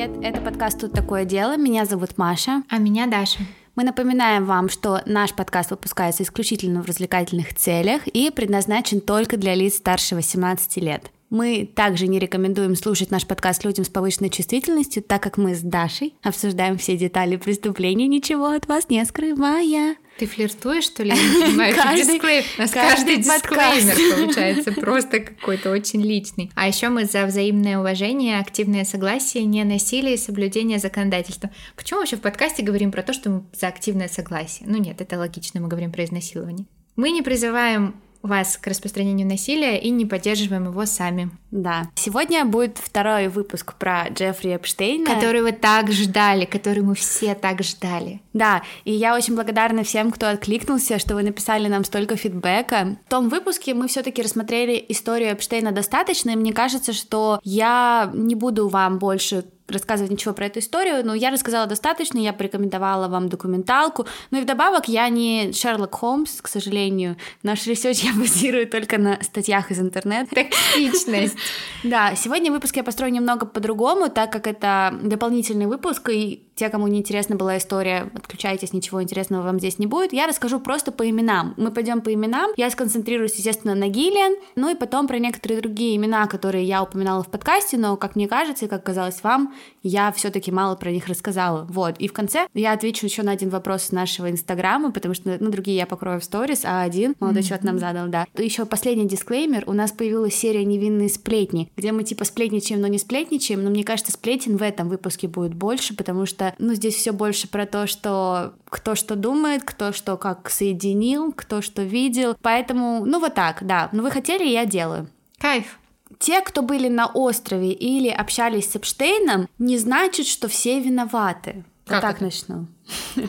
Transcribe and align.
привет! 0.00 0.24
Это 0.24 0.40
подкаст 0.40 0.80
«Тут 0.80 0.92
такое 0.92 1.24
дело». 1.24 1.56
Меня 1.58 1.84
зовут 1.84 2.16
Маша. 2.16 2.62
А 2.70 2.78
меня 2.78 3.06
Даша. 3.06 3.40
Мы 3.74 3.84
напоминаем 3.84 4.46
вам, 4.46 4.70
что 4.70 5.02
наш 5.04 5.34
подкаст 5.34 5.70
выпускается 5.70 6.22
исключительно 6.22 6.82
в 6.82 6.86
развлекательных 6.86 7.54
целях 7.54 8.06
и 8.06 8.30
предназначен 8.30 9.00
только 9.00 9.36
для 9.36 9.54
лиц 9.54 9.74
старше 9.74 10.14
18 10.14 10.76
лет. 10.78 11.10
Мы 11.28 11.68
также 11.74 12.06
не 12.06 12.18
рекомендуем 12.18 12.76
слушать 12.76 13.10
наш 13.10 13.26
подкаст 13.26 13.64
людям 13.64 13.84
с 13.84 13.88
повышенной 13.88 14.30
чувствительностью, 14.30 15.02
так 15.02 15.22
как 15.22 15.36
мы 15.36 15.54
с 15.54 15.60
Дашей 15.60 16.14
обсуждаем 16.22 16.78
все 16.78 16.96
детали 16.96 17.36
преступления, 17.36 18.06
ничего 18.06 18.46
от 18.46 18.68
вас 18.68 18.88
не 18.88 19.04
скрывая. 19.04 19.96
Ты 20.20 20.26
флиртуешь, 20.26 20.84
что 20.84 21.02
ли? 21.02 21.08
Я 21.08 21.16
не 21.16 21.46
понимаю, 21.46 21.74
каждый, 21.74 22.04
дисклеймер. 22.04 22.44
У 22.58 22.60
нас 22.60 22.70
каждый, 22.72 23.16
каждый 23.16 23.16
дисклеймер 23.22 24.16
получается 24.16 24.72
просто 24.72 25.20
какой-то 25.20 25.70
очень 25.70 26.02
личный. 26.02 26.50
А 26.56 26.68
еще 26.68 26.90
мы 26.90 27.06
за 27.06 27.24
взаимное 27.24 27.78
уважение, 27.78 28.38
активное 28.38 28.84
согласие, 28.84 29.46
не 29.46 29.64
насилие 29.64 30.16
и 30.16 30.18
соблюдение 30.18 30.78
законодательства. 30.78 31.48
Почему 31.74 32.00
вообще 32.00 32.16
в 32.16 32.20
подкасте 32.20 32.62
говорим 32.62 32.92
про 32.92 33.02
то, 33.02 33.14
что 33.14 33.30
мы 33.30 33.44
за 33.58 33.68
активное 33.68 34.08
согласие? 34.08 34.68
Ну 34.68 34.76
нет, 34.76 35.00
это 35.00 35.16
логично, 35.16 35.58
мы 35.58 35.68
говорим 35.68 35.90
про 35.90 36.04
изнасилование. 36.04 36.66
Мы 36.96 37.12
не 37.12 37.22
призываем 37.22 37.94
вас 38.22 38.58
к 38.58 38.66
распространению 38.66 39.26
насилия 39.26 39.78
и 39.78 39.90
не 39.90 40.06
поддерживаем 40.06 40.66
его 40.66 40.84
сами. 40.86 41.30
Да. 41.50 41.90
Сегодня 41.94 42.44
будет 42.44 42.78
второй 42.78 43.28
выпуск 43.28 43.74
про 43.74 44.08
Джеффри 44.08 44.56
Эпштейна. 44.56 45.06
Который 45.06 45.42
вы 45.42 45.52
так 45.52 45.90
ждали, 45.90 46.44
который 46.44 46.82
мы 46.82 46.94
все 46.94 47.34
так 47.34 47.62
ждали. 47.62 48.20
Да, 48.32 48.62
и 48.84 48.92
я 48.92 49.14
очень 49.14 49.34
благодарна 49.34 49.82
всем, 49.82 50.10
кто 50.10 50.28
откликнулся, 50.28 50.98
что 50.98 51.14
вы 51.14 51.22
написали 51.22 51.68
нам 51.68 51.84
столько 51.84 52.16
фидбэка. 52.16 52.96
В 53.06 53.10
том 53.10 53.28
выпуске 53.28 53.74
мы 53.74 53.88
все 53.88 54.02
таки 54.02 54.22
рассмотрели 54.22 54.84
историю 54.88 55.32
Эпштейна 55.32 55.72
достаточно, 55.72 56.30
и 56.30 56.36
мне 56.36 56.52
кажется, 56.52 56.92
что 56.92 57.40
я 57.42 58.10
не 58.14 58.34
буду 58.34 58.68
вам 58.68 58.98
больше 58.98 59.44
рассказывать 59.72 60.10
ничего 60.10 60.34
про 60.34 60.46
эту 60.46 60.58
историю, 60.58 61.04
но 61.04 61.14
я 61.14 61.30
рассказала 61.30 61.66
достаточно, 61.66 62.18
я 62.18 62.32
порекомендовала 62.32 63.08
вам 63.08 63.28
документалку, 63.28 64.06
ну 64.30 64.38
и 64.38 64.42
вдобавок 64.42 64.88
я 64.88 65.08
не 65.08 65.52
Шерлок 65.52 65.94
Холмс, 65.94 66.40
к 66.40 66.48
сожалению, 66.48 67.16
наш 67.42 67.66
research 67.66 68.00
я 68.00 68.12
базирую 68.16 68.68
только 68.68 68.98
на 68.98 69.18
статьях 69.22 69.70
из 69.70 69.80
интернета. 69.80 70.34
Токсичность. 70.34 71.36
Да, 71.82 72.14
сегодня 72.14 72.52
выпуск 72.52 72.76
я 72.76 72.84
построю 72.84 73.12
немного 73.12 73.46
по-другому, 73.46 74.10
так 74.10 74.30
как 74.30 74.46
это 74.46 74.98
дополнительный 75.02 75.66
выпуск, 75.66 76.10
и 76.10 76.42
те, 76.54 76.68
кому 76.68 76.86
не 76.88 76.98
интересна 76.98 77.36
была 77.36 77.58
история, 77.58 78.10
отключайтесь, 78.14 78.72
ничего 78.72 79.02
интересного 79.02 79.42
вам 79.42 79.58
здесь 79.58 79.78
не 79.78 79.86
будет. 79.86 80.12
Я 80.12 80.26
расскажу 80.26 80.60
просто 80.60 80.92
по 80.92 81.08
именам. 81.08 81.54
Мы 81.56 81.70
пойдем 81.70 82.00
по 82.00 82.12
именам. 82.12 82.50
Я 82.56 82.70
сконцентрируюсь, 82.70 83.34
естественно, 83.36 83.74
на 83.74 83.88
Гиллиан, 83.88 84.34
ну 84.56 84.70
и 84.70 84.74
потом 84.74 85.08
про 85.08 85.18
некоторые 85.18 85.60
другие 85.60 85.96
имена, 85.96 86.26
которые 86.26 86.64
я 86.64 86.82
упоминала 86.82 87.22
в 87.22 87.30
подкасте, 87.30 87.78
но, 87.78 87.96
как 87.96 88.16
мне 88.16 88.28
кажется, 88.28 88.66
и 88.66 88.68
как 88.68 88.84
казалось 88.84 89.22
вам, 89.22 89.54
я 89.82 90.12
все-таки 90.12 90.52
мало 90.52 90.76
про 90.76 90.90
них 90.90 91.08
рассказала. 91.08 91.66
Вот. 91.70 91.98
И 91.98 92.08
в 92.08 92.12
конце 92.12 92.46
я 92.54 92.72
отвечу 92.72 93.06
еще 93.06 93.22
на 93.22 93.32
один 93.32 93.48
вопрос 93.48 93.84
с 93.84 93.92
нашего 93.92 94.30
инстаграма, 94.30 94.92
потому 94.92 95.14
что, 95.14 95.36
ну, 95.40 95.50
другие 95.50 95.78
я 95.78 95.86
покрою 95.86 96.20
в 96.20 96.24
сторис, 96.24 96.64
а 96.64 96.82
один 96.82 97.14
молодой 97.20 97.42
mm-hmm. 97.42 97.46
человек 97.46 97.64
нам 97.64 97.78
задал, 97.78 98.08
да. 98.08 98.26
Еще 98.36 98.66
последний 98.66 99.08
дисклеймер. 99.08 99.64
У 99.66 99.72
нас 99.72 99.92
появилась 99.92 100.34
серия 100.34 100.64
«Невинные 100.64 101.08
сплетни», 101.08 101.70
где 101.76 101.92
мы 101.92 102.04
типа 102.04 102.24
сплетничаем, 102.24 102.80
но 102.80 102.86
не 102.86 102.98
сплетничаем, 102.98 103.62
но 103.62 103.70
мне 103.70 103.84
кажется, 103.84 104.12
сплетен 104.12 104.56
в 104.56 104.62
этом 104.62 104.88
выпуске 104.88 105.28
будет 105.28 105.54
больше, 105.54 105.96
потому 105.96 106.26
что 106.26 106.49
ну, 106.58 106.74
здесь 106.74 106.94
все 106.94 107.12
больше 107.12 107.48
про 107.48 107.66
то, 107.66 107.86
что 107.86 108.54
кто 108.68 108.94
что 108.94 109.16
думает, 109.16 109.62
кто 109.64 109.92
что 109.92 110.16
как 110.16 110.50
соединил, 110.50 111.32
кто 111.32 111.62
что 111.62 111.82
видел. 111.82 112.36
Поэтому, 112.42 113.04
ну, 113.04 113.20
вот 113.20 113.34
так, 113.34 113.58
да. 113.66 113.88
Ну, 113.92 114.02
вы 114.02 114.10
хотели, 114.10 114.46
я 114.46 114.66
делаю. 114.66 115.08
Кайф. 115.38 115.78
Те, 116.18 116.40
кто 116.40 116.62
были 116.62 116.88
на 116.88 117.06
острове 117.06 117.72
или 117.72 118.08
общались 118.08 118.70
с 118.70 118.76
Эпштейном, 118.76 119.48
не 119.58 119.78
значит, 119.78 120.26
что 120.26 120.48
все 120.48 120.80
виноваты. 120.80 121.64
Как 121.86 122.02
вот 122.02 122.08
так 122.08 122.16
это? 122.16 122.24
начну. 122.24 122.66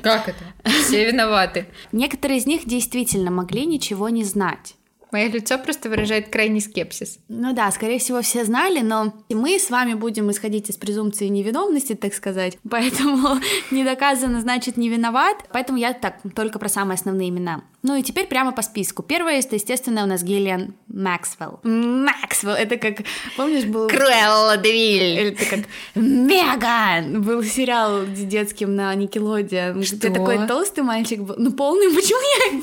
Как 0.04 0.30
это? 0.30 0.72
Все 0.84 1.06
виноваты. 1.06 1.68
Некоторые 1.92 2.40
из 2.40 2.46
них 2.46 2.66
действительно 2.66 3.32
могли 3.32 3.66
ничего 3.66 4.10
не 4.10 4.24
знать. 4.24 4.76
Мое 5.12 5.28
лицо 5.28 5.58
просто 5.58 5.90
выражает 5.90 6.30
крайний 6.30 6.62
скепсис. 6.62 7.20
Ну 7.28 7.54
да, 7.54 7.70
скорее 7.72 8.00
всего, 8.00 8.22
все 8.22 8.46
знали, 8.46 8.80
но 8.80 9.14
мы 9.30 9.60
с 9.60 9.70
вами 9.70 9.94
будем 9.94 10.32
исходить 10.32 10.70
из 10.70 10.78
презумпции 10.78 11.28
невиновности, 11.28 11.96
так 11.96 12.14
сказать. 12.14 12.58
Поэтому 12.70 13.40
не 13.72 13.84
доказано, 13.84 14.40
значит, 14.42 14.78
не 14.78 14.90
виноват. 14.90 15.38
Поэтому 15.52 15.78
я 15.78 15.94
так, 15.94 16.20
только 16.36 16.60
про 16.60 16.70
самые 16.70 16.96
основные 16.96 17.30
имена. 17.30 17.64
Ну 17.84 17.96
и 17.96 18.04
теперь 18.04 18.28
прямо 18.28 18.52
по 18.52 18.62
списку. 18.62 19.02
Первое, 19.02 19.40
это, 19.40 19.56
естественно, 19.56 20.04
у 20.04 20.06
нас 20.06 20.22
Гиллиан 20.22 20.76
Максвелл. 20.88 21.60
Максвелл, 21.64 22.54
это 22.54 22.78
как, 22.78 22.98
помнишь, 23.36 23.64
был... 23.66 23.88
Круэлла 23.88 24.58
Девиль. 24.58 25.34
Это 25.34 25.46
как 25.46 25.60
Меган! 25.96 27.24
Был 27.24 27.44
сериал 27.44 28.06
детским 28.06 28.76
на 28.76 28.94
Никелодеон. 28.94 29.84
Что? 29.84 29.96
Где 29.96 30.10
такой 30.12 30.48
толстый 30.48 30.82
мальчик 30.82 31.22
был. 31.22 31.36
Ну, 31.38 31.52
полный, 31.54 31.94
почему 31.96 32.20
я... 32.20 32.62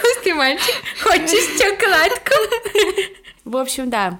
Толстый 0.00 0.32
мальчик, 0.32 0.74
хочешь 1.02 1.60
шоколадку? 1.60 2.34
В 3.44 3.56
общем, 3.58 3.90
да. 3.90 4.18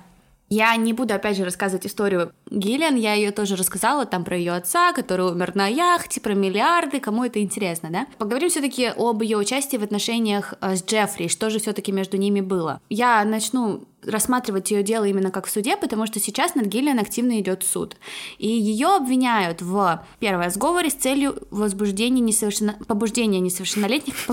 Я 0.49 0.75
не 0.77 0.93
буду, 0.93 1.15
опять 1.15 1.37
же, 1.37 1.45
рассказывать 1.45 1.87
историю 1.87 2.33
Гиллиан, 2.51 2.95
я 2.95 3.15
ее 3.15 3.33
тоже 3.33 3.57
рассказала, 3.57 4.07
там 4.07 4.25
про 4.25 4.37
ее 4.37 4.53
отца, 4.53 4.93
который 4.93 5.27
умер 5.27 5.57
на 5.57 5.67
яхте, 5.67 6.21
про 6.21 6.35
миллиарды, 6.35 7.01
кому 7.01 7.25
это 7.25 7.43
интересно, 7.43 7.91
да? 7.91 8.07
Поговорим 8.19 8.49
все-таки 8.49 8.93
об 8.97 9.23
ее 9.23 9.39
участии 9.39 9.77
в 9.77 9.83
отношениях 9.83 10.55
э, 10.61 10.77
с 10.77 10.85
Джеффри, 10.85 11.27
что 11.27 11.51
же 11.51 11.59
все-таки 11.59 11.91
между 11.91 12.17
ними 12.17 12.41
было. 12.41 12.81
Я 12.89 13.25
начну 13.25 13.85
рассматривать 14.05 14.71
ее 14.71 14.85
дело 14.85 15.05
именно 15.05 15.33
как 15.33 15.47
в 15.47 15.51
суде, 15.51 15.77
потому 15.77 16.07
что 16.07 16.21
сейчас 16.21 16.55
над 16.55 16.67
Гиллиан 16.67 17.01
активно 17.01 17.41
идет 17.41 17.65
суд. 17.65 17.97
И 18.39 18.47
ее 18.47 18.95
обвиняют 18.95 19.63
в, 19.63 20.07
первое, 20.21 20.51
сговоре 20.51 20.91
с 20.91 20.95
целью 20.95 21.37
возбуждения 21.51 22.21
несовершенно... 22.21 22.77
побуждения 22.87 23.41
несовершеннолетних 23.41 24.15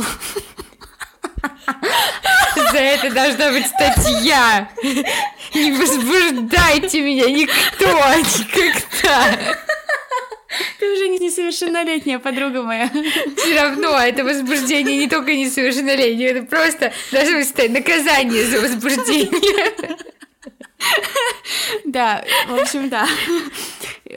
За 2.73 2.79
это 2.79 3.11
должна 3.11 3.51
быть 3.51 3.67
статья. 3.67 4.67
Не 5.53 5.71
возбуждайте 5.73 7.01
меня 7.01 7.29
никто 7.29 7.85
никогда. 7.85 9.37
Ты 10.79 10.91
уже 10.91 11.07
несовершеннолетняя 11.09 12.17
подруга 12.17 12.63
моя. 12.63 12.89
Все 13.37 13.61
равно 13.61 13.95
это 13.95 14.23
возбуждение 14.23 14.97
не 14.97 15.07
только 15.07 15.35
несовершеннолетнее, 15.35 16.29
это 16.31 16.43
просто 16.47 16.91
даже 17.11 17.43
стоять 17.43 17.73
наказание 17.73 18.43
за 18.45 18.59
возбуждение. 18.59 20.07
Да, 21.85 22.23
в 22.47 22.53
общем, 22.53 22.89
да 22.89 23.07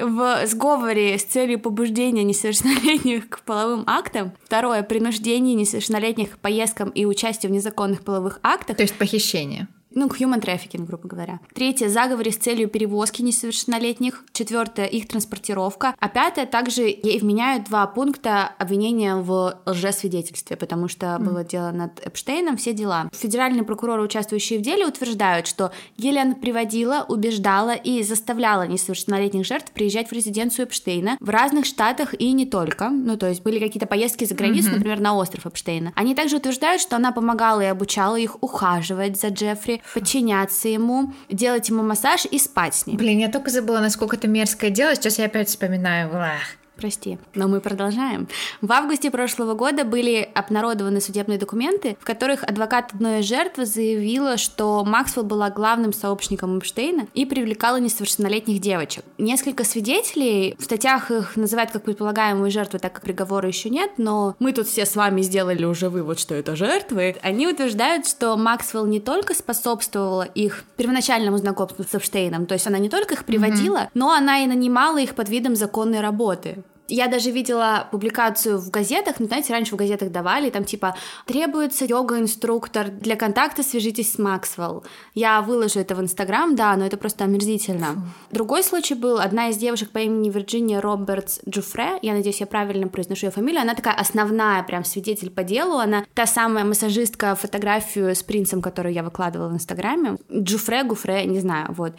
в 0.02 0.46
сговоре 0.46 1.18
с 1.18 1.24
целью 1.24 1.58
побуждения 1.58 2.24
несовершеннолетних 2.24 3.28
к 3.28 3.40
половым 3.42 3.84
актам. 3.86 4.32
Второе— 4.44 4.82
принуждение 4.82 5.54
несовершеннолетних 5.54 6.32
к 6.32 6.38
поездкам 6.38 6.90
и 6.90 7.04
участию 7.04 7.50
в 7.50 7.54
незаконных 7.54 8.02
половых 8.02 8.40
актах. 8.42 8.76
То 8.76 8.82
есть 8.82 8.94
похищение 8.94 9.68
ну, 9.96 10.08
к 10.08 10.20
human 10.20 10.40
trafficking, 10.40 10.84
грубо 10.84 11.08
говоря. 11.08 11.40
Третье, 11.54 11.88
заговоры 11.88 12.30
с 12.30 12.36
целью 12.36 12.68
перевозки 12.68 13.22
несовершеннолетних. 13.22 14.24
Четвертое, 14.32 14.84
их 14.84 15.08
транспортировка. 15.08 15.94
А 15.98 16.08
пятое, 16.08 16.44
также 16.46 16.82
ей 16.82 17.18
вменяют 17.18 17.64
два 17.64 17.86
пункта 17.86 18.52
обвинения 18.58 19.16
в 19.16 19.58
лжесвидетельстве, 19.64 20.56
потому 20.56 20.88
что 20.88 21.06
mm. 21.06 21.18
было 21.24 21.44
дело 21.44 21.70
над 21.70 22.06
Эпштейном, 22.06 22.58
все 22.58 22.74
дела. 22.74 23.08
Федеральные 23.12 23.64
прокуроры, 23.64 24.02
участвующие 24.02 24.58
в 24.58 24.62
деле, 24.62 24.86
утверждают, 24.86 25.46
что 25.46 25.72
Гиллиан 25.96 26.34
приводила, 26.34 27.06
убеждала 27.08 27.74
и 27.74 28.02
заставляла 28.02 28.66
несовершеннолетних 28.66 29.46
жертв 29.46 29.72
приезжать 29.72 30.10
в 30.10 30.12
резиденцию 30.12 30.66
Эпштейна 30.66 31.16
в 31.20 31.30
разных 31.30 31.64
штатах 31.64 32.14
и 32.18 32.32
не 32.32 32.44
только. 32.44 32.90
Ну, 32.90 33.16
то 33.16 33.30
есть 33.30 33.42
были 33.42 33.58
какие-то 33.58 33.86
поездки 33.86 34.24
за 34.24 34.34
границу, 34.34 34.68
mm-hmm. 34.68 34.74
например, 34.74 35.00
на 35.00 35.16
остров 35.16 35.46
Эпштейна. 35.46 35.92
Они 35.96 36.14
также 36.14 36.36
утверждают, 36.36 36.82
что 36.82 36.96
она 36.96 37.12
помогала 37.12 37.62
и 37.62 37.66
обучала 37.66 38.16
их 38.16 38.36
ухаживать 38.42 39.18
за 39.18 39.28
Джеффри, 39.28 39.80
подчиняться 39.94 40.68
ему, 40.68 41.12
делать 41.28 41.68
ему 41.68 41.82
массаж 41.82 42.26
и 42.26 42.38
спать 42.38 42.74
с 42.74 42.86
ним. 42.86 42.96
Блин, 42.96 43.18
я 43.18 43.30
только 43.30 43.50
забыла, 43.50 43.80
насколько 43.80 44.16
это 44.16 44.28
мерзкое 44.28 44.70
дело. 44.70 44.94
Сейчас 44.94 45.18
я 45.18 45.26
опять 45.26 45.48
вспоминаю. 45.48 46.10
Ах. 46.14 46.56
Прости, 46.76 47.18
но 47.34 47.48
мы 47.48 47.60
продолжаем. 47.60 48.28
В 48.60 48.70
августе 48.70 49.10
прошлого 49.10 49.54
года 49.54 49.84
были 49.84 50.28
обнародованы 50.34 51.00
судебные 51.00 51.38
документы, 51.38 51.96
в 51.98 52.04
которых 52.04 52.44
адвокат 52.44 52.92
одной 52.92 53.20
из 53.20 53.24
жертв 53.24 53.58
заявила, 53.64 54.36
что 54.36 54.84
Максвелл 54.84 55.24
была 55.24 55.48
главным 55.48 55.94
сообщником 55.94 56.58
Эпштейна 56.58 57.06
и 57.14 57.24
привлекала 57.24 57.78
несовершеннолетних 57.78 58.60
девочек. 58.60 59.04
Несколько 59.16 59.64
свидетелей, 59.64 60.54
в 60.58 60.64
статьях 60.64 61.10
их 61.10 61.36
называют 61.36 61.70
как 61.70 61.82
предполагаемые 61.84 62.50
жертвы, 62.50 62.78
так 62.78 62.92
как 62.92 63.04
приговора 63.04 63.48
еще 63.48 63.70
нет, 63.70 63.92
но 63.96 64.36
мы 64.38 64.52
тут 64.52 64.66
все 64.66 64.84
с 64.84 64.94
вами 64.96 65.22
сделали 65.22 65.64
уже 65.64 65.88
вывод, 65.88 66.20
что 66.20 66.34
это 66.34 66.56
жертвы. 66.56 67.16
Они 67.22 67.46
утверждают, 67.46 68.06
что 68.06 68.36
Максвелл 68.36 68.84
не 68.84 69.00
только 69.00 69.32
способствовала 69.32 70.24
их 70.24 70.64
первоначальному 70.76 71.38
знакомству 71.38 71.84
с 71.84 71.94
Эпштейном, 71.94 72.44
то 72.44 72.52
есть 72.52 72.66
она 72.66 72.76
не 72.76 72.90
только 72.90 73.14
их 73.14 73.24
приводила, 73.24 73.78
mm-hmm. 73.78 73.90
но 73.94 74.12
она 74.12 74.40
и 74.40 74.46
нанимала 74.46 74.98
их 74.98 75.14
под 75.14 75.30
видом 75.30 75.56
законной 75.56 76.02
работы. 76.02 76.64
Я 76.88 77.08
даже 77.08 77.30
видела 77.30 77.88
публикацию 77.90 78.58
в 78.58 78.70
газетах, 78.70 79.16
ну, 79.18 79.26
знаете, 79.26 79.52
раньше 79.52 79.74
в 79.74 79.78
газетах 79.78 80.10
давали, 80.10 80.50
там 80.50 80.64
типа 80.64 80.96
«Требуется 81.26 81.84
йога-инструктор, 81.84 82.88
для 82.88 83.16
контакта 83.16 83.62
свяжитесь 83.62 84.12
с 84.12 84.18
Максвелл». 84.18 84.84
Я 85.14 85.40
выложу 85.42 85.80
это 85.80 85.94
в 85.94 86.00
Инстаграм, 86.00 86.54
да, 86.54 86.76
но 86.76 86.86
это 86.86 86.96
просто 86.96 87.24
омерзительно. 87.24 87.86
Фу. 87.86 88.00
Другой 88.30 88.62
случай 88.62 88.94
был, 88.94 89.18
одна 89.18 89.48
из 89.48 89.56
девушек 89.56 89.90
по 89.90 89.98
имени 89.98 90.30
Вирджиния 90.30 90.80
Робертс 90.80 91.40
Джуфре, 91.48 91.98
я 92.02 92.12
надеюсь, 92.12 92.40
я 92.40 92.46
правильно 92.46 92.88
произношу 92.88 93.26
ее 93.26 93.32
фамилию, 93.32 93.62
она 93.62 93.74
такая 93.74 93.94
основная 93.94 94.62
прям 94.62 94.84
свидетель 94.84 95.30
по 95.30 95.42
делу, 95.42 95.78
она 95.78 96.04
та 96.14 96.26
самая 96.26 96.64
массажистка, 96.64 97.34
фотографию 97.34 98.14
с 98.14 98.22
принцем, 98.22 98.62
которую 98.62 98.94
я 98.94 99.02
выкладывала 99.02 99.48
в 99.48 99.54
Инстаграме. 99.54 100.18
Джуфре, 100.32 100.84
Гуфре, 100.84 101.24
не 101.24 101.40
знаю, 101.40 101.72
вот. 101.72 101.94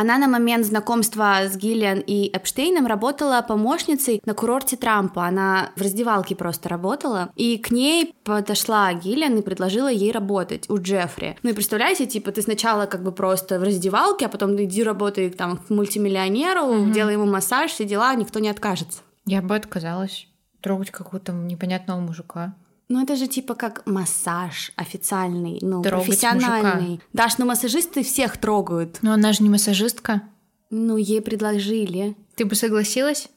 Она 0.00 0.16
на 0.16 0.28
момент 0.28 0.64
знакомства 0.64 1.40
с 1.46 1.58
Гиллиан 1.58 1.98
и 1.98 2.34
Эпштейном 2.34 2.86
работала 2.86 3.44
помощницей 3.46 4.22
на 4.24 4.32
курорте 4.32 4.78
Трампа. 4.78 5.26
Она 5.26 5.72
в 5.76 5.82
раздевалке 5.82 6.34
просто 6.34 6.70
работала. 6.70 7.28
И 7.36 7.58
к 7.58 7.70
ней 7.70 8.14
подошла 8.24 8.94
Гиллиан 8.94 9.36
и 9.36 9.42
предложила 9.42 9.88
ей 9.88 10.10
работать 10.10 10.70
у 10.70 10.78
Джеффри. 10.78 11.36
Ну 11.42 11.50
и 11.50 11.52
представляете, 11.52 12.06
типа, 12.06 12.32
ты 12.32 12.40
сначала 12.40 12.86
как 12.86 13.02
бы 13.02 13.12
просто 13.12 13.60
в 13.60 13.62
раздевалке, 13.62 14.24
а 14.24 14.30
потом 14.30 14.56
иди 14.56 14.82
работай 14.82 15.28
там 15.28 15.58
к 15.58 15.68
мультимиллионеру, 15.68 16.62
mm-hmm. 16.62 16.92
делай 16.92 17.12
ему 17.12 17.26
массаж, 17.26 17.70
все 17.70 17.84
дела, 17.84 18.14
никто 18.14 18.38
не 18.38 18.48
откажется. 18.48 19.00
Я 19.26 19.42
бы 19.42 19.54
отказалась 19.54 20.28
трогать 20.62 20.92
какого-то 20.92 21.32
непонятного 21.32 22.00
мужика. 22.00 22.54
Ну, 22.90 23.00
это 23.00 23.14
же 23.14 23.28
типа 23.28 23.54
как 23.54 23.86
массаж 23.86 24.72
официальный, 24.74 25.60
ну, 25.62 25.80
Трогать 25.80 26.06
профессиональный. 26.06 26.82
Мужика. 26.82 27.04
Даш, 27.12 27.38
ну 27.38 27.46
массажисты 27.46 28.02
всех 28.02 28.36
трогают. 28.36 28.98
Но 29.02 29.12
она 29.12 29.32
же 29.32 29.44
не 29.44 29.48
массажистка. 29.48 30.22
Ну, 30.70 30.96
ей 30.96 31.22
предложили. 31.22 32.16
Ты 32.34 32.44
бы 32.44 32.56
согласилась? 32.56 33.28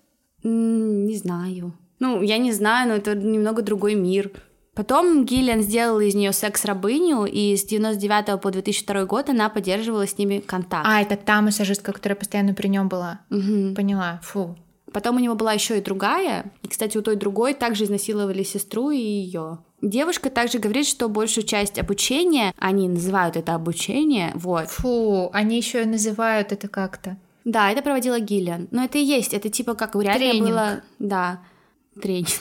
не 0.44 1.16
знаю. 1.16 1.74
Ну, 2.00 2.22
я 2.22 2.38
не 2.40 2.52
знаю, 2.52 2.90
но 2.90 2.96
это 2.96 3.16
немного 3.16 3.62
другой 3.62 3.94
мир. 3.94 4.32
Потом 4.74 5.24
Гиллиан 5.24 5.62
сделала 5.62 6.02
из 6.02 6.16
нее 6.16 6.34
секс-рабыню, 6.34 7.26
и 7.26 7.56
с 7.56 7.64
99 7.64 8.42
по 8.42 8.50
2002 8.50 9.06
год 9.06 9.30
она 9.30 9.50
поддерживала 9.50 10.08
с 10.08 10.18
ними 10.18 10.40
контакт. 10.40 10.88
А, 10.88 11.00
это 11.02 11.16
та 11.16 11.42
массажистка, 11.42 11.92
которая 11.92 12.16
постоянно 12.16 12.56
при 12.56 12.70
нем 12.70 12.90
была. 12.90 13.20
Угу. 13.30 13.76
Поняла. 13.76 14.20
Фу. 14.24 14.58
Потом 14.94 15.16
у 15.16 15.20
него 15.20 15.36
была 15.36 15.54
еще 15.54 15.80
и 15.80 15.82
другая. 15.82 16.52
И, 16.62 16.68
кстати, 16.68 16.98
у 16.98 17.02
той 17.02 17.16
другой 17.16 17.54
также 17.54 17.86
изнасиловали 17.86 18.44
сестру 18.44 18.92
и 18.92 18.98
ее. 18.98 19.58
Девушка 19.82 20.30
также 20.30 20.60
говорит, 20.60 20.88
что 20.88 21.10
большую 21.10 21.46
часть 21.46 21.78
обучения, 21.78 22.54
они 22.58 22.88
называют 22.88 23.36
это 23.36 23.56
обучение, 23.56 24.32
вот. 24.36 24.70
Фу, 24.70 25.30
они 25.34 25.58
еще 25.58 25.82
и 25.82 25.86
называют 25.86 26.54
это 26.54 26.70
как-то. 26.70 27.18
Да, 27.44 27.70
это 27.70 27.82
проводила 27.82 28.20
Гиллиан. 28.20 28.70
Но 28.72 28.86
это 28.86 28.98
и 28.98 29.04
есть, 29.04 29.34
это 29.34 29.50
типа 29.50 29.74
как 29.74 29.96
реально 29.96 30.18
Тренинг. 30.18 30.48
было... 30.48 30.82
Да, 31.00 31.42
тренинг. 32.02 32.30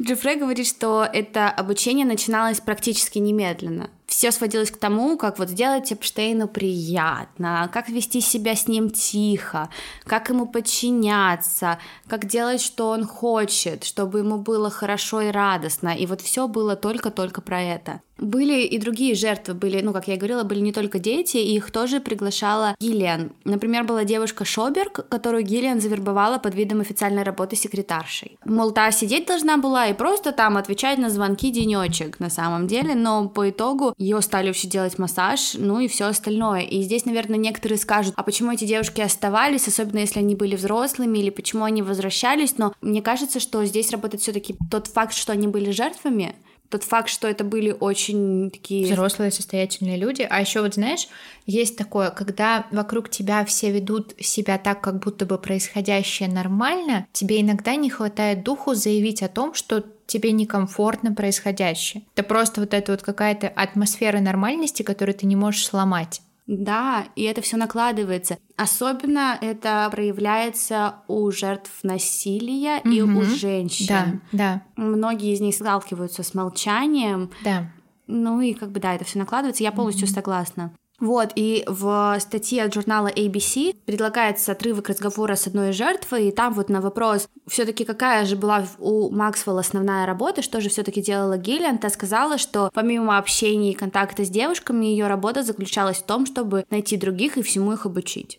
Джеффре 0.00 0.36
говорит, 0.36 0.66
что 0.66 1.06
это 1.12 1.50
обучение 1.50 2.06
начиналось 2.06 2.60
практически 2.60 3.18
немедленно 3.18 3.90
все 4.12 4.30
сводилось 4.30 4.70
к 4.70 4.76
тому, 4.76 5.16
как 5.16 5.38
вот 5.38 5.48
сделать 5.48 5.90
Эпштейну 5.90 6.46
приятно, 6.46 7.70
как 7.72 7.88
вести 7.88 8.20
себя 8.20 8.54
с 8.54 8.68
ним 8.68 8.90
тихо, 8.90 9.70
как 10.04 10.28
ему 10.28 10.46
подчиняться, 10.46 11.78
как 12.08 12.26
делать, 12.26 12.60
что 12.60 12.90
он 12.90 13.06
хочет, 13.06 13.84
чтобы 13.84 14.18
ему 14.18 14.36
было 14.36 14.68
хорошо 14.68 15.22
и 15.22 15.30
радостно. 15.30 15.96
И 15.96 16.04
вот 16.04 16.20
все 16.20 16.46
было 16.46 16.76
только-только 16.76 17.40
про 17.40 17.62
это. 17.62 18.02
Были 18.22 18.62
и 18.62 18.78
другие 18.78 19.16
жертвы, 19.16 19.54
были, 19.54 19.80
ну, 19.80 19.92
как 19.92 20.06
я 20.06 20.16
говорила, 20.16 20.44
были 20.44 20.60
не 20.60 20.72
только 20.72 21.00
дети, 21.00 21.38
и 21.38 21.56
их 21.56 21.72
тоже 21.72 21.98
приглашала 21.98 22.76
Гиллиан. 22.78 23.32
Например, 23.44 23.82
была 23.82 24.04
девушка 24.04 24.44
Шоберг, 24.44 25.08
которую 25.08 25.42
Гиллиан 25.42 25.80
завербовала 25.80 26.38
под 26.38 26.54
видом 26.54 26.80
официальной 26.80 27.24
работы 27.24 27.56
секретаршей. 27.56 28.38
Мол, 28.44 28.70
та 28.70 28.92
сидеть 28.92 29.26
должна 29.26 29.56
была 29.56 29.88
и 29.88 29.92
просто 29.92 30.30
там 30.30 30.56
отвечать 30.56 30.98
на 30.98 31.10
звонки 31.10 31.50
денечек 31.50 32.20
на 32.20 32.30
самом 32.30 32.68
деле, 32.68 32.94
но 32.94 33.28
по 33.28 33.50
итогу 33.50 33.92
ее 33.98 34.20
стали 34.22 34.46
вообще 34.46 34.68
делать 34.68 35.00
массаж, 35.00 35.54
ну 35.54 35.80
и 35.80 35.88
все 35.88 36.04
остальное. 36.04 36.60
И 36.60 36.82
здесь, 36.82 37.04
наверное, 37.04 37.38
некоторые 37.38 37.76
скажут, 37.76 38.14
а 38.16 38.22
почему 38.22 38.52
эти 38.52 38.66
девушки 38.66 39.00
оставались, 39.00 39.66
особенно 39.66 39.98
если 39.98 40.20
они 40.20 40.36
были 40.36 40.54
взрослыми, 40.54 41.18
или 41.18 41.30
почему 41.30 41.64
они 41.64 41.82
возвращались, 41.82 42.56
но 42.56 42.72
мне 42.82 43.02
кажется, 43.02 43.40
что 43.40 43.64
здесь 43.64 43.90
работает 43.90 44.22
все-таки 44.22 44.54
тот 44.70 44.86
факт, 44.86 45.12
что 45.12 45.32
они 45.32 45.48
были 45.48 45.72
жертвами, 45.72 46.36
тот 46.72 46.84
факт, 46.84 47.08
что 47.10 47.28
это 47.28 47.44
были 47.44 47.70
очень 47.78 48.50
такие... 48.50 48.86
Взрослые, 48.86 49.30
состоятельные 49.30 49.98
люди. 49.98 50.26
А 50.28 50.40
еще 50.40 50.62
вот 50.62 50.74
знаешь, 50.74 51.06
есть 51.46 51.76
такое, 51.76 52.10
когда 52.10 52.66
вокруг 52.70 53.10
тебя 53.10 53.44
все 53.44 53.70
ведут 53.70 54.14
себя 54.18 54.58
так, 54.58 54.80
как 54.80 54.98
будто 54.98 55.26
бы 55.26 55.38
происходящее 55.38 56.30
нормально, 56.30 57.06
тебе 57.12 57.42
иногда 57.42 57.76
не 57.76 57.90
хватает 57.90 58.42
духу 58.42 58.74
заявить 58.74 59.22
о 59.22 59.28
том, 59.28 59.52
что 59.54 59.84
тебе 60.06 60.32
некомфортно 60.32 61.14
происходящее. 61.14 62.02
Это 62.14 62.22
просто 62.26 62.60
вот 62.62 62.72
эта 62.74 62.92
вот 62.92 63.02
какая-то 63.02 63.48
атмосфера 63.48 64.20
нормальности, 64.20 64.82
которую 64.82 65.14
ты 65.14 65.26
не 65.26 65.36
можешь 65.36 65.66
сломать. 65.66 66.22
Да, 66.46 67.06
и 67.14 67.22
это 67.22 67.40
все 67.40 67.56
накладывается. 67.56 68.38
Особенно 68.56 69.38
это 69.40 69.88
проявляется 69.90 70.96
у 71.06 71.30
жертв 71.30 71.70
насилия 71.82 72.80
угу. 72.80 72.90
и 72.90 73.00
у 73.00 73.22
женщин. 73.22 73.86
Да, 73.88 74.06
да. 74.32 74.62
Многие 74.76 75.32
из 75.32 75.40
них 75.40 75.54
сталкиваются 75.54 76.22
с 76.22 76.34
молчанием. 76.34 77.30
Да. 77.44 77.70
Ну 78.08 78.40
и 78.40 78.54
как 78.54 78.72
бы 78.72 78.80
да, 78.80 78.94
это 78.94 79.04
все 79.04 79.18
накладывается. 79.18 79.62
Я 79.62 79.72
полностью 79.72 80.06
угу. 80.06 80.14
согласна. 80.14 80.72
Вот, 81.02 81.32
и 81.34 81.64
в 81.66 82.16
статье 82.20 82.62
от 82.62 82.72
журнала 82.72 83.08
ABC 83.08 83.74
предлагается 83.86 84.52
отрывок 84.52 84.88
разговора 84.88 85.34
с 85.34 85.48
одной 85.48 85.70
из 85.70 85.74
жертвой, 85.74 86.28
и 86.28 86.30
там 86.30 86.54
вот 86.54 86.68
на 86.68 86.80
вопрос, 86.80 87.28
все 87.48 87.64
таки 87.64 87.84
какая 87.84 88.24
же 88.24 88.36
была 88.36 88.64
у 88.78 89.10
Максвелла 89.10 89.62
основная 89.62 90.06
работа, 90.06 90.42
что 90.42 90.60
же 90.60 90.68
все 90.68 90.84
таки 90.84 91.02
делала 91.02 91.36
Гиллиан, 91.36 91.78
та 91.78 91.90
сказала, 91.90 92.38
что 92.38 92.70
помимо 92.72 93.18
общения 93.18 93.72
и 93.72 93.74
контакта 93.74 94.24
с 94.24 94.30
девушками, 94.30 94.86
ее 94.86 95.08
работа 95.08 95.42
заключалась 95.42 95.96
в 95.96 96.04
том, 96.04 96.24
чтобы 96.24 96.66
найти 96.70 96.96
других 96.96 97.36
и 97.36 97.42
всему 97.42 97.72
их 97.72 97.84
обучить. 97.84 98.38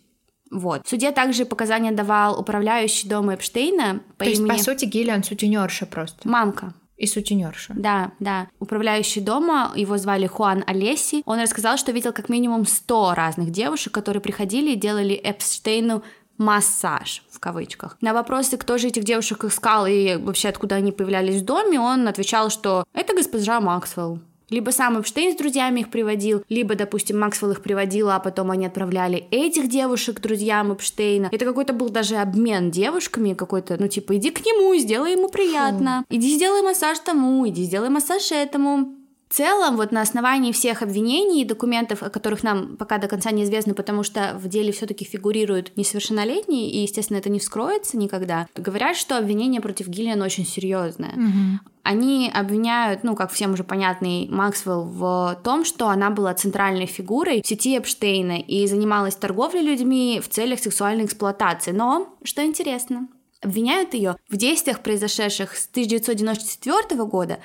Вот. 0.50 0.86
В 0.86 0.88
суде 0.88 1.10
также 1.10 1.44
показания 1.44 1.92
давал 1.92 2.40
управляющий 2.40 3.06
дома 3.06 3.34
Эпштейна 3.34 4.00
по 4.16 4.24
То 4.24 4.30
имени... 4.30 4.52
есть, 4.52 4.58
по 4.58 4.72
сути, 4.72 4.86
Гиллиан 4.86 5.22
сутенерша 5.22 5.84
просто. 5.84 6.26
Мамка. 6.26 6.72
И 6.96 7.06
сутенерша. 7.06 7.74
Да, 7.76 8.12
да. 8.20 8.48
Управляющий 8.60 9.20
дома, 9.20 9.72
его 9.74 9.98
звали 9.98 10.26
Хуан 10.26 10.62
Олеси, 10.66 11.22
он 11.26 11.40
рассказал, 11.40 11.76
что 11.76 11.92
видел 11.92 12.12
как 12.12 12.28
минимум 12.28 12.66
100 12.66 13.14
разных 13.14 13.50
девушек, 13.50 13.92
которые 13.92 14.20
приходили 14.20 14.72
и 14.72 14.76
делали 14.76 15.14
Эпштейну 15.14 16.02
массаж 16.38 17.22
в 17.30 17.38
кавычках. 17.38 17.96
На 18.00 18.12
вопросы, 18.12 18.56
кто 18.56 18.78
же 18.78 18.88
этих 18.88 19.04
девушек 19.04 19.44
искал 19.44 19.86
и 19.86 20.16
вообще 20.16 20.48
откуда 20.48 20.76
они 20.76 20.92
появлялись 20.92 21.42
в 21.42 21.44
доме, 21.44 21.80
он 21.80 22.08
отвечал, 22.08 22.50
что 22.50 22.84
это 22.92 23.14
госпожа 23.14 23.60
Максвелл. 23.60 24.20
Либо 24.54 24.70
сам 24.70 25.00
Эпштейн 25.00 25.32
с 25.32 25.36
друзьями 25.36 25.80
их 25.80 25.90
приводил, 25.90 26.44
либо, 26.48 26.76
допустим, 26.76 27.18
Максвелл 27.18 27.50
их 27.50 27.60
приводил, 27.60 28.10
а 28.10 28.20
потом 28.20 28.52
они 28.52 28.66
отправляли 28.66 29.26
этих 29.32 29.68
девушек 29.68 30.18
к 30.18 30.20
друзьям 30.20 30.72
Эпштейна. 30.72 31.28
Это 31.32 31.44
какой-то 31.44 31.72
был 31.72 31.88
даже 31.88 32.14
обмен 32.14 32.70
девушками, 32.70 33.34
какой-то, 33.34 33.76
ну, 33.80 33.88
типа, 33.88 34.16
иди 34.16 34.30
к 34.30 34.46
нему, 34.46 34.76
сделай 34.76 35.12
ему 35.14 35.28
приятно, 35.28 36.04
Фу. 36.08 36.16
иди 36.16 36.36
сделай 36.36 36.62
массаж 36.62 37.00
тому, 37.00 37.48
иди 37.48 37.64
сделай 37.64 37.88
массаж 37.88 38.30
этому. 38.30 38.94
В 39.34 39.36
целом, 39.36 39.76
вот 39.76 39.90
на 39.90 40.00
основании 40.00 40.52
всех 40.52 40.82
обвинений 40.82 41.42
и 41.42 41.44
документов, 41.44 42.04
о 42.04 42.08
которых 42.08 42.44
нам 42.44 42.76
пока 42.76 42.98
до 42.98 43.08
конца 43.08 43.32
неизвестно, 43.32 43.74
потому 43.74 44.04
что 44.04 44.38
в 44.38 44.46
деле 44.46 44.70
все-таки 44.70 45.04
фигурируют 45.04 45.76
несовершеннолетние, 45.76 46.70
и, 46.70 46.82
естественно, 46.82 47.18
это 47.18 47.30
не 47.30 47.40
вскроется 47.40 47.96
никогда, 47.96 48.46
говорят, 48.54 48.96
что 48.96 49.18
обвинение 49.18 49.60
против 49.60 49.88
Гиллиан 49.88 50.22
очень 50.22 50.46
серьезное. 50.46 51.14
Угу. 51.14 51.68
Они 51.82 52.30
обвиняют, 52.32 53.02
ну, 53.02 53.16
как 53.16 53.32
всем 53.32 53.54
уже 53.54 53.64
понятный 53.64 54.28
Максвелл, 54.28 54.84
в 54.84 55.40
том, 55.42 55.64
что 55.64 55.88
она 55.88 56.10
была 56.10 56.32
центральной 56.34 56.86
фигурой 56.86 57.42
в 57.42 57.48
сети 57.48 57.76
Эпштейна 57.76 58.38
и 58.38 58.68
занималась 58.68 59.16
торговлей 59.16 59.62
людьми 59.62 60.22
в 60.24 60.28
целях 60.28 60.60
сексуальной 60.60 61.06
эксплуатации. 61.06 61.72
Но, 61.72 62.16
что 62.22 62.44
интересно, 62.44 63.08
обвиняют 63.42 63.94
ее 63.94 64.16
в 64.28 64.36
действиях, 64.36 64.78
произошедших 64.78 65.56
с 65.56 65.68
1994 65.68 67.04
года 67.04 67.40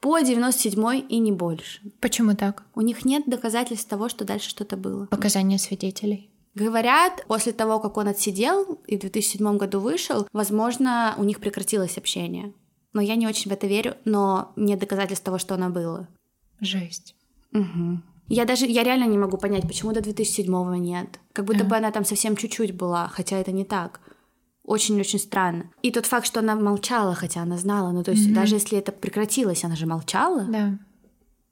по 0.00 0.18
97 0.18 1.06
и 1.08 1.18
не 1.18 1.32
больше. 1.32 1.80
Почему 2.00 2.34
так? 2.34 2.64
У 2.74 2.80
них 2.80 3.04
нет 3.04 3.24
доказательств 3.26 3.88
того, 3.88 4.08
что 4.08 4.24
дальше 4.24 4.48
что-то 4.48 4.76
было. 4.76 5.06
Показания 5.06 5.58
свидетелей. 5.58 6.30
Говорят, 6.54 7.24
после 7.28 7.52
того, 7.52 7.78
как 7.78 7.96
он 7.96 8.08
отсидел 8.08 8.80
и 8.86 8.96
в 8.96 9.00
2007 9.00 9.56
году 9.56 9.80
вышел, 9.80 10.26
возможно, 10.32 11.14
у 11.16 11.24
них 11.24 11.38
прекратилось 11.38 11.96
общение. 11.96 12.52
Но 12.92 13.00
я 13.00 13.14
не 13.14 13.28
очень 13.28 13.50
в 13.50 13.54
это 13.54 13.66
верю, 13.66 13.96
но 14.04 14.52
нет 14.56 14.80
доказательств 14.80 15.24
того, 15.24 15.38
что 15.38 15.54
оно 15.54 15.70
было. 15.70 16.08
Жесть. 16.60 17.14
Угу. 17.52 18.00
Я 18.28 18.44
даже, 18.44 18.66
я 18.66 18.82
реально 18.82 19.04
не 19.04 19.18
могу 19.18 19.36
понять, 19.36 19.62
почему 19.62 19.92
до 19.92 20.00
2007 20.00 20.76
нет. 20.76 21.20
Как 21.32 21.44
будто 21.44 21.64
а. 21.64 21.66
бы 21.66 21.76
она 21.76 21.90
там 21.90 22.04
совсем 22.04 22.36
чуть-чуть 22.36 22.74
была, 22.74 23.08
хотя 23.08 23.38
это 23.38 23.52
не 23.52 23.64
так. 23.64 24.00
Очень-очень 24.70 25.18
странно. 25.18 25.64
И 25.82 25.90
тот 25.90 26.06
факт, 26.06 26.24
что 26.28 26.38
она 26.38 26.54
молчала, 26.54 27.12
хотя 27.16 27.42
она 27.42 27.58
знала, 27.58 27.90
ну 27.90 28.04
то 28.04 28.12
есть 28.12 28.28
mm-hmm. 28.28 28.34
даже 28.34 28.54
если 28.54 28.78
это 28.78 28.92
прекратилось, 28.92 29.64
она 29.64 29.74
же 29.74 29.84
молчала. 29.84 30.44
Да. 30.44 30.78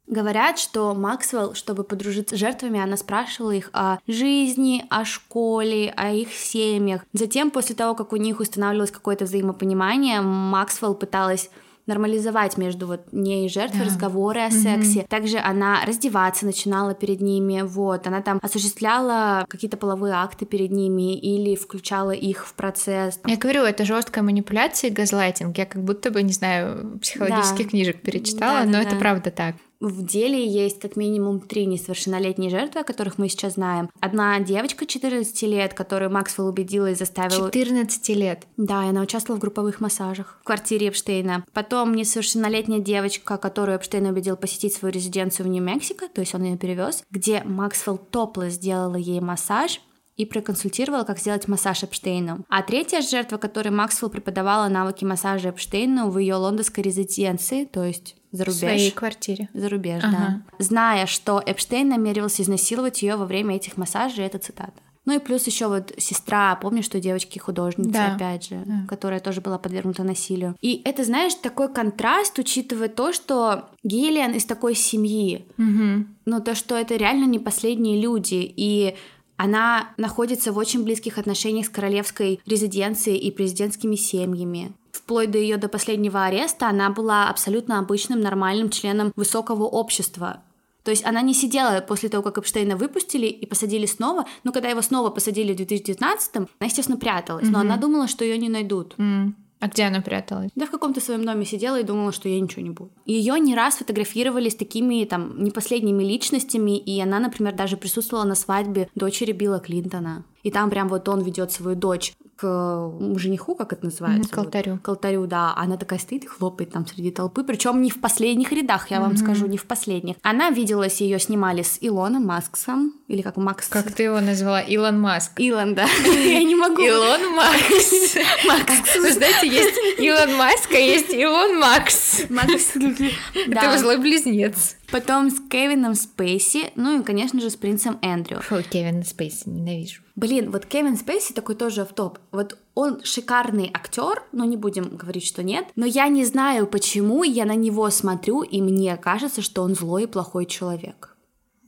Говорят, 0.07 0.61
что 0.61 0.95
Максвелл, 0.95 1.55
чтобы 1.55 1.83
подружиться 1.83 2.37
с 2.37 2.39
жертвами, 2.39 2.79
она 2.79 2.97
спрашивала 2.97 3.51
их 3.51 3.71
о 3.73 3.99
жизни, 4.07 4.85
о 4.89 5.05
школе, 5.05 5.93
о 5.97 6.13
их 6.13 6.33
семьях. 6.33 7.05
Затем, 7.13 7.51
после 7.51 7.75
того, 7.75 7.97
как 7.97 8.13
у 8.13 8.17
них 8.17 8.39
устанавливалось 8.39 8.93
какое-то 8.93 9.25
взаимопонимание, 9.25 10.21
Максвелл 10.21 10.95
пыталась 10.95 11.51
нормализовать 11.89 12.57
между 12.57 12.87
вот 12.87 13.13
ней 13.13 13.47
и 13.47 13.49
жертвой 13.49 13.81
да. 13.81 13.87
разговоры 13.87 14.41
о 14.43 14.51
сексе. 14.51 15.01
Mm-hmm. 15.01 15.09
Также 15.09 15.39
она 15.39 15.85
раздеваться 15.85 16.47
начинала 16.47 16.95
перед 16.95 17.21
ними, 17.21 17.63
вот, 17.63 18.07
она 18.07 18.23
там 18.23 18.39
осуществляла 18.43 19.45
какие-то 19.49 19.77
половые 19.77 20.15
акты 20.15 20.47
перед 20.47 20.71
ними 20.71 21.19
или 21.19 21.57
включала 21.57 22.13
их 22.13 22.47
в 22.47 22.55
процесс. 22.55 23.19
Я 23.27 23.37
говорю, 23.37 23.63
это 23.63 23.85
жесткая 23.85 24.23
манипуляция 24.23 24.91
и 24.91 24.93
газлайтинг. 24.93 25.57
Я 25.59 25.67
как 25.67 25.83
будто 25.83 26.11
бы, 26.11 26.23
не 26.23 26.33
знаю, 26.33 26.99
психологических 27.01 27.65
да. 27.65 27.71
книжек 27.71 28.03
перечитала, 28.03 28.61
да, 28.61 28.67
но 28.67 28.73
да, 28.73 28.83
это 28.83 28.91
да. 28.93 28.99
правда 28.99 29.31
так 29.31 29.57
в 29.81 30.05
деле 30.05 30.45
есть 30.45 30.81
как 30.81 30.97
минимум 30.97 31.41
три 31.41 31.67
несовершеннолетние 31.67 32.51
жертвы, 32.51 32.81
о 32.81 32.85
которых 32.85 33.19
мы 33.19 33.29
сейчас 33.29 33.55
знаем. 33.55 33.91
Одна 34.01 34.41
девочка 34.41 34.87
14 34.87 35.43
лет, 35.43 35.75
которую 35.75 36.11
Максвелл 36.11 36.49
убедила 36.49 36.91
и 36.91 36.95
заставила... 36.95 37.51
14 37.51 38.09
лет? 38.17 38.47
Да, 38.57 38.85
и 38.85 38.89
она 38.89 39.03
участвовала 39.03 39.39
в 39.39 39.41
групповых 39.41 39.81
массажах 39.81 40.39
в 40.41 40.45
квартире 40.45 40.89
Эпштейна. 40.89 41.45
Потом 41.53 41.95
несовершеннолетняя 41.95 42.81
девочка, 42.81 43.37
которую 43.37 43.77
Эпштейн 43.77 44.07
убедил 44.07 44.37
посетить 44.37 44.75
свою 44.75 44.93
резиденцию 44.93 45.47
в 45.47 45.49
Нью-Мексико, 45.51 46.09
то 46.09 46.21
есть 46.21 46.35
он 46.35 46.43
ее 46.43 46.57
перевез, 46.57 47.05
где 47.11 47.43
Максвелл 47.45 47.99
топло 47.99 48.49
сделала 48.49 48.97
ей 48.97 49.21
массаж, 49.21 49.81
и 50.17 50.27
проконсультировала, 50.27 51.05
как 51.05 51.21
сделать 51.21 51.47
массаж 51.47 51.85
Эпштейну. 51.85 52.45
А 52.49 52.63
третья 52.63 53.01
жертва, 53.01 53.37
которой 53.37 53.69
Максвелл 53.69 54.11
преподавала 54.11 54.69
навыки 54.69 55.05
массажа 55.05 55.51
Эпштейну 55.51 56.11
в 56.11 56.19
ее 56.19 56.35
лондонской 56.35 56.83
резиденции, 56.83 57.65
то 57.65 57.85
есть 57.85 58.17
за 58.33 58.45
рубеж. 58.45 58.57
В 58.57 58.61
своей 58.61 58.91
квартире. 58.91 59.49
За 59.55 59.69
рубеж, 59.69 60.03
ага. 60.05 60.17
да. 60.17 60.43
Зная, 60.59 61.07
что 61.07 61.43
Эпштейн 61.45 61.89
намеревался 61.89 62.43
изнасиловать 62.43 63.03
ее 63.03 63.17
во 63.17 63.27
время 63.27 63.57
этих 63.57 63.77
массажей, 63.77 64.25
это 64.25 64.39
цитата. 64.39 64.81
Ну 65.09 65.15
и 65.15 65.21
плюс 65.21 65.47
еще 65.47 65.69
вот 65.69 65.95
сестра, 65.97 66.55
помнишь, 66.57 66.85
что 66.85 67.01
девочки 67.01 67.39
художницы, 67.39 67.93
да. 67.93 68.15
опять 68.15 68.51
же, 68.51 68.63
да. 68.67 68.85
которая 68.87 69.21
тоже 69.21 69.41
была 69.41 69.57
подвергнута 69.57 70.03
насилию. 70.03 70.55
И 70.61 70.83
это, 70.85 71.03
знаешь, 71.03 71.35
такой 71.35 71.73
контраст, 71.73 72.39
учитывая 72.39 72.91
то, 72.91 73.15
что 73.15 73.71
Гиллиан 73.83 74.33
из 74.33 74.45
такой 74.45 74.75
семьи. 74.75 75.47
Угу. 75.57 76.05
Ну, 76.27 76.41
то, 76.43 76.55
что 76.55 76.77
это 76.77 76.95
реально 76.97 77.25
не 77.25 77.39
последние 77.39 77.99
люди. 77.99 78.53
И 78.55 78.97
она 79.39 79.89
находится 79.97 80.53
в 80.53 80.59
очень 80.59 80.85
близких 80.85 81.17
отношениях 81.17 81.65
с 81.65 81.71
королевской 81.71 82.39
резиденцией 82.45 83.17
и 83.17 83.31
президентскими 83.31 83.97
семьями 83.97 84.75
вплоть 85.09 85.31
до 85.31 85.39
ее 85.39 85.57
до 85.57 85.69
последнего 85.69 86.25
ареста, 86.25 86.69
она 86.69 86.91
была 86.91 87.31
абсолютно 87.31 87.79
обычным, 87.79 88.21
нормальным 88.21 88.69
членом 88.69 89.11
высокого 89.17 89.65
общества. 89.65 90.43
То 90.85 90.91
есть 90.91 91.03
она 91.07 91.23
не 91.23 91.33
сидела 91.33 91.81
после 91.81 92.11
того, 92.11 92.23
как 92.23 92.37
Эпштейна 92.37 92.77
выпустили 92.77 93.27
и 93.27 93.47
посадили 93.47 93.87
снова, 93.87 94.27
но 94.45 94.53
когда 94.53 94.69
его 94.69 94.83
снова 94.83 95.09
посадили 95.09 95.55
в 95.55 95.57
2019-м, 95.57 96.49
она, 96.61 96.67
естественно, 96.67 96.99
пряталась, 96.99 97.47
mm-hmm. 97.47 97.51
но 97.51 97.61
она 97.61 97.79
думала, 97.79 98.07
что 98.07 98.23
ее 98.23 98.37
не 98.37 98.51
найдут. 98.51 98.97
Mm. 98.99 99.33
А 99.61 99.69
где 99.69 99.85
она 99.85 100.01
пряталась? 100.01 100.51
Да 100.55 100.67
в 100.67 100.71
каком-то 100.71 101.01
своем 101.01 101.25
доме 101.25 101.45
сидела 101.45 101.81
и 101.81 101.85
думала, 101.85 102.13
что 102.13 102.29
я 102.29 102.39
ничего 102.39 102.63
не 102.63 102.71
буду. 102.71 102.91
Ее 103.07 103.41
не 103.41 103.57
раз 103.57 103.77
фотографировали 103.77 104.51
с 104.51 104.55
такими 104.55 105.05
там 105.05 105.43
не 105.43 105.51
последними 105.51 106.05
личностями, 106.05 106.79
и 106.79 107.01
она, 107.01 107.19
например, 107.19 107.55
даже 107.55 107.77
присутствовала 107.77 108.25
на 108.25 108.35
свадьбе 108.35 108.89
дочери 108.95 109.33
Билла 109.33 109.59
Клинтона. 109.59 110.25
И 110.43 110.51
там 110.51 110.71
прям 110.71 110.89
вот 110.89 111.09
он 111.09 111.23
ведет 111.23 111.53
свою 111.53 111.77
дочь 111.77 112.15
к 112.37 112.93
жениху, 113.17 113.57
как 113.57 113.73
это 113.73 113.87
называется? 113.87 114.31
К 114.31 114.39
алтарю. 114.39 114.73
Вот, 114.75 114.83
к 114.83 114.89
алтарю, 114.89 115.27
да. 115.27 115.55
Она 115.57 115.77
такая 115.77 115.99
стоит 115.99 116.25
и 116.25 116.27
хлопает 116.29 116.71
там 116.71 116.87
среди 116.87 117.11
толпы, 117.11 117.43
причем 117.43 117.83
не 117.83 117.91
в 117.91 118.01
последних 118.01 118.53
рядах, 118.53 118.91
я 118.91 119.01
вам 119.01 119.13
mm-hmm. 119.13 119.17
скажу, 119.17 119.47
не 119.47 119.59
в 119.59 119.67
последних. 119.67 120.17
Она 120.23 120.51
виделась, 120.51 121.01
ее 121.01 121.19
снимали 121.19 121.63
с 121.63 121.79
Илоном 121.81 122.27
Масксом, 122.27 122.95
или 123.09 123.23
как 123.23 123.37
Макс. 123.37 123.69
Как 123.69 123.91
ты 123.93 124.05
его 124.05 124.21
назвала? 124.21 124.61
Илон 124.61 125.01
Маск. 125.01 125.41
Илон, 125.41 125.75
да. 125.75 125.87
Я 126.05 126.43
не 126.45 126.55
могу. 126.55 126.81
Илон 126.81 127.35
Макс. 127.37 128.17
Макс. 128.47 128.97
Вы 128.97 129.13
знаете, 129.13 129.49
есть 129.49 129.99
Илон 129.99 130.37
Маск, 130.37 130.71
а 130.73 130.79
есть 130.79 131.13
Илон 131.13 131.59
Макс. 131.59 132.23
Макс. 132.29 132.77
Это 133.35 133.79
злой 133.79 133.99
близнец. 133.99 134.77
Потом 134.91 135.31
с 135.31 135.39
Кевином 135.51 135.95
Спейси, 135.95 136.71
ну 136.75 136.99
и, 136.99 137.05
конечно 137.05 137.41
же, 137.41 137.51
с 137.51 137.57
принцем 137.57 137.99
Эндрю. 138.01 138.41
Фу, 138.41 138.63
Кевин 138.63 139.05
Спейси, 139.05 139.47
ненавижу. 139.49 140.03
Блин, 140.17 140.51
вот 140.51 140.65
Кевин 140.65 140.97
Спейси 140.97 141.35
такой 141.35 141.57
тоже 141.57 141.85
в 141.85 141.93
топ. 141.93 142.19
Вот 142.33 142.57
он 142.75 143.03
шикарный 143.05 143.71
актер, 143.73 144.23
но 144.33 144.47
не 144.47 144.57
будем 144.57 144.97
говорить, 144.97 145.27
что 145.27 145.43
нет. 145.43 145.67
Но 145.77 145.85
я 145.85 146.09
не 146.09 146.25
знаю, 146.25 146.67
почему 146.67 147.23
я 147.23 147.45
на 147.45 147.55
него 147.55 147.91
смотрю, 147.91 148.43
и 148.43 148.63
мне 148.63 148.97
кажется, 148.97 149.43
что 149.43 149.63
он 149.63 149.75
злой 149.75 150.05
и 150.05 150.07
плохой 150.07 150.47
человек. 150.47 151.17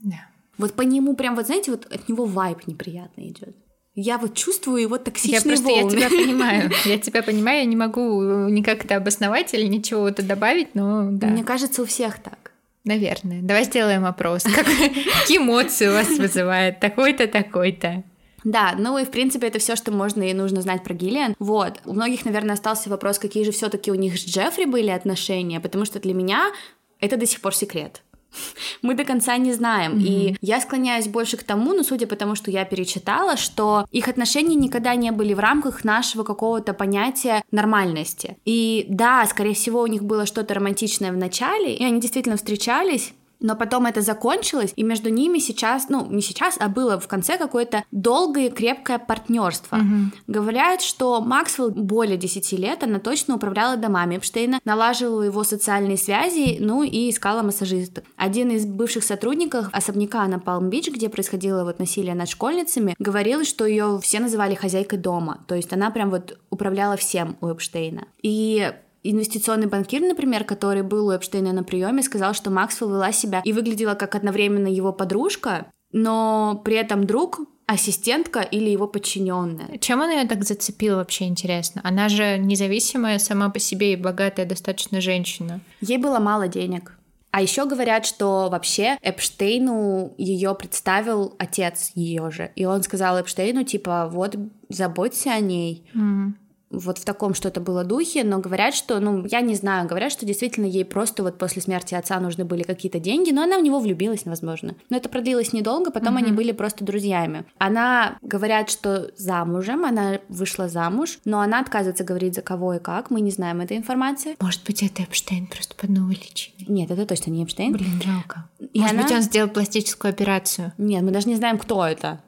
Да. 0.01 0.27
Вот 0.57 0.73
по 0.73 0.81
нему 0.81 1.15
прям, 1.15 1.35
вот 1.35 1.45
знаете, 1.45 1.71
вот 1.71 1.85
от 1.85 2.09
него 2.09 2.25
вайп 2.25 2.65
неприятный 2.65 3.29
идет. 3.29 3.55
Я 3.93 4.17
вот 4.17 4.33
чувствую 4.33 4.81
его 4.81 4.97
токсичные 4.97 5.35
я 5.35 5.41
просто, 5.41 5.67
волны. 5.67 5.93
Я 5.93 6.09
тебя 6.09 6.09
понимаю. 6.09 6.71
Я 6.85 6.97
тебя 6.97 7.21
понимаю, 7.21 7.59
я 7.59 7.65
не 7.65 7.75
могу 7.75 8.23
никак 8.47 8.85
это 8.85 8.95
обосновать 8.95 9.53
или 9.53 9.67
ничего 9.67 10.07
это 10.07 10.23
добавить, 10.23 10.73
но 10.75 11.09
да. 11.11 11.27
Мне 11.27 11.43
кажется, 11.43 11.81
у 11.81 11.85
всех 11.85 12.19
так. 12.19 12.40
Наверное. 12.83 13.41
Давай 13.41 13.63
сделаем 13.65 14.05
опрос. 14.05 14.43
Какие 15.21 15.37
эмоции 15.37 15.87
у 15.87 15.93
вас 15.93 16.09
вызывает 16.09 16.79
такой-то, 16.79 17.27
такой-то? 17.27 18.03
Да, 18.43 18.73
ну 18.77 18.97
и 18.97 19.05
в 19.05 19.11
принципе 19.11 19.47
это 19.47 19.59
все, 19.59 19.75
что 19.75 19.91
можно 19.91 20.23
и 20.23 20.33
нужно 20.33 20.61
знать 20.61 20.83
про 20.83 20.93
Гиллиан. 20.93 21.35
Вот. 21.37 21.79
У 21.85 21.93
многих, 21.93 22.25
наверное, 22.25 22.55
остался 22.55 22.89
вопрос, 22.89 23.19
какие 23.19 23.43
же 23.43 23.51
все-таки 23.51 23.91
у 23.91 23.95
них 23.95 24.17
с 24.17 24.25
Джеффри 24.25 24.65
были 24.65 24.89
отношения, 24.89 25.59
потому 25.59 25.85
что 25.85 25.99
для 25.99 26.13
меня 26.13 26.51
это 26.99 27.17
до 27.17 27.25
сих 27.27 27.41
пор 27.41 27.53
секрет. 27.53 28.01
мы 28.81 28.95
до 28.95 29.03
конца 29.03 29.37
не 29.37 29.53
знаем. 29.53 29.93
Mm-hmm. 29.93 30.01
И 30.01 30.37
я 30.41 30.59
склоняюсь 30.61 31.07
больше 31.07 31.37
к 31.37 31.43
тому, 31.43 31.73
ну, 31.73 31.83
судя 31.83 32.07
по 32.07 32.15
тому, 32.15 32.35
что 32.35 32.51
я 32.51 32.65
перечитала, 32.65 33.37
что 33.37 33.85
их 33.91 34.07
отношения 34.07 34.55
никогда 34.55 34.95
не 34.95 35.11
были 35.11 35.33
в 35.33 35.39
рамках 35.39 35.83
нашего 35.83 36.23
какого-то 36.23 36.73
понятия 36.73 37.43
нормальности. 37.51 38.37
И 38.45 38.85
да, 38.89 39.25
скорее 39.25 39.53
всего, 39.53 39.81
у 39.81 39.87
них 39.87 40.03
было 40.03 40.25
что-то 40.25 40.53
романтичное 40.53 41.11
в 41.11 41.17
начале, 41.17 41.75
и 41.75 41.83
они 41.83 41.99
действительно 41.99 42.37
встречались, 42.37 43.13
но 43.41 43.55
потом 43.55 43.85
это 43.85 44.01
закончилось, 44.01 44.73
и 44.75 44.83
между 44.83 45.09
ними 45.09 45.39
сейчас, 45.39 45.89
ну, 45.89 46.05
не 46.09 46.21
сейчас, 46.21 46.57
а 46.59 46.69
было 46.69 46.99
в 46.99 47.07
конце 47.07 47.37
какое-то 47.37 47.83
долгое 47.91 48.47
и 48.47 48.51
крепкое 48.51 48.99
партнерство. 48.99 49.77
Угу. 49.77 50.11
Говорят, 50.27 50.81
что 50.81 51.21
Максвелл 51.21 51.71
более 51.71 52.17
10 52.17 52.51
лет, 52.53 52.83
она 52.83 52.99
точно 52.99 53.35
управляла 53.35 53.77
домами 53.77 54.17
Эпштейна, 54.17 54.59
налаживала 54.63 55.23
его 55.23 55.43
социальные 55.43 55.97
связи, 55.97 56.57
ну 56.59 56.83
и 56.83 57.09
искала 57.09 57.41
массажистов. 57.41 58.03
Один 58.15 58.51
из 58.51 58.65
бывших 58.65 59.03
сотрудников 59.03 59.67
особняка 59.71 60.25
на 60.27 60.39
Палм-Бич, 60.39 60.89
где 60.89 61.09
происходило 61.09 61.63
вот 61.63 61.79
насилие 61.79 62.15
над 62.15 62.29
школьницами, 62.29 62.95
говорил, 62.99 63.43
что 63.43 63.65
ее 63.65 63.99
все 64.01 64.19
называли 64.19 64.55
хозяйкой 64.55 64.99
дома, 64.99 65.43
то 65.47 65.55
есть 65.55 65.73
она 65.73 65.89
прям 65.89 66.09
вот 66.11 66.37
управляла 66.49 66.97
всем 66.97 67.37
у 67.41 67.47
Эпштейна. 67.47 68.05
И 68.21 68.71
Инвестиционный 69.03 69.67
банкир, 69.67 70.01
например, 70.01 70.43
который 70.43 70.83
был 70.83 71.07
у 71.07 71.11
Эпштейна 71.11 71.53
на 71.53 71.63
приеме, 71.63 72.03
сказал, 72.03 72.33
что 72.33 72.51
Максвелл 72.51 72.89
вела 72.91 73.11
себя 73.11 73.41
и 73.43 73.53
выглядела 73.53 73.95
как 73.95 74.15
одновременно 74.15 74.67
его 74.67 74.93
подружка, 74.93 75.67
но 75.91 76.61
при 76.63 76.75
этом 76.75 77.05
друг, 77.05 77.39
ассистентка 77.65 78.41
или 78.41 78.69
его 78.69 78.87
подчиненная. 78.87 79.77
Чем 79.79 80.01
она 80.01 80.13
ее 80.13 80.27
так 80.27 80.43
зацепила 80.43 80.97
вообще 80.97 81.25
интересно? 81.25 81.81
Она 81.83 82.09
же 82.09 82.37
независимая 82.37 83.17
сама 83.17 83.49
по 83.49 83.59
себе 83.59 83.93
и 83.93 83.97
богатая 83.97 84.45
достаточно 84.45 85.01
женщина. 85.01 85.61
Ей 85.79 85.97
было 85.97 86.19
мало 86.19 86.47
денег. 86.47 86.97
А 87.31 87.41
еще 87.41 87.65
говорят, 87.65 88.05
что 88.05 88.49
вообще 88.51 88.97
Эпштейну 89.01 90.13
ее 90.17 90.53
представил 90.53 91.33
отец 91.39 91.91
ее 91.95 92.29
же. 92.29 92.51
И 92.57 92.65
он 92.65 92.83
сказал 92.83 93.19
Эпштейну, 93.19 93.63
типа, 93.63 94.09
вот, 94.11 94.35
заботься 94.69 95.31
о 95.31 95.39
ней. 95.39 95.89
Mm 95.95 96.33
вот 96.71 96.97
в 96.97 97.05
таком 97.05 97.33
что-то 97.33 97.59
было 97.59 97.83
духе, 97.83 98.23
но 98.23 98.39
говорят, 98.39 98.73
что, 98.73 98.99
ну, 98.99 99.25
я 99.25 99.41
не 99.41 99.55
знаю, 99.55 99.87
говорят, 99.87 100.11
что 100.11 100.25
действительно 100.25 100.65
ей 100.65 100.85
просто 100.85 101.23
вот 101.23 101.37
после 101.37 101.61
смерти 101.61 101.95
отца 101.95 102.19
нужны 102.19 102.45
были 102.45 102.63
какие-то 102.63 102.99
деньги, 102.99 103.31
но 103.31 103.43
она 103.43 103.57
в 103.57 103.63
него 103.63 103.79
влюбилась, 103.79 104.25
возможно. 104.25 104.75
Но 104.89 104.97
это 104.97 105.09
продлилось 105.09 105.53
недолго, 105.53 105.91
потом 105.91 106.15
mm-hmm. 106.17 106.23
они 106.23 106.31
были 106.31 106.51
просто 106.51 106.85
друзьями. 106.85 107.45
Она, 107.57 108.17
говорят, 108.21 108.69
что 108.69 109.11
замужем, 109.17 109.85
она 109.85 110.19
вышла 110.29 110.69
замуж, 110.69 111.19
но 111.25 111.41
она 111.41 111.59
отказывается 111.59 112.03
говорить 112.03 112.35
за 112.35 112.41
кого 112.41 112.75
и 112.75 112.79
как, 112.79 113.09
мы 113.09 113.21
не 113.21 113.31
знаем 113.31 113.61
этой 113.61 113.77
информации. 113.77 114.35
Может 114.39 114.63
быть, 114.65 114.83
это 114.83 115.03
Эпштейн 115.03 115.47
просто 115.47 115.75
под 115.75 115.89
личиной? 115.89 116.65
Нет, 116.67 116.91
это 116.91 117.05
точно 117.05 117.31
не 117.31 117.43
Эпштейн. 117.43 117.73
Блин, 117.73 118.01
жалко. 118.03 118.49
И 118.73 118.79
Может 118.79 118.95
она... 118.95 119.03
быть, 119.03 119.11
он 119.11 119.21
сделал 119.21 119.49
пластическую 119.49 120.09
операцию? 120.09 120.73
Нет, 120.77 121.03
мы 121.03 121.11
даже 121.11 121.27
не 121.27 121.35
знаем, 121.35 121.57
кто 121.57 121.85
это. 121.85 122.21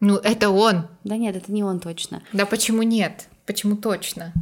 Ну, 0.00 0.16
это 0.16 0.50
он. 0.50 0.86
Да 1.04 1.16
нет, 1.16 1.36
это 1.36 1.50
не 1.50 1.64
он 1.64 1.80
точно. 1.80 2.22
Да 2.32 2.44
почему 2.46 2.82
нет? 2.82 3.28
Почему 3.46 3.76
точно? 3.76 4.32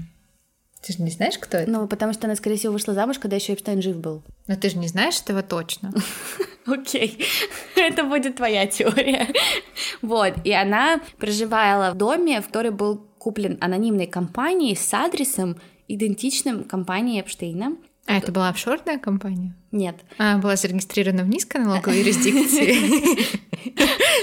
Ты 0.83 0.95
же 0.95 1.03
не 1.03 1.11
знаешь, 1.11 1.39
кто 1.39 1.59
это? 1.59 1.71
Ну, 1.71 1.87
потому 1.87 2.13
что 2.13 2.27
она, 2.27 2.35
скорее 2.35 2.57
всего, 2.57 2.73
вышла 2.73 2.93
замуж, 2.93 3.19
когда 3.19 3.37
еще 3.37 3.53
Эпштейн 3.53 3.81
жив 3.81 3.97
был. 3.97 4.23
Но 4.49 4.57
ты 4.57 4.69
же 4.69 4.79
не 4.79 4.89
знаешь 4.89 5.21
этого 5.21 5.43
точно. 5.43 5.93
Окей, 6.67 7.25
это 7.77 8.05
будет 8.05 8.37
твоя 8.37 8.67
теория. 8.67 9.29
Вот, 10.03 10.35
и 10.43 10.53
она 10.53 11.01
проживала 11.19 11.93
в 11.93 11.97
доме, 11.97 12.43
который 12.43 12.73
был 12.73 13.07
куплен 13.19 13.57
анонимной 13.61 14.09
компанией 14.09 14.75
с 14.75 14.93
адресом, 14.93 15.61
идентичным 15.87 16.65
компании 16.65 17.21
Эпштейна. 17.21 17.77
А 18.07 18.19
это 18.19 18.33
была 18.33 18.49
офшорная 18.49 18.99
компания? 18.99 19.55
Нет. 19.71 19.97
А, 20.19 20.39
была 20.39 20.57
зарегистрирована 20.57 21.23
в 21.23 21.29
низконалоговой 21.29 22.01
юрисдикции. 22.01 22.77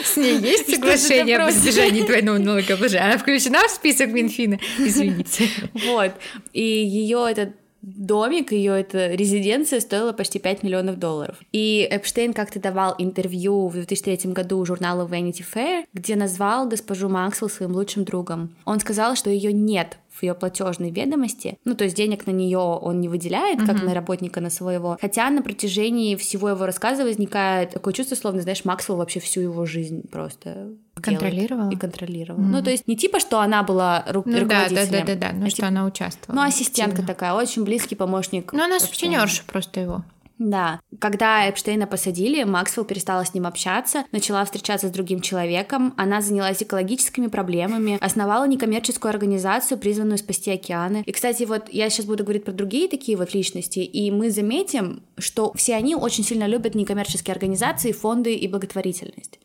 С 0.04 0.18
ней 0.18 0.38
есть 0.38 0.70
соглашение 0.70 1.38
об 1.38 1.50
избежании 1.50 2.06
двойного 2.06 2.38
налогообложения. 2.38 3.06
Она 3.06 3.18
включена 3.18 3.68
в 3.68 3.72
список 3.72 4.10
Минфина. 4.10 4.60
Извините. 4.78 5.48
Вот. 5.74 6.12
И 6.52 6.62
ее 6.62 7.26
этот 7.30 7.56
домик, 7.82 8.52
ее 8.52 8.80
эта 8.82 9.14
резиденция 9.14 9.80
стоила 9.80 10.12
почти 10.12 10.40
5 10.40 10.64
миллионов 10.64 10.98
долларов. 10.98 11.38
И 11.52 11.88
Эпштейн 11.90 12.34
как-то 12.34 12.60
давал 12.60 12.96
интервью 12.98 13.68
в 13.68 13.74
2003 13.74 14.34
году 14.34 14.64
журналу 14.66 15.08
Vanity 15.08 15.44
Fair, 15.54 15.86
где 15.94 16.16
назвал 16.16 16.68
госпожу 16.68 17.10
Максвелл 17.10 17.50
своим 17.50 17.72
лучшим 17.72 18.04
другом. 18.04 18.56
Он 18.66 18.80
сказал, 18.80 19.16
что 19.16 19.30
ее 19.30 19.54
нет 19.54 19.98
в 20.20 20.24
ее 20.24 20.34
платежной 20.34 20.92
ведомости. 20.92 21.58
Ну, 21.66 21.76
то 21.76 21.86
есть 21.86 21.96
денег 21.96 22.28
на 22.28 22.32
нее 22.32 22.60
он 22.60 23.00
не 23.00 23.08
выделяет, 23.08 23.60
как 23.60 23.78
mm-hmm. 23.78 23.86
на 23.86 23.94
работника 23.94 24.42
на 24.42 24.50
своего. 24.50 24.98
Хотя 25.00 25.30
на 25.30 25.42
протяжении 25.42 26.16
всего 26.16 26.50
его 26.50 26.66
рассказа 26.66 27.04
возникает 27.04 27.72
такое 27.72 27.94
чувство, 27.94 28.16
словно, 28.16 28.42
знаешь, 28.42 28.66
Максвелл 28.66 28.98
вообще 28.98 29.20
всю 29.20 29.42
его 29.42 29.66
жизнь 29.66 30.08
просто 30.10 30.74
контролировала 31.02 31.72
и 31.72 31.78
контролировала. 31.78 32.42
Mm-hmm. 32.42 32.52
Ну, 32.52 32.64
то 32.64 32.72
есть 32.72 32.88
не 32.88 32.98
типа, 32.98 33.20
что 33.20 33.40
она 33.40 33.64
была 33.64 34.04
ру- 34.10 34.24
ну, 34.26 34.40
руководителем. 34.40 34.92
Да, 34.92 35.00
да, 35.00 35.06
да, 35.06 35.16
да, 35.16 35.32
да. 35.32 35.34
ну, 35.34 35.46
а 35.46 35.50
что 35.50 35.56
типа... 35.58 35.68
она 35.68 35.86
участвовала. 35.86 36.42
Ну, 36.42 36.48
ассистентка 36.48 37.02
активно. 37.02 37.08
такая, 37.08 37.34
очень 37.34 37.64
близкий 37.64 37.96
помощник. 37.96 38.52
Ну, 38.52 38.64
она 38.64 38.80
сутенерша 38.80 39.44
просто 39.48 39.80
его. 39.80 40.04
Да. 40.40 40.80
Когда 41.00 41.50
Эпштейна 41.50 41.86
посадили, 41.86 42.44
Максвелл 42.46 42.86
перестала 42.86 43.26
с 43.26 43.34
ним 43.34 43.46
общаться, 43.46 44.06
начала 44.14 44.44
встречаться 44.46 44.88
с 44.88 44.92
другим 44.92 45.20
человеком, 45.20 45.94
она 45.98 46.22
занялась 46.22 46.64
экологическими 46.64 47.28
проблемами, 47.28 47.98
основала 48.00 48.48
некоммерческую 48.48 49.10
организацию, 49.10 49.78
призванную 49.78 50.18
спасти 50.18 50.52
океаны. 50.52 51.04
И, 51.06 51.12
кстати, 51.12 51.44
вот 51.44 51.68
я 51.70 51.90
сейчас 51.90 52.06
буду 52.06 52.24
говорить 52.24 52.46
про 52.46 52.54
другие 52.54 52.88
такие 52.88 53.18
вот 53.18 53.34
личности, 53.34 53.80
и 53.80 54.10
мы 54.12 54.32
заметим, 54.32 55.04
что 55.18 55.52
все 55.56 55.76
они 55.76 55.94
очень 55.96 56.24
сильно 56.24 56.48
любят 56.48 56.74
некоммерческие 56.74 57.34
организации, 57.34 57.92
фонды 57.92 58.34
и 58.34 58.48
благотворительность. 58.48 59.40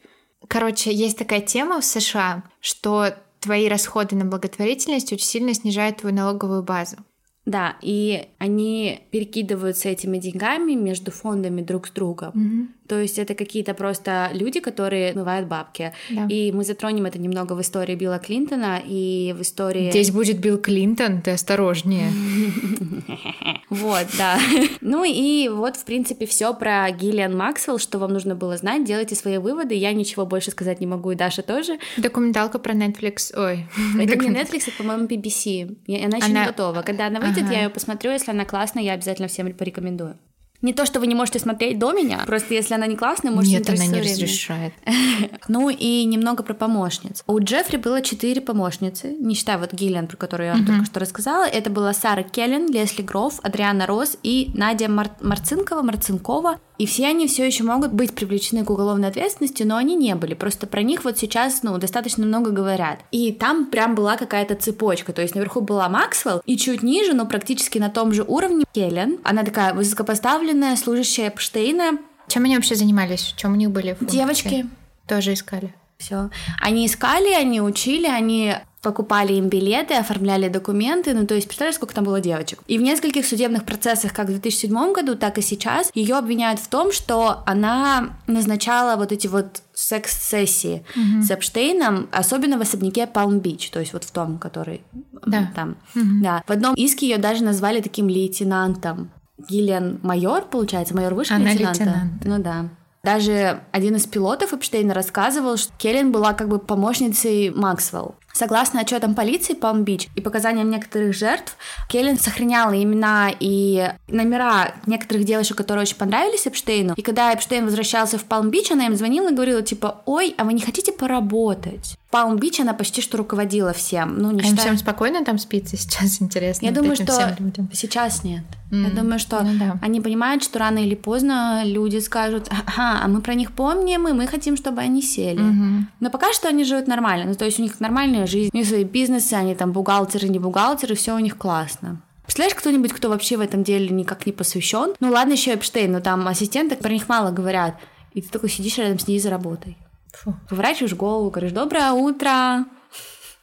Короче, 0.46 0.92
есть 0.92 1.18
такая 1.18 1.40
тема 1.40 1.80
в 1.80 1.84
США, 1.84 2.44
что 2.60 3.16
твои 3.40 3.68
расходы 3.68 4.14
на 4.14 4.24
благотворительность 4.24 5.12
очень 5.12 5.26
сильно 5.26 5.54
снижают 5.54 5.96
твою 5.96 6.14
налоговую 6.14 6.62
базу. 6.62 6.98
Да, 7.46 7.76
и 7.82 8.28
они 8.38 9.00
перекидываются 9.10 9.90
этими 9.90 10.18
деньгами 10.18 10.72
между 10.72 11.10
фондами 11.10 11.60
друг 11.60 11.88
с 11.88 11.90
другом. 11.90 12.30
Mm-hmm. 12.30 12.83
То 12.88 13.00
есть 13.00 13.18
это 13.18 13.34
какие-то 13.34 13.74
просто 13.74 14.30
люди, 14.32 14.60
которые 14.60 15.12
смывают 15.12 15.48
бабки. 15.48 15.92
Да. 16.10 16.26
И 16.28 16.52
мы 16.52 16.64
затронем 16.64 17.06
это 17.06 17.18
немного 17.18 17.54
в 17.54 17.60
истории 17.60 17.94
Билла 17.94 18.18
Клинтона 18.18 18.80
и 18.84 19.34
в 19.36 19.42
истории... 19.42 19.90
Здесь 19.90 20.10
будет 20.10 20.38
Билл 20.38 20.58
Клинтон, 20.58 21.22
ты 21.22 21.32
осторожнее. 21.32 22.10
Вот, 23.70 24.06
да. 24.16 24.38
Ну 24.80 25.04
и 25.04 25.48
вот, 25.48 25.76
в 25.76 25.84
принципе, 25.84 26.26
все 26.26 26.54
про 26.54 26.88
Гиллиан 26.90 27.36
Максвелл, 27.36 27.78
что 27.78 27.98
вам 27.98 28.12
нужно 28.12 28.36
было 28.36 28.56
знать. 28.56 28.84
Делайте 28.84 29.14
свои 29.14 29.38
выводы. 29.38 29.74
Я 29.74 29.92
ничего 29.92 30.26
больше 30.26 30.50
сказать 30.52 30.80
не 30.80 30.86
могу, 30.86 31.10
и 31.10 31.14
Даша 31.16 31.42
тоже. 31.42 31.78
Документалка 31.96 32.58
про 32.58 32.72
Netflix. 32.74 33.36
Ой. 33.36 33.66
Это 34.00 34.16
не 34.16 34.28
Netflix, 34.28 34.68
это, 34.68 34.76
по-моему, 34.78 35.06
BBC. 35.06 35.76
Она 36.04 36.18
еще 36.18 36.28
не 36.28 36.46
готова. 36.46 36.82
Когда 36.82 37.06
она 37.06 37.20
выйдет, 37.20 37.50
я 37.50 37.64
ее 37.64 37.70
посмотрю. 37.70 38.12
Если 38.12 38.30
она 38.30 38.44
классная, 38.44 38.82
я 38.82 38.92
обязательно 38.92 39.28
всем 39.28 39.52
порекомендую. 39.52 40.18
Не 40.64 40.72
то, 40.72 40.86
что 40.86 40.98
вы 40.98 41.06
не 41.06 41.14
можете 41.14 41.38
смотреть 41.38 41.78
до 41.78 41.92
меня, 41.92 42.22
просто 42.26 42.54
если 42.54 42.72
она 42.72 42.86
не 42.86 42.96
классная, 42.96 43.30
можете 43.30 43.58
Нет, 43.58 43.68
она 43.68 43.84
не 43.86 44.00
разрешает. 44.00 44.72
Ну 45.48 45.68
и 45.68 46.04
немного 46.04 46.42
про 46.42 46.54
помощниц. 46.54 47.22
У 47.26 47.38
Джеффри 47.38 47.76
было 47.76 48.00
четыре 48.00 48.40
помощницы, 48.40 49.14
не 49.20 49.34
считая 49.34 49.58
вот 49.58 49.74
Гиллиан, 49.74 50.06
про 50.06 50.16
которую 50.16 50.46
я 50.48 50.54
вам 50.54 50.64
только 50.64 50.84
что 50.86 51.00
рассказала. 51.00 51.44
Это 51.44 51.68
была 51.68 51.92
Сара 51.92 52.22
Келлен, 52.22 52.72
Лесли 52.72 53.02
Гроф, 53.02 53.40
Адриана 53.42 53.86
Рос 53.86 54.16
и 54.22 54.50
Надя 54.54 54.88
Мар- 54.88 55.10
Марцинкова, 55.20 55.82
Марцинкова. 55.82 56.58
И 56.78 56.86
все 56.86 57.06
они 57.06 57.28
все 57.28 57.46
еще 57.46 57.62
могут 57.62 57.92
быть 57.92 58.14
привлечены 58.14 58.64
к 58.64 58.70
уголовной 58.70 59.08
ответственности, 59.08 59.62
но 59.62 59.76
они 59.76 59.94
не 59.94 60.14
были. 60.14 60.34
Просто 60.34 60.66
про 60.66 60.82
них 60.82 61.04
вот 61.04 61.18
сейчас, 61.18 61.62
ну, 61.62 61.78
достаточно 61.78 62.26
много 62.26 62.50
говорят. 62.50 63.00
И 63.12 63.32
там 63.32 63.66
прям 63.66 63.94
была 63.94 64.16
какая-то 64.16 64.56
цепочка. 64.56 65.12
То 65.12 65.22
есть 65.22 65.34
наверху 65.34 65.60
была 65.60 65.88
Максвелл, 65.88 66.42
и 66.44 66.56
чуть 66.56 66.82
ниже, 66.82 67.14
но 67.14 67.26
практически 67.26 67.78
на 67.78 67.90
том 67.90 68.12
же 68.12 68.24
уровне 68.24 68.64
Келлен. 68.72 69.18
Она 69.22 69.44
такая 69.44 69.72
высокопоставленная, 69.72 70.76
служащая 70.76 71.28
Эпштейна. 71.28 71.98
Чем 72.26 72.44
они 72.44 72.56
вообще 72.56 72.74
занимались? 72.74 73.34
Чем 73.36 73.52
у 73.52 73.56
них 73.56 73.70
были 73.70 73.94
функции? 73.94 74.16
Девочки. 74.16 74.66
Тоже 75.06 75.34
искали. 75.34 75.74
Все. 75.98 76.30
Они 76.60 76.86
искали, 76.86 77.32
они 77.32 77.60
учили, 77.60 78.06
они 78.06 78.56
покупали 78.84 79.32
им 79.32 79.48
билеты, 79.48 79.94
оформляли 79.94 80.48
документы, 80.48 81.14
ну 81.14 81.26
то 81.26 81.34
есть 81.34 81.48
представляешь, 81.48 81.76
сколько 81.76 81.94
там 81.94 82.04
было 82.04 82.20
девочек. 82.20 82.60
И 82.68 82.78
в 82.78 82.82
нескольких 82.82 83.26
судебных 83.26 83.64
процессах, 83.64 84.12
как 84.12 84.26
в 84.26 84.30
2007 84.30 84.92
году, 84.92 85.16
так 85.16 85.38
и 85.38 85.42
сейчас, 85.42 85.90
ее 85.94 86.16
обвиняют 86.16 86.60
в 86.60 86.68
том, 86.68 86.92
что 86.92 87.42
она 87.46 88.10
назначала 88.26 88.96
вот 88.96 89.10
эти 89.10 89.26
вот 89.26 89.62
секс-сессии 89.72 90.84
mm-hmm. 90.94 91.22
с 91.22 91.30
Эпштейном, 91.30 92.08
особенно 92.12 92.58
в 92.58 92.60
особняке 92.60 93.06
Палм-Бич, 93.06 93.70
то 93.70 93.80
есть 93.80 93.94
вот 93.94 94.04
в 94.04 94.10
том, 94.10 94.38
который 94.38 94.82
да. 95.26 95.50
там. 95.54 95.76
Mm-hmm. 95.94 96.22
Да. 96.22 96.44
В 96.46 96.50
одном 96.50 96.74
иске 96.74 97.08
ее 97.08 97.18
даже 97.18 97.42
назвали 97.42 97.80
таким 97.80 98.08
лейтенантом. 98.08 99.10
Гиллиан 99.48 99.98
майор, 100.02 100.44
получается, 100.44 100.94
майор 100.94 101.14
выше 101.14 101.34
Она 101.34 101.50
лейтенанта. 101.50 101.84
лейтенант. 101.84 102.24
Ну 102.24 102.38
да. 102.38 102.68
Даже 103.02 103.60
один 103.70 103.96
из 103.96 104.06
пилотов 104.06 104.54
Эпштейна 104.54 104.94
рассказывал, 104.94 105.58
что 105.58 105.72
Келлен 105.76 106.10
была 106.10 106.32
как 106.32 106.48
бы 106.48 106.58
помощницей 106.58 107.50
Максвелл. 107.50 108.14
Согласно 108.34 108.80
отчетам 108.80 109.14
полиции 109.14 109.54
Палм-Бич 109.54 110.08
и 110.16 110.20
показаниям 110.20 110.68
некоторых 110.68 111.14
жертв, 111.14 111.56
Келлен 111.88 112.18
сохраняла 112.18 112.72
имена 112.82 113.30
и 113.38 113.92
номера 114.08 114.74
некоторых 114.86 115.24
девушек, 115.24 115.56
которые 115.56 115.82
очень 115.82 115.96
понравились 115.96 116.46
Эпштейну. 116.46 116.94
И 116.96 117.02
когда 117.02 117.32
Эпштейн 117.32 117.64
возвращался 117.64 118.18
в 118.18 118.24
Палм-Бич, 118.24 118.72
она 118.72 118.86
им 118.86 118.96
звонила 118.96 119.30
и 119.30 119.34
говорила 119.34 119.62
типа, 119.62 120.02
ой, 120.04 120.34
а 120.36 120.44
вы 120.44 120.52
не 120.52 120.60
хотите 120.60 120.90
поработать? 120.92 121.96
Палм-Бич 122.10 122.60
она 122.60 122.74
почти 122.74 123.00
что 123.00 123.16
руководила 123.18 123.72
всем. 123.72 124.18
Ну, 124.18 124.30
не 124.30 124.40
а 124.40 124.44
считая... 124.44 124.60
всем 124.66 124.78
спокойно 124.78 125.24
там 125.24 125.38
спится 125.38 125.76
сейчас, 125.76 126.16
интересно? 126.20 126.66
Я 126.66 126.72
думаю, 126.72 126.96
что 126.96 127.36
сейчас 127.72 128.24
нет. 128.24 128.44
М, 128.70 128.84
Я 128.84 128.90
думаю, 128.90 129.18
что 129.18 129.42
ну 129.42 129.58
да. 129.58 129.78
они 129.82 130.00
понимают, 130.00 130.42
что 130.42 130.58
рано 130.58 130.78
или 130.78 130.94
поздно 130.94 131.62
люди 131.64 131.98
скажут, 131.98 132.48
ага, 132.50 133.00
а 133.02 133.08
мы 133.08 133.20
про 133.20 133.34
них 133.34 133.52
помним, 133.52 134.08
и 134.08 134.12
мы 134.12 134.26
хотим, 134.26 134.56
чтобы 134.56 134.80
они 134.80 135.02
сели. 135.02 135.40
Мгм. 135.40 135.88
Но 136.00 136.10
пока 136.10 136.32
что 136.32 136.48
они 136.48 136.64
живут 136.64 136.86
нормально. 136.86 137.26
Ну, 137.26 137.34
то 137.34 137.44
есть 137.44 137.58
у 137.58 137.62
них 137.62 137.78
нормальная 138.24 138.26
жизнь, 138.26 138.50
у 138.52 138.64
свои 138.64 138.84
бизнесы, 138.84 139.34
они 139.34 139.54
там 139.54 139.72
бухгалтеры, 139.72 140.28
не 140.28 140.38
бухгалтеры, 140.38 140.94
все 140.94 141.14
у 141.14 141.18
них 141.18 141.36
классно. 141.36 142.00
Представляешь, 142.24 142.54
кто-нибудь, 142.54 142.92
кто 142.92 143.08
вообще 143.08 143.36
в 143.36 143.40
этом 143.40 143.64
деле 143.64 143.90
никак 143.90 144.26
не 144.26 144.32
посвящен? 144.32 144.94
Ну 145.00 145.10
ладно, 145.10 145.32
еще 145.32 145.54
Эпштейн, 145.54 145.92
но 145.92 146.00
там 146.00 146.26
ассистенты 146.26 146.76
про 146.76 146.90
них 146.90 147.08
мало 147.08 147.30
говорят. 147.30 147.76
И 148.14 148.22
ты 148.22 148.28
такой 148.30 148.48
сидишь 148.48 148.78
рядом 148.78 148.98
с 148.98 149.06
ней 149.06 149.18
за 149.18 149.30
работой. 149.30 149.76
Фу. 150.12 150.34
Поворачиваешь 150.48 150.94
голову, 150.94 151.30
говоришь, 151.30 151.52
доброе 151.52 151.90
утро, 151.92 152.64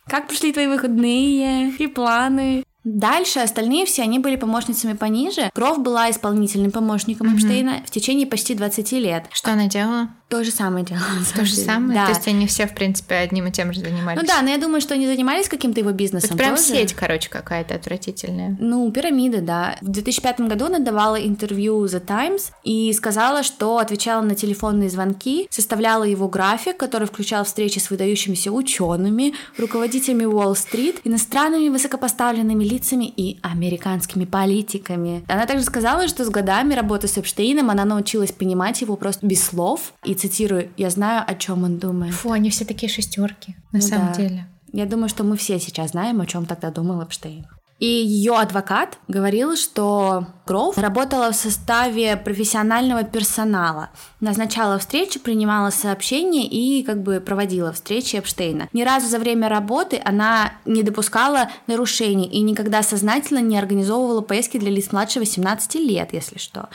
как 0.08 0.28
прошли 0.28 0.52
твои 0.52 0.68
выходные 0.68 1.72
и 1.72 1.88
планы? 1.88 2.64
Дальше 2.84 3.40
остальные 3.40 3.86
все, 3.86 4.02
они 4.02 4.18
были 4.18 4.38
помощницами 4.38 4.94
пониже. 4.94 5.52
Кроф 5.54 5.80
была 5.80 6.10
исполнительным 6.10 6.72
помощником 6.72 7.28
Мгм. 7.28 7.36
Эпштейна 7.36 7.84
в 7.86 7.92
течение 7.92 8.26
почти 8.26 8.56
20 8.56 8.94
лет. 8.94 9.26
Что 9.32 9.52
она 9.52 9.68
делала? 9.68 10.10
То 10.32 10.46
же 10.46 10.52
самое 10.52 10.86
делала. 10.86 11.04
То 11.36 11.44
же 11.44 11.56
самое? 11.56 11.94
Да. 11.94 12.06
То 12.06 12.14
есть 12.14 12.26
они 12.26 12.48
все, 12.48 12.66
в 12.66 12.74
принципе, 12.74 13.16
одним 13.16 13.48
и 13.48 13.52
тем 13.52 13.74
же 13.74 13.82
занимались? 13.82 14.18
Ну 14.18 14.26
да, 14.26 14.42
но 14.42 14.50
я 14.50 14.58
думаю, 14.58 14.80
что 14.80 14.94
они 14.94 15.06
занимались 15.06 15.50
каким-то 15.50 15.82
его 15.82 15.92
бизнесом. 15.92 16.30
Это 16.30 16.38
прям 16.38 16.56
тоже. 16.56 16.68
сеть, 16.70 16.94
короче, 16.94 17.30
какая-то 17.30 17.76
отвратительная. 17.76 18.56
Ну, 18.58 18.90
пирамида, 18.94 19.42
да. 19.42 19.76
В 19.82 19.90
2005 19.90 20.40
году 20.48 20.68
она 20.68 20.80
давала 20.80 21.18
интервью 21.18 21.84
The 21.84 22.00
Times 22.00 22.52
и 22.64 22.94
сказала, 22.94 23.44
что 23.44 23.78
отвечала 23.78 24.22
на 24.22 24.34
телефонные 24.36 24.90
звонки, 24.90 25.48
составляла 25.50 26.06
его 26.06 26.30
график, 26.30 26.78
который 26.78 27.08
включал 27.08 27.44
встречи 27.44 27.80
с 27.80 27.90
выдающимися 27.90 28.54
учеными, 28.54 29.34
руководителями 29.58 30.24
Уолл-стрит, 30.24 31.02
иностранными 31.04 31.68
высокопоставленными 31.68 32.64
лицами 32.64 33.04
и 33.04 33.38
американскими 33.42 34.24
политиками. 34.24 35.26
Она 35.28 35.46
также 35.46 35.66
сказала, 35.66 36.08
что 36.08 36.24
с 36.24 36.30
годами 36.30 36.74
работы 36.74 37.10
с 37.10 37.18
Эпштейном 37.18 37.70
она 37.70 37.84
научилась 37.84 38.32
понимать 38.32 38.80
его 38.80 38.96
просто 38.96 39.26
без 39.28 39.44
слов. 39.44 39.92
И 40.06 40.21
цитирую, 40.22 40.70
«Я 40.78 40.90
знаю, 40.90 41.24
о 41.28 41.36
чем 41.36 41.64
он 41.64 41.78
думает». 41.78 42.14
Фу, 42.14 42.32
они 42.32 42.50
все 42.50 42.66
такие 42.66 42.90
шестерки, 42.92 43.56
на 43.72 43.80
Ну 43.80 43.82
самом 43.82 44.08
да. 44.08 44.14
деле. 44.16 44.48
Я 44.74 44.86
думаю, 44.86 45.10
что 45.10 45.24
мы 45.24 45.36
все 45.36 45.60
сейчас 45.60 45.92
знаем, 45.92 46.22
о 46.22 46.26
чем 46.26 46.46
тогда 46.46 46.72
думал 46.72 47.02
Эпштейн. 47.02 47.46
И 47.82 47.88
ее 47.88 48.38
адвокат 48.38 49.00
говорил, 49.08 49.58
что 49.58 50.28
Гроув 50.46 50.78
работала 50.78 51.32
в 51.32 51.36
составе 51.36 52.16
профессионального 52.16 53.04
персонала, 53.04 53.90
назначала 54.20 54.78
встречи, 54.78 55.18
принимала 55.18 55.72
сообщения 55.72 56.46
и 56.46 56.84
как 56.84 57.02
бы 57.02 57.20
проводила 57.22 57.72
встречи 57.72 58.18
Эпштейна. 58.18 58.68
Ни 58.72 58.84
разу 58.84 59.08
за 59.08 59.18
время 59.18 59.50
работы 59.50 60.00
она 60.04 60.54
не 60.66 60.84
допускала 60.84 61.50
нарушений 61.66 62.28
и 62.28 62.42
никогда 62.42 62.84
сознательно 62.84 63.40
не 63.40 63.58
организовывала 63.58 64.22
поездки 64.22 64.58
для 64.58 64.70
лиц 64.70 64.92
младше 64.92 65.20
18 65.20 65.76
лет, 65.76 66.10
если 66.12 66.38
что. 66.38 66.70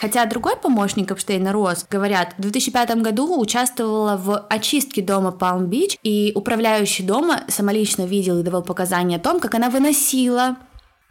Хотя 0.00 0.26
другой 0.26 0.56
помощник 0.56 1.10
Эпштейна, 1.10 1.52
Рос, 1.52 1.86
говорят, 1.90 2.34
в 2.38 2.42
2005 2.42 2.96
году 2.96 3.40
участвовала 3.40 4.16
в 4.16 4.46
очистке 4.48 5.02
дома 5.02 5.32
Палм-Бич, 5.32 5.98
и 6.04 6.32
управляющий 6.36 7.02
дома 7.02 7.40
самолично 7.48 8.02
видел 8.02 8.38
и 8.38 8.42
давал 8.42 8.62
показания 8.62 9.16
о 9.16 9.20
том, 9.20 9.40
как 9.40 9.54
она 9.54 9.70
выносила 9.70 10.51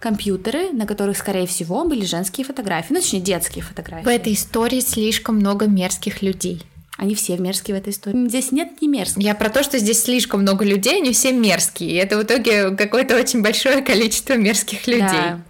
компьютеры, 0.01 0.71
на 0.71 0.85
которых, 0.85 1.17
скорее 1.17 1.47
всего, 1.47 1.85
были 1.85 2.03
женские 2.03 2.45
фотографии, 2.45 2.93
ну, 2.93 2.99
точнее, 2.99 3.21
детские 3.21 3.63
фотографии. 3.63 4.03
В 4.03 4.09
этой 4.09 4.33
истории 4.33 4.81
слишком 4.81 5.37
много 5.37 5.67
мерзких 5.67 6.21
людей. 6.21 6.63
Они 6.97 7.15
все 7.15 7.37
мерзкие 7.37 7.77
в 7.77 7.79
этой 7.79 7.93
истории. 7.93 8.27
Здесь 8.27 8.51
нет 8.51 8.81
не 8.81 8.87
мерзких. 8.87 9.23
Я 9.23 9.33
про 9.33 9.49
то, 9.49 9.63
что 9.63 9.79
здесь 9.79 10.03
слишком 10.03 10.41
много 10.41 10.65
людей, 10.65 10.97
они 10.97 11.13
все 11.13 11.31
мерзкие. 11.31 11.91
И 11.91 11.95
это 11.95 12.17
в 12.17 12.23
итоге 12.23 12.75
какое-то 12.75 13.15
очень 13.15 13.41
большое 13.41 13.81
количество 13.81 14.33
мерзких 14.35 14.85
людей. 14.87 15.07
Да. 15.07 15.41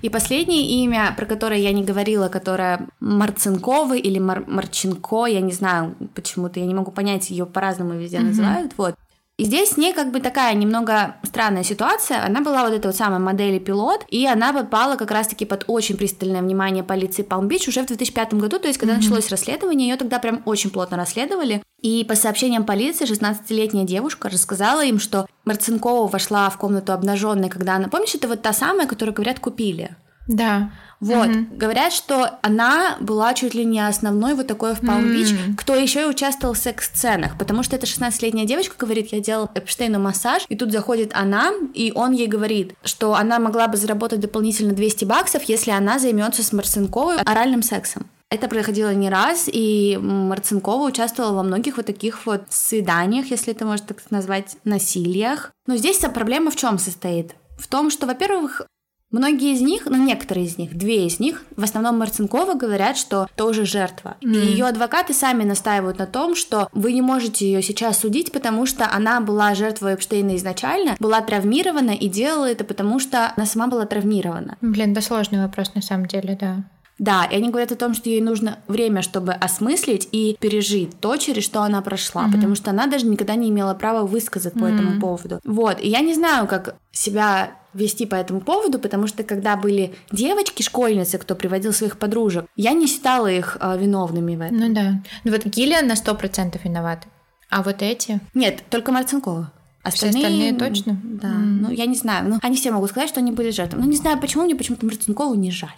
И 0.00 0.08
последнее 0.08 0.84
имя, 0.84 1.12
про 1.16 1.26
которое 1.26 1.58
я 1.58 1.72
не 1.72 1.82
говорила, 1.82 2.28
которое 2.28 2.86
Марцинкова 3.00 3.96
или 3.96 4.18
Мар 4.18 4.44
Марченко, 4.46 5.26
я 5.26 5.40
не 5.40 5.52
знаю, 5.52 5.96
почему-то 6.14 6.60
я 6.60 6.66
не 6.66 6.74
могу 6.74 6.92
понять, 6.92 7.30
ее 7.30 7.46
по-разному 7.46 7.94
везде 7.94 8.18
mm-hmm. 8.18 8.22
называют. 8.22 8.72
Вот. 8.76 8.94
И 9.38 9.44
здесь 9.44 9.70
с 9.70 9.76
ней 9.76 9.92
как 9.92 10.10
бы 10.10 10.18
такая 10.18 10.52
немного 10.54 11.14
странная 11.22 11.62
ситуация. 11.62 12.24
Она 12.24 12.40
была 12.40 12.64
вот 12.64 12.72
этой 12.72 12.86
вот 12.86 12.96
самой 12.96 13.20
модели 13.20 13.60
пилот, 13.60 14.04
и 14.08 14.26
она 14.26 14.52
попала 14.52 14.96
как 14.96 15.12
раз-таки 15.12 15.44
под 15.44 15.62
очень 15.68 15.96
пристальное 15.96 16.42
внимание 16.42 16.82
полиции 16.82 17.22
Палм-Бич 17.22 17.68
уже 17.68 17.82
в 17.82 17.86
2005 17.86 18.34
году, 18.34 18.58
то 18.58 18.66
есть 18.66 18.80
когда 18.80 18.94
mm-hmm. 18.94 18.96
началось 18.96 19.30
расследование, 19.30 19.90
ее 19.90 19.96
тогда 19.96 20.18
прям 20.18 20.42
очень 20.44 20.70
плотно 20.70 20.96
расследовали. 20.96 21.62
И 21.80 22.04
по 22.04 22.16
сообщениям 22.16 22.64
полиции, 22.64 23.06
16-летняя 23.06 23.84
девушка 23.84 24.28
рассказала 24.28 24.84
им, 24.84 24.98
что 24.98 25.28
Марцинкова 25.44 26.08
вошла 26.08 26.50
в 26.50 26.58
комнату 26.58 26.92
обнаженной, 26.92 27.48
когда 27.48 27.76
она... 27.76 27.86
Помнишь, 27.88 28.16
это 28.16 28.26
вот 28.26 28.42
та 28.42 28.52
самая, 28.52 28.88
которую, 28.88 29.14
говорят, 29.14 29.38
купили? 29.38 29.94
Да. 30.28 30.70
Вот, 31.00 31.28
mm-hmm. 31.28 31.56
говорят, 31.56 31.92
что 31.92 32.38
она 32.42 32.96
была 33.00 33.32
чуть 33.32 33.54
ли 33.54 33.64
не 33.64 33.80
основной 33.80 34.34
вот 34.34 34.48
такой 34.48 34.74
в 34.74 34.80
Палм-Бич, 34.80 35.28
mm-hmm. 35.28 35.54
кто 35.56 35.76
еще 35.76 36.02
и 36.02 36.06
участвовал 36.06 36.54
в 36.54 36.58
секс-сценах, 36.58 37.38
потому 37.38 37.62
что 37.62 37.76
эта 37.76 37.86
16-летняя 37.86 38.46
девочка 38.46 38.74
говорит, 38.76 39.12
я 39.12 39.20
делал 39.20 39.48
Эпштейну 39.54 40.00
массаж, 40.00 40.44
и 40.48 40.56
тут 40.56 40.72
заходит 40.72 41.12
она, 41.14 41.52
и 41.72 41.92
он 41.94 42.12
ей 42.12 42.26
говорит, 42.26 42.74
что 42.82 43.14
она 43.14 43.38
могла 43.38 43.68
бы 43.68 43.76
заработать 43.76 44.20
дополнительно 44.20 44.74
200 44.74 45.04
баксов, 45.04 45.44
если 45.44 45.70
она 45.70 46.00
займется 46.00 46.42
с 46.42 46.52
Марцинковой 46.52 47.18
оральным 47.18 47.62
сексом. 47.62 48.10
Это 48.30 48.48
происходило 48.48 48.92
не 48.92 49.08
раз, 49.08 49.48
и 49.50 49.98
Марцинкова 50.02 50.88
участвовала 50.88 51.32
во 51.32 51.42
многих 51.42 51.78
вот 51.78 51.86
таких 51.86 52.26
вот 52.26 52.42
свиданиях, 52.50 53.30
если 53.30 53.54
это 53.54 53.64
можно 53.64 53.86
так 53.86 53.98
назвать, 54.10 54.56
насилиях. 54.64 55.50
Но 55.66 55.76
здесь 55.76 55.98
проблема 55.98 56.50
в 56.50 56.56
чем 56.56 56.78
состоит? 56.78 57.34
В 57.58 57.68
том, 57.68 57.90
что, 57.90 58.06
во-первых, 58.06 58.62
Многие 59.10 59.54
из 59.54 59.62
них, 59.62 59.86
ну 59.86 59.96
некоторые 59.96 60.46
из 60.46 60.58
них, 60.58 60.76
две 60.76 61.06
из 61.06 61.18
них, 61.18 61.44
в 61.56 61.64
основном 61.64 61.98
Марцинкова 61.98 62.54
говорят, 62.54 62.98
что 62.98 63.26
тоже 63.36 63.64
жертва. 63.64 64.16
Mm. 64.20 64.34
И 64.34 64.46
ее 64.50 64.66
адвокаты 64.66 65.14
сами 65.14 65.44
настаивают 65.44 65.98
на 65.98 66.06
том, 66.06 66.36
что 66.36 66.68
вы 66.72 66.92
не 66.92 67.00
можете 67.00 67.46
ее 67.46 67.62
сейчас 67.62 68.00
судить, 68.00 68.32
потому 68.32 68.66
что 68.66 68.90
она 68.90 69.20
была 69.20 69.54
жертвой 69.54 69.94
Эпштейна 69.94 70.36
изначально, 70.36 70.96
была 71.00 71.22
травмирована 71.22 71.92
и 71.92 72.06
делала 72.08 72.50
это 72.50 72.64
потому, 72.64 73.00
что 73.00 73.32
она 73.34 73.46
сама 73.46 73.66
была 73.66 73.86
травмирована. 73.86 74.58
Блин, 74.60 74.92
да 74.92 75.00
сложный 75.00 75.40
вопрос 75.40 75.74
на 75.74 75.80
самом 75.80 76.06
деле, 76.06 76.36
да. 76.38 76.64
Да, 76.98 77.24
и 77.30 77.36
они 77.36 77.48
говорят 77.48 77.70
о 77.72 77.76
том, 77.76 77.94
что 77.94 78.10
ей 78.10 78.20
нужно 78.20 78.58
время, 78.66 79.02
чтобы 79.02 79.32
осмыслить 79.32 80.08
и 80.10 80.36
пережить 80.40 80.98
то, 81.00 81.16
через 81.16 81.44
что 81.44 81.62
она 81.62 81.80
прошла, 81.80 82.26
mm-hmm. 82.26 82.32
потому 82.32 82.54
что 82.56 82.70
она 82.70 82.86
даже 82.86 83.06
никогда 83.06 83.36
не 83.36 83.50
имела 83.50 83.74
права 83.74 84.04
высказать 84.04 84.54
mm-hmm. 84.54 84.60
по 84.60 84.64
этому 84.64 85.00
поводу. 85.00 85.40
Вот, 85.44 85.80
и 85.80 85.88
я 85.88 86.00
не 86.00 86.14
знаю, 86.14 86.48
как 86.48 86.74
себя 86.90 87.52
вести 87.74 88.06
по 88.06 88.14
этому 88.14 88.40
поводу, 88.40 88.78
потому 88.78 89.06
что 89.06 89.22
когда 89.24 89.56
были 89.56 89.94
девочки, 90.10 90.62
школьницы, 90.62 91.18
кто 91.18 91.34
приводил 91.34 91.72
своих 91.72 91.98
подружек, 91.98 92.46
я 92.56 92.72
не 92.72 92.86
считала 92.86 93.26
их 93.26 93.56
э, 93.60 93.78
виновными 93.78 94.36
в 94.36 94.40
этом. 94.40 94.58
Ну 94.58 94.74
да. 94.74 95.02
Ну 95.24 95.32
вот 95.32 95.44
Гиллиан 95.44 95.86
на 95.86 95.96
сто 95.96 96.14
процентов 96.14 96.64
виноват. 96.64 97.06
А 97.50 97.62
вот 97.62 97.82
эти? 97.82 98.20
Нет, 98.34 98.62
только 98.70 98.92
Марцинкова. 98.92 99.52
Остальные, 99.82 100.18
все 100.18 100.26
остальные 100.26 100.54
точно? 100.54 101.00
Да. 101.02 101.28
Mm. 101.28 101.58
Ну, 101.60 101.70
я 101.70 101.86
не 101.86 101.94
знаю. 101.94 102.28
Ну, 102.28 102.38
они 102.42 102.56
все 102.56 102.70
могут 102.70 102.90
сказать, 102.90 103.08
что 103.08 103.20
они 103.20 103.32
были 103.32 103.50
жертвами. 103.50 103.82
Ну, 103.82 103.88
не 103.88 103.96
знаю, 103.96 104.20
почему 104.20 104.44
мне 104.44 104.54
почему-то 104.54 104.84
Марцинкову 104.84 105.34
не 105.34 105.50
жаль. 105.50 105.70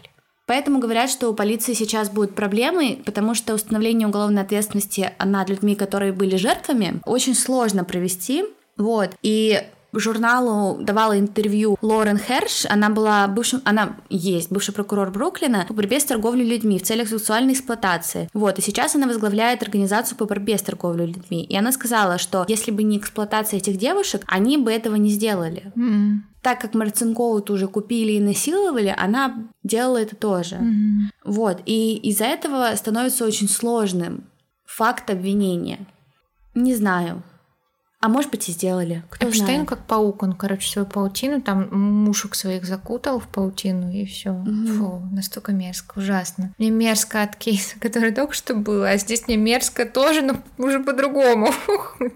Поэтому 0.47 0.81
говорят, 0.81 1.11
что 1.11 1.29
у 1.29 1.35
полиции 1.35 1.75
сейчас 1.75 2.11
будут 2.11 2.35
проблемы, 2.35 2.99
потому 3.05 3.35
что 3.37 3.55
установление 3.55 4.09
уголовной 4.09 4.43
ответственности 4.43 5.13
над 5.25 5.49
людьми, 5.49 5.77
которые 5.77 6.13
были 6.13 6.35
жертвами, 6.35 7.01
очень 7.05 7.37
сложно 7.37 7.85
провести. 7.85 8.45
Вот. 8.77 9.11
И 9.23 9.63
журналу 9.99 10.79
давала 10.83 11.19
интервью 11.19 11.77
Лорен 11.83 12.19
Херш. 12.19 12.67
Она 12.69 12.91
была 12.91 13.27
бывшим, 13.29 13.61
она 13.65 13.97
есть 14.09 14.51
бывший 14.51 14.73
прокурор 14.73 15.11
Бруклина 15.11 15.65
по 15.67 15.75
борьбе 15.75 16.01
с 16.01 16.05
торговлей 16.05 16.45
людьми 16.45 16.79
в 16.79 16.83
целях 16.83 17.09
сексуальной 17.09 17.55
эксплуатации. 17.55 18.29
Вот, 18.33 18.59
и 18.59 18.63
сейчас 18.63 18.95
она 18.95 19.07
возглавляет 19.07 19.63
организацию 19.63 20.17
по 20.17 20.27
борьбе 20.27 20.59
с 20.59 20.63
торговлей 20.63 21.07
людьми. 21.07 21.45
И 21.45 21.57
она 21.57 21.73
сказала, 21.73 22.19
что 22.19 22.45
если 22.49 22.71
бы 22.71 22.83
не 22.83 22.99
эксплуатация 22.99 23.59
этих 23.59 23.77
девушек, 23.77 24.23
они 24.27 24.57
бы 24.59 24.73
этого 24.73 24.97
не 24.97 25.11
сделали. 25.11 25.73
Mm. 25.77 26.19
Так 26.43 26.61
как 26.61 26.75
Марцинкову 26.75 27.45
уже 27.53 27.69
купили 27.69 28.13
и 28.13 28.21
насиловали, 28.21 28.95
она 28.97 29.49
делала 29.63 29.99
это 29.99 30.17
тоже. 30.17 30.57
Mm-hmm. 30.57 31.11
Вот, 31.25 31.61
и 31.67 31.97
из-за 31.97 32.25
этого 32.25 32.75
становится 32.77 33.27
очень 33.27 33.49
сложным 33.49 34.25
факт 34.65 35.11
обвинения. 35.11 35.87
Не 36.55 36.75
знаю. 36.75 37.23
А 38.01 38.09
может 38.09 38.31
быть 38.31 38.49
и 38.49 38.53
сделали. 38.53 39.05
Кто 39.11 39.29
Эпштейн 39.29 39.47
знает. 39.47 39.69
как 39.69 39.87
паук, 39.87 40.23
он, 40.23 40.33
короче, 40.33 40.71
свою 40.71 40.87
паутину, 40.87 41.43
там 41.43 41.69
мушек 41.71 42.35
своих 42.35 42.65
закутал 42.65 43.21
в 43.21 43.29
паутину 43.29 43.93
и 43.93 44.07
все. 44.07 44.31
Угу. 44.31 44.67
Фу, 44.79 45.03
настолько 45.13 45.53
мерзко, 45.53 45.99
ужасно. 45.99 46.55
Мне 46.57 46.71
мерзко 46.71 47.23
от 47.23 47.37
кейса, 47.37 47.79
который 47.81 48.13
только 48.13 48.33
что 48.33 48.55
был, 48.55 48.85
а 48.85 48.97
здесь 48.97 49.27
мне 49.27 49.37
мерзко 49.37 49.85
тоже, 49.85 50.23
но 50.23 50.37
уже 50.59 50.81
по-другому. 50.81 51.53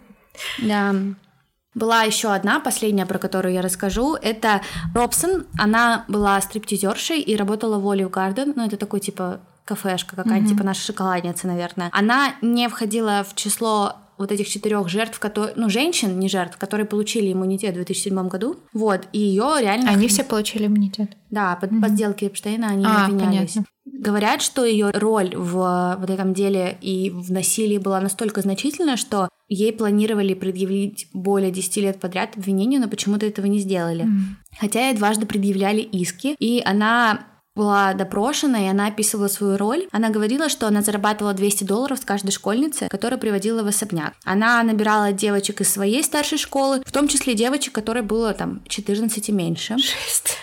Да. 0.59 0.93
Была 1.75 2.03
еще 2.03 2.33
одна, 2.33 2.59
последняя, 2.59 3.07
про 3.07 3.19
которую 3.19 3.55
я 3.55 3.63
расскажу. 3.63 4.17
Это 4.17 4.63
Робсон. 4.97 5.47
Она 5.57 6.05
была 6.09 6.41
стриптизершей 6.41 7.21
и 7.21 7.37
работала 7.37 7.79
в 7.79 7.87
Olive 7.87 8.11
Garden. 8.11 8.53
Ну, 8.57 8.67
это 8.67 8.77
такой 8.77 8.99
типа 8.99 9.41
кафешка 9.65 10.17
какая-то, 10.17 10.45
mm-hmm. 10.45 10.49
типа 10.49 10.65
наша 10.65 10.81
шоколадница, 10.81 11.47
наверное. 11.47 11.89
Она 11.93 12.35
не 12.43 12.69
входила 12.69 13.25
в 13.29 13.35
число 13.35 13.97
вот 14.19 14.33
этих 14.33 14.49
четырех 14.49 14.89
жертв, 14.89 15.19
которые, 15.19 15.55
ну, 15.57 15.69
женщин, 15.69 16.19
не 16.19 16.29
жертв, 16.29 16.57
которые 16.57 16.87
получили 16.87 17.33
иммунитет 17.33 17.73
в 17.73 17.77
2007 17.77 18.29
году. 18.29 18.57
Вот, 18.73 19.09
и 19.13 19.19
ее 19.19 19.55
реально... 19.61 19.91
Они 19.91 20.09
все 20.09 20.25
получили 20.25 20.67
иммунитет? 20.67 21.17
Да, 21.31 21.57
под, 21.57 21.73
mm-hmm. 21.73 21.81
по 21.81 21.89
сделке 21.89 22.27
Эпштейна 22.27 22.69
они 22.69 22.85
а, 22.87 23.07
обвинялись. 23.07 23.55
Понятно. 23.55 23.65
Говорят, 23.85 24.43
что 24.43 24.65
ее 24.65 24.91
роль 24.91 25.35
в 25.37 25.97
вот 25.99 26.11
этом 26.11 26.33
деле 26.33 26.79
и 26.81 27.11
в 27.11 27.31
насилии 27.31 27.79
была 27.79 28.01
настолько 28.01 28.41
значительна, 28.41 28.97
что 28.97 29.29
ей 29.49 29.73
планировали 29.73 30.35
предъявить 30.35 31.09
более 31.13 31.51
10 31.51 31.77
лет 31.79 32.01
подряд 32.01 32.37
обвинению, 32.37 32.81
но 32.81 32.89
почему-то 32.89 33.27
этого 33.27 33.47
не 33.47 33.59
сделали. 33.59 34.05
Mm. 34.05 34.59
Хотя 34.59 34.89
ей 34.89 34.97
дважды 34.97 35.27
предъявляли 35.27 35.81
иски, 35.81 36.35
и 36.39 36.63
она 36.65 37.27
была 37.55 37.95
допрошена, 37.95 38.65
и 38.65 38.69
она 38.69 38.89
описывала 38.89 39.29
свою 39.29 39.57
роль. 39.57 39.87
Она 39.93 40.11
говорила, 40.11 40.49
что 40.49 40.67
она 40.67 40.83
зарабатывала 40.83 41.35
200 41.35 41.65
долларов 41.65 41.99
с 41.99 42.05
каждой 42.05 42.33
школьницы, 42.33 42.89
которая 42.89 43.19
приводила 43.19 43.63
в 43.63 43.67
особняк. 43.67 44.15
Она 44.25 44.63
набирала 44.63 45.13
девочек 45.13 45.61
из 45.61 45.73
своей 45.73 46.03
старшей 46.03 46.39
школы, 46.39 46.83
в 46.85 46.93
том 46.93 47.09
числе 47.09 47.35
девочек, 47.35 47.73
которой 47.73 48.03
было 48.03 48.35
там 48.35 48.63
14 48.69 49.29
и 49.29 49.33
меньше. 49.33 49.77
Жесть. 49.79 50.37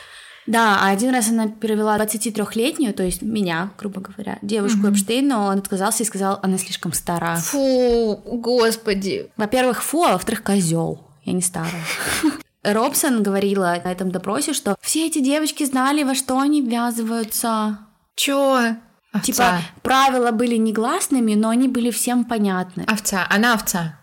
Да, 0.48 0.80
а 0.82 0.90
один 0.90 1.14
раз 1.14 1.30
она 1.30 1.48
перевела 1.48 1.98
23-летнюю, 1.98 2.94
то 2.94 3.04
есть 3.04 3.22
меня, 3.22 3.72
грубо 3.78 4.02
говоря, 4.02 4.40
девушку 4.42 4.88
mm-hmm. 4.88 4.92
Эпштейна, 4.92 5.46
он 5.48 5.60
отказался 5.60 6.04
и 6.04 6.06
сказал, 6.06 6.40
она 6.42 6.58
слишком 6.58 6.94
стара. 6.94 7.36
Фу, 7.36 8.20
господи. 8.26 9.30
Во-первых, 9.38 9.84
фу, 9.84 10.04
а 10.04 10.14
во-вторых, 10.14 10.44
козел. 10.44 11.08
Я 11.24 11.34
не 11.34 11.42
старая. 11.42 11.84
Робсон 12.64 13.24
говорила 13.24 13.82
на 13.84 13.92
этом 13.92 14.12
допросе, 14.12 14.54
что 14.54 14.76
все 14.82 15.08
эти 15.08 15.20
девочки 15.20 15.64
знали, 15.64 16.04
во 16.04 16.16
что 16.16 16.40
они 16.40 16.62
ввязываются. 16.62 17.80
Чё? 18.16 18.76
Овца. 19.12 19.26
Типа, 19.26 19.62
правила 19.82 20.32
были 20.32 20.56
негласными, 20.56 21.34
но 21.34 21.50
они 21.50 21.68
были 21.68 21.92
всем 21.92 22.24
понятны. 22.24 22.86
Овца, 22.88 23.28
она 23.30 23.56
овца. 23.56 24.00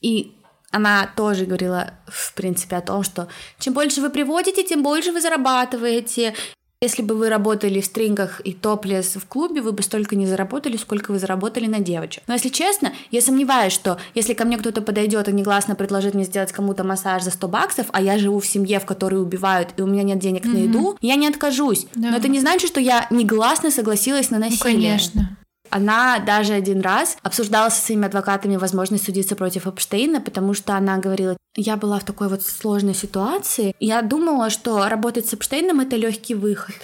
И 0.00 0.34
она 0.70 1.08
тоже 1.16 1.46
говорила, 1.46 1.94
в 2.06 2.34
принципе, 2.34 2.76
о 2.76 2.80
том, 2.80 3.02
что 3.02 3.28
чем 3.58 3.74
больше 3.74 4.00
вы 4.00 4.10
приводите, 4.10 4.64
тем 4.64 4.82
больше 4.82 5.12
вы 5.12 5.20
зарабатываете. 5.20 6.34
Если 6.80 7.02
бы 7.02 7.16
вы 7.16 7.28
работали 7.28 7.80
в 7.80 7.84
стрингах 7.84 8.40
и 8.44 8.52
топлес 8.52 9.16
в 9.16 9.26
клубе, 9.26 9.60
вы 9.60 9.72
бы 9.72 9.82
столько 9.82 10.14
не 10.14 10.26
заработали, 10.26 10.76
сколько 10.76 11.10
вы 11.10 11.18
заработали 11.18 11.66
на 11.66 11.80
девочек. 11.80 12.22
Но 12.28 12.34
если 12.34 12.50
честно, 12.50 12.92
я 13.10 13.20
сомневаюсь, 13.20 13.72
что 13.72 13.98
если 14.14 14.32
ко 14.32 14.44
мне 14.44 14.56
кто-то 14.58 14.80
подойдет 14.80 15.28
и 15.28 15.32
негласно 15.32 15.74
предложит 15.74 16.14
мне 16.14 16.22
сделать 16.22 16.52
кому-то 16.52 16.84
массаж 16.84 17.24
за 17.24 17.32
100 17.32 17.48
баксов, 17.48 17.86
а 17.90 18.00
я 18.00 18.16
живу 18.16 18.38
в 18.38 18.46
семье, 18.46 18.78
в 18.78 18.86
которой 18.86 19.20
убивают, 19.20 19.70
и 19.76 19.82
у 19.82 19.86
меня 19.86 20.04
нет 20.04 20.20
денег 20.20 20.44
mm-hmm. 20.44 20.52
на 20.52 20.56
еду, 20.58 20.96
я 21.00 21.16
не 21.16 21.26
откажусь. 21.26 21.88
Да. 21.96 22.10
Но 22.12 22.16
это 22.16 22.28
не 22.28 22.38
значит, 22.38 22.68
что 22.68 22.78
я 22.78 23.08
негласно 23.10 23.72
согласилась 23.72 24.30
на 24.30 24.38
насилие. 24.38 24.58
Ну, 24.58 24.80
конечно. 24.80 25.36
Она 25.70 26.18
даже 26.18 26.52
один 26.52 26.80
раз 26.80 27.16
обсуждала 27.22 27.68
со 27.68 27.80
своими 27.80 28.06
адвокатами 28.06 28.56
возможность 28.56 29.04
судиться 29.04 29.36
против 29.36 29.66
Эпштейна, 29.66 30.20
потому 30.20 30.54
что 30.54 30.74
она 30.74 30.98
говорила, 30.98 31.36
я 31.56 31.76
была 31.76 31.98
в 31.98 32.04
такой 32.04 32.28
вот 32.28 32.42
сложной 32.42 32.94
ситуации, 32.94 33.74
я 33.80 34.02
думала, 34.02 34.50
что 34.50 34.88
работать 34.88 35.26
с 35.26 35.34
Эпштейном— 35.34 35.80
это 35.80 35.96
легкий 35.96 36.34
выход. 36.34 36.74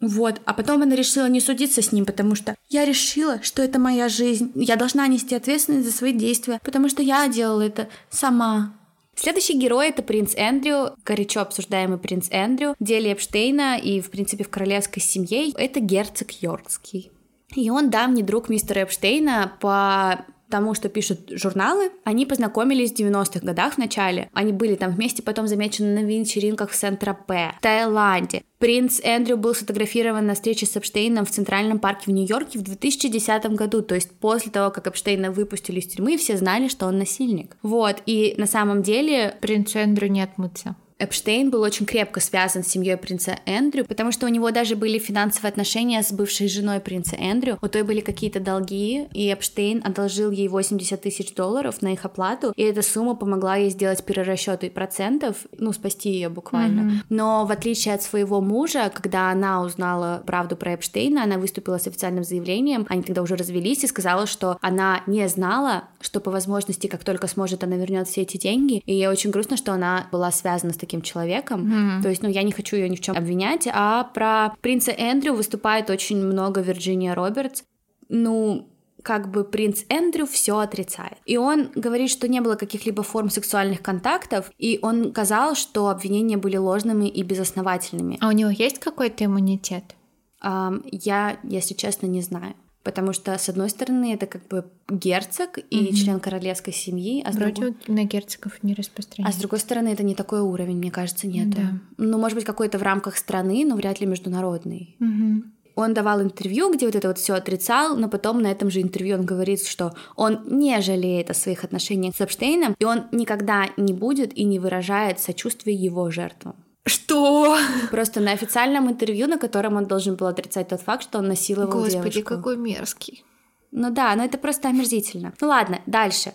Вот, 0.00 0.40
а 0.46 0.52
потом 0.52 0.82
она 0.82 0.96
решила 0.96 1.28
не 1.28 1.40
судиться 1.40 1.80
с 1.80 1.92
ним, 1.92 2.04
потому 2.04 2.34
что 2.34 2.56
я 2.68 2.84
решила, 2.84 3.40
что 3.40 3.62
это 3.62 3.78
моя 3.78 4.08
жизнь, 4.08 4.50
я 4.56 4.74
должна 4.74 5.06
нести 5.06 5.36
ответственность 5.36 5.86
за 5.86 5.96
свои 5.96 6.12
действия, 6.12 6.60
потому 6.64 6.88
что 6.88 7.02
я 7.02 7.28
делала 7.28 7.62
это 7.62 7.88
сама. 8.10 8.74
Следующий 9.14 9.56
герой— 9.56 9.88
это 9.90 10.02
принц 10.02 10.32
Эндрю, 10.34 10.96
горячо 11.04 11.40
обсуждаемый 11.42 11.98
принц 11.98 12.26
Эндрю. 12.30 12.74
В 12.80 12.90
Эпштейна 12.90 13.78
и, 13.78 14.00
в 14.00 14.10
принципе, 14.10 14.42
в 14.42 14.48
королевской 14.48 15.00
семье— 15.00 15.52
это 15.56 15.78
герцог 15.78 16.32
Йоркский. 16.42 17.11
И 17.54 17.70
он 17.70 17.90
давний 17.90 18.22
друг 18.22 18.48
мистера 18.48 18.80
Эпштейна 18.80 19.52
по 19.60 20.24
тому, 20.52 20.74
что 20.74 20.90
пишут 20.90 21.30
журналы, 21.30 21.90
они 22.04 22.26
познакомились 22.26 22.92
в 22.92 22.96
90-х 22.96 23.40
годах 23.40 23.74
в 23.74 23.78
начале. 23.78 24.28
Они 24.34 24.52
были 24.52 24.74
там 24.74 24.92
вместе, 24.92 25.22
потом 25.22 25.48
замечены 25.48 25.98
на 26.00 26.04
вечеринках 26.04 26.70
в 26.70 26.74
Сент-Тропе, 26.76 27.54
Таиланде. 27.62 28.42
Принц 28.58 29.00
Эндрю 29.02 29.38
был 29.38 29.54
сфотографирован 29.54 30.26
на 30.26 30.34
встрече 30.34 30.66
с 30.66 30.76
Эпштейном 30.76 31.24
в 31.24 31.30
Центральном 31.30 31.78
парке 31.78 32.04
в 32.06 32.10
Нью-Йорке 32.10 32.58
в 32.58 32.62
2010 32.62 33.46
году, 33.46 33.80
то 33.80 33.94
есть 33.94 34.10
после 34.20 34.52
того, 34.52 34.70
как 34.70 34.86
Эпштейна 34.86 35.32
выпустили 35.32 35.80
из 35.80 35.86
тюрьмы, 35.86 36.18
все 36.18 36.36
знали, 36.36 36.68
что 36.68 36.86
он 36.86 36.98
насильник. 36.98 37.56
Вот, 37.62 38.02
и 38.04 38.34
на 38.36 38.46
самом 38.46 38.82
деле... 38.82 39.34
Принц 39.40 39.74
Эндрю 39.74 40.08
не 40.08 40.20
отмыться. 40.20 40.76
Эпштейн 41.02 41.50
был 41.50 41.62
очень 41.62 41.84
крепко 41.84 42.20
связан 42.20 42.62
с 42.62 42.68
семьей 42.68 42.96
принца 42.96 43.36
Эндрю, 43.44 43.84
потому 43.84 44.12
что 44.12 44.26
у 44.26 44.28
него 44.28 44.52
даже 44.52 44.76
были 44.76 44.98
финансовые 44.98 45.48
отношения 45.48 46.00
с 46.00 46.12
бывшей 46.12 46.48
женой 46.48 46.78
принца 46.78 47.16
Эндрю. 47.16 47.58
У 47.60 47.66
той 47.66 47.82
были 47.82 48.00
какие-то 48.00 48.38
долги, 48.38 49.08
и 49.12 49.32
Эпштейн 49.32 49.82
одолжил 49.84 50.30
ей 50.30 50.46
80 50.46 51.00
тысяч 51.00 51.34
долларов 51.34 51.82
на 51.82 51.92
их 51.92 52.04
оплату, 52.04 52.52
и 52.54 52.62
эта 52.62 52.82
сумма 52.82 53.16
помогла 53.16 53.56
ей 53.56 53.70
сделать 53.70 54.04
перерасчеты 54.04 54.70
процентов, 54.70 55.38
ну, 55.58 55.72
спасти 55.72 56.10
ее 56.10 56.28
буквально. 56.28 56.80
Mm-hmm. 56.82 57.04
Но 57.08 57.46
в 57.46 57.50
отличие 57.50 57.94
от 57.94 58.02
своего 58.02 58.40
мужа, 58.40 58.90
когда 58.94 59.30
она 59.30 59.62
узнала 59.62 60.22
правду 60.24 60.54
про 60.54 60.74
Эпштейна, 60.74 61.24
она 61.24 61.38
выступила 61.38 61.78
с 61.78 61.88
официальным 61.88 62.22
заявлением, 62.22 62.86
они 62.88 63.02
тогда 63.02 63.22
уже 63.22 63.34
развелись, 63.34 63.82
и 63.82 63.88
сказала, 63.88 64.26
что 64.26 64.56
она 64.60 65.02
не 65.08 65.26
знала, 65.28 65.84
что 66.00 66.20
по 66.20 66.30
возможности, 66.30 66.86
как 66.86 67.02
только 67.02 67.26
сможет, 67.26 67.64
она 67.64 67.74
вернет 67.76 68.06
все 68.06 68.22
эти 68.22 68.36
деньги, 68.36 68.82
и 68.86 68.94
ей 68.94 69.08
очень 69.08 69.30
грустно, 69.30 69.56
что 69.56 69.72
она 69.72 70.06
была 70.12 70.30
связана 70.30 70.72
с 70.72 70.76
таким 70.76 70.91
таким 70.92 71.02
человеком. 71.02 71.72
Mm-hmm. 71.72 72.02
То 72.02 72.08
есть, 72.10 72.22
ну, 72.22 72.28
я 72.28 72.42
не 72.42 72.52
хочу 72.52 72.76
ее 72.76 72.88
ни 72.88 72.96
в 72.96 73.00
чем 73.00 73.16
обвинять. 73.16 73.66
А 73.72 74.04
про 74.04 74.54
принца 74.60 74.90
Эндрю 74.92 75.32
выступает 75.32 75.88
очень 75.88 76.22
много 76.22 76.60
Вирджиния 76.60 77.14
Робертс. 77.14 77.62
Ну, 78.10 78.68
как 79.02 79.30
бы 79.30 79.44
принц 79.44 79.84
Эндрю 79.88 80.26
все 80.26 80.58
отрицает. 80.58 81.16
И 81.24 81.38
он 81.38 81.70
говорит, 81.74 82.10
что 82.10 82.28
не 82.28 82.40
было 82.40 82.56
каких-либо 82.56 83.02
форм 83.02 83.30
сексуальных 83.30 83.80
контактов, 83.80 84.50
и 84.58 84.78
он 84.82 85.10
сказал, 85.12 85.54
что 85.54 85.88
обвинения 85.88 86.36
были 86.36 86.58
ложными 86.58 87.08
и 87.08 87.22
безосновательными. 87.22 88.18
А 88.20 88.28
у 88.28 88.32
него 88.32 88.50
есть 88.50 88.78
какой-то 88.78 89.24
иммунитет? 89.24 89.96
Um, 90.44 90.84
я, 90.90 91.38
если 91.42 91.74
честно, 91.74 92.06
не 92.06 92.20
знаю. 92.20 92.54
Потому 92.82 93.12
что, 93.12 93.36
с 93.38 93.48
одной 93.48 93.70
стороны, 93.70 94.12
это 94.12 94.26
как 94.26 94.46
бы 94.48 94.64
герцог 94.88 95.58
и 95.70 95.88
угу. 95.88 95.94
член 95.94 96.20
королевской 96.20 96.72
семьи. 96.72 97.22
А 97.24 97.30
Вроде 97.30 97.52
другой... 97.52 97.76
на 97.86 98.04
герцогов 98.04 98.62
не 98.62 98.74
распространяется. 98.74 99.36
А 99.36 99.38
с 99.38 99.40
другой 99.40 99.60
стороны, 99.60 99.88
это 99.88 100.02
не 100.02 100.14
такой 100.14 100.40
уровень, 100.40 100.78
мне 100.78 100.90
кажется, 100.90 101.26
нет. 101.26 101.50
Да. 101.50 101.78
Ну, 101.96 102.18
может 102.18 102.36
быть, 102.36 102.44
какой-то 102.44 102.78
в 102.78 102.82
рамках 102.82 103.16
страны, 103.16 103.64
но 103.64 103.76
вряд 103.76 104.00
ли 104.00 104.06
международный. 104.06 104.96
Угу. 104.98 105.44
Он 105.74 105.94
давал 105.94 106.20
интервью, 106.20 106.72
где 106.72 106.86
вот 106.86 106.94
это 106.94 107.08
вот 107.08 107.18
все 107.18 107.34
отрицал, 107.34 107.96
но 107.96 108.08
потом 108.08 108.42
на 108.42 108.48
этом 108.48 108.70
же 108.70 108.82
интервью 108.82 109.16
он 109.16 109.24
говорит, 109.24 109.66
что 109.66 109.94
он 110.16 110.40
не 110.46 110.80
жалеет 110.80 111.30
о 111.30 111.34
своих 111.34 111.64
отношениях 111.64 112.14
с 112.16 112.20
Эпштейном, 112.20 112.74
и 112.78 112.84
он 112.84 113.04
никогда 113.12 113.68
не 113.76 113.92
будет 113.92 114.36
и 114.36 114.44
не 114.44 114.58
выражает 114.58 115.18
сочувствие 115.18 115.76
его 115.76 116.10
жертвам. 116.10 116.56
Что? 116.84 117.56
Просто 117.90 118.20
на 118.20 118.32
официальном 118.32 118.90
интервью, 118.90 119.28
на 119.28 119.38
котором 119.38 119.76
он 119.76 119.86
должен 119.86 120.16
был 120.16 120.26
отрицать 120.26 120.68
тот 120.68 120.80
факт, 120.80 121.04
что 121.04 121.18
он 121.18 121.28
насиловал 121.28 121.70
Господи, 121.70 121.92
девушку. 121.92 122.08
Господи, 122.08 122.22
какой 122.22 122.56
мерзкий. 122.56 123.24
Ну 123.70 123.90
да, 123.90 124.14
но 124.16 124.24
это 124.24 124.36
просто 124.36 124.68
омерзительно. 124.68 125.32
Ну 125.40 125.48
ладно, 125.48 125.80
дальше. 125.86 126.32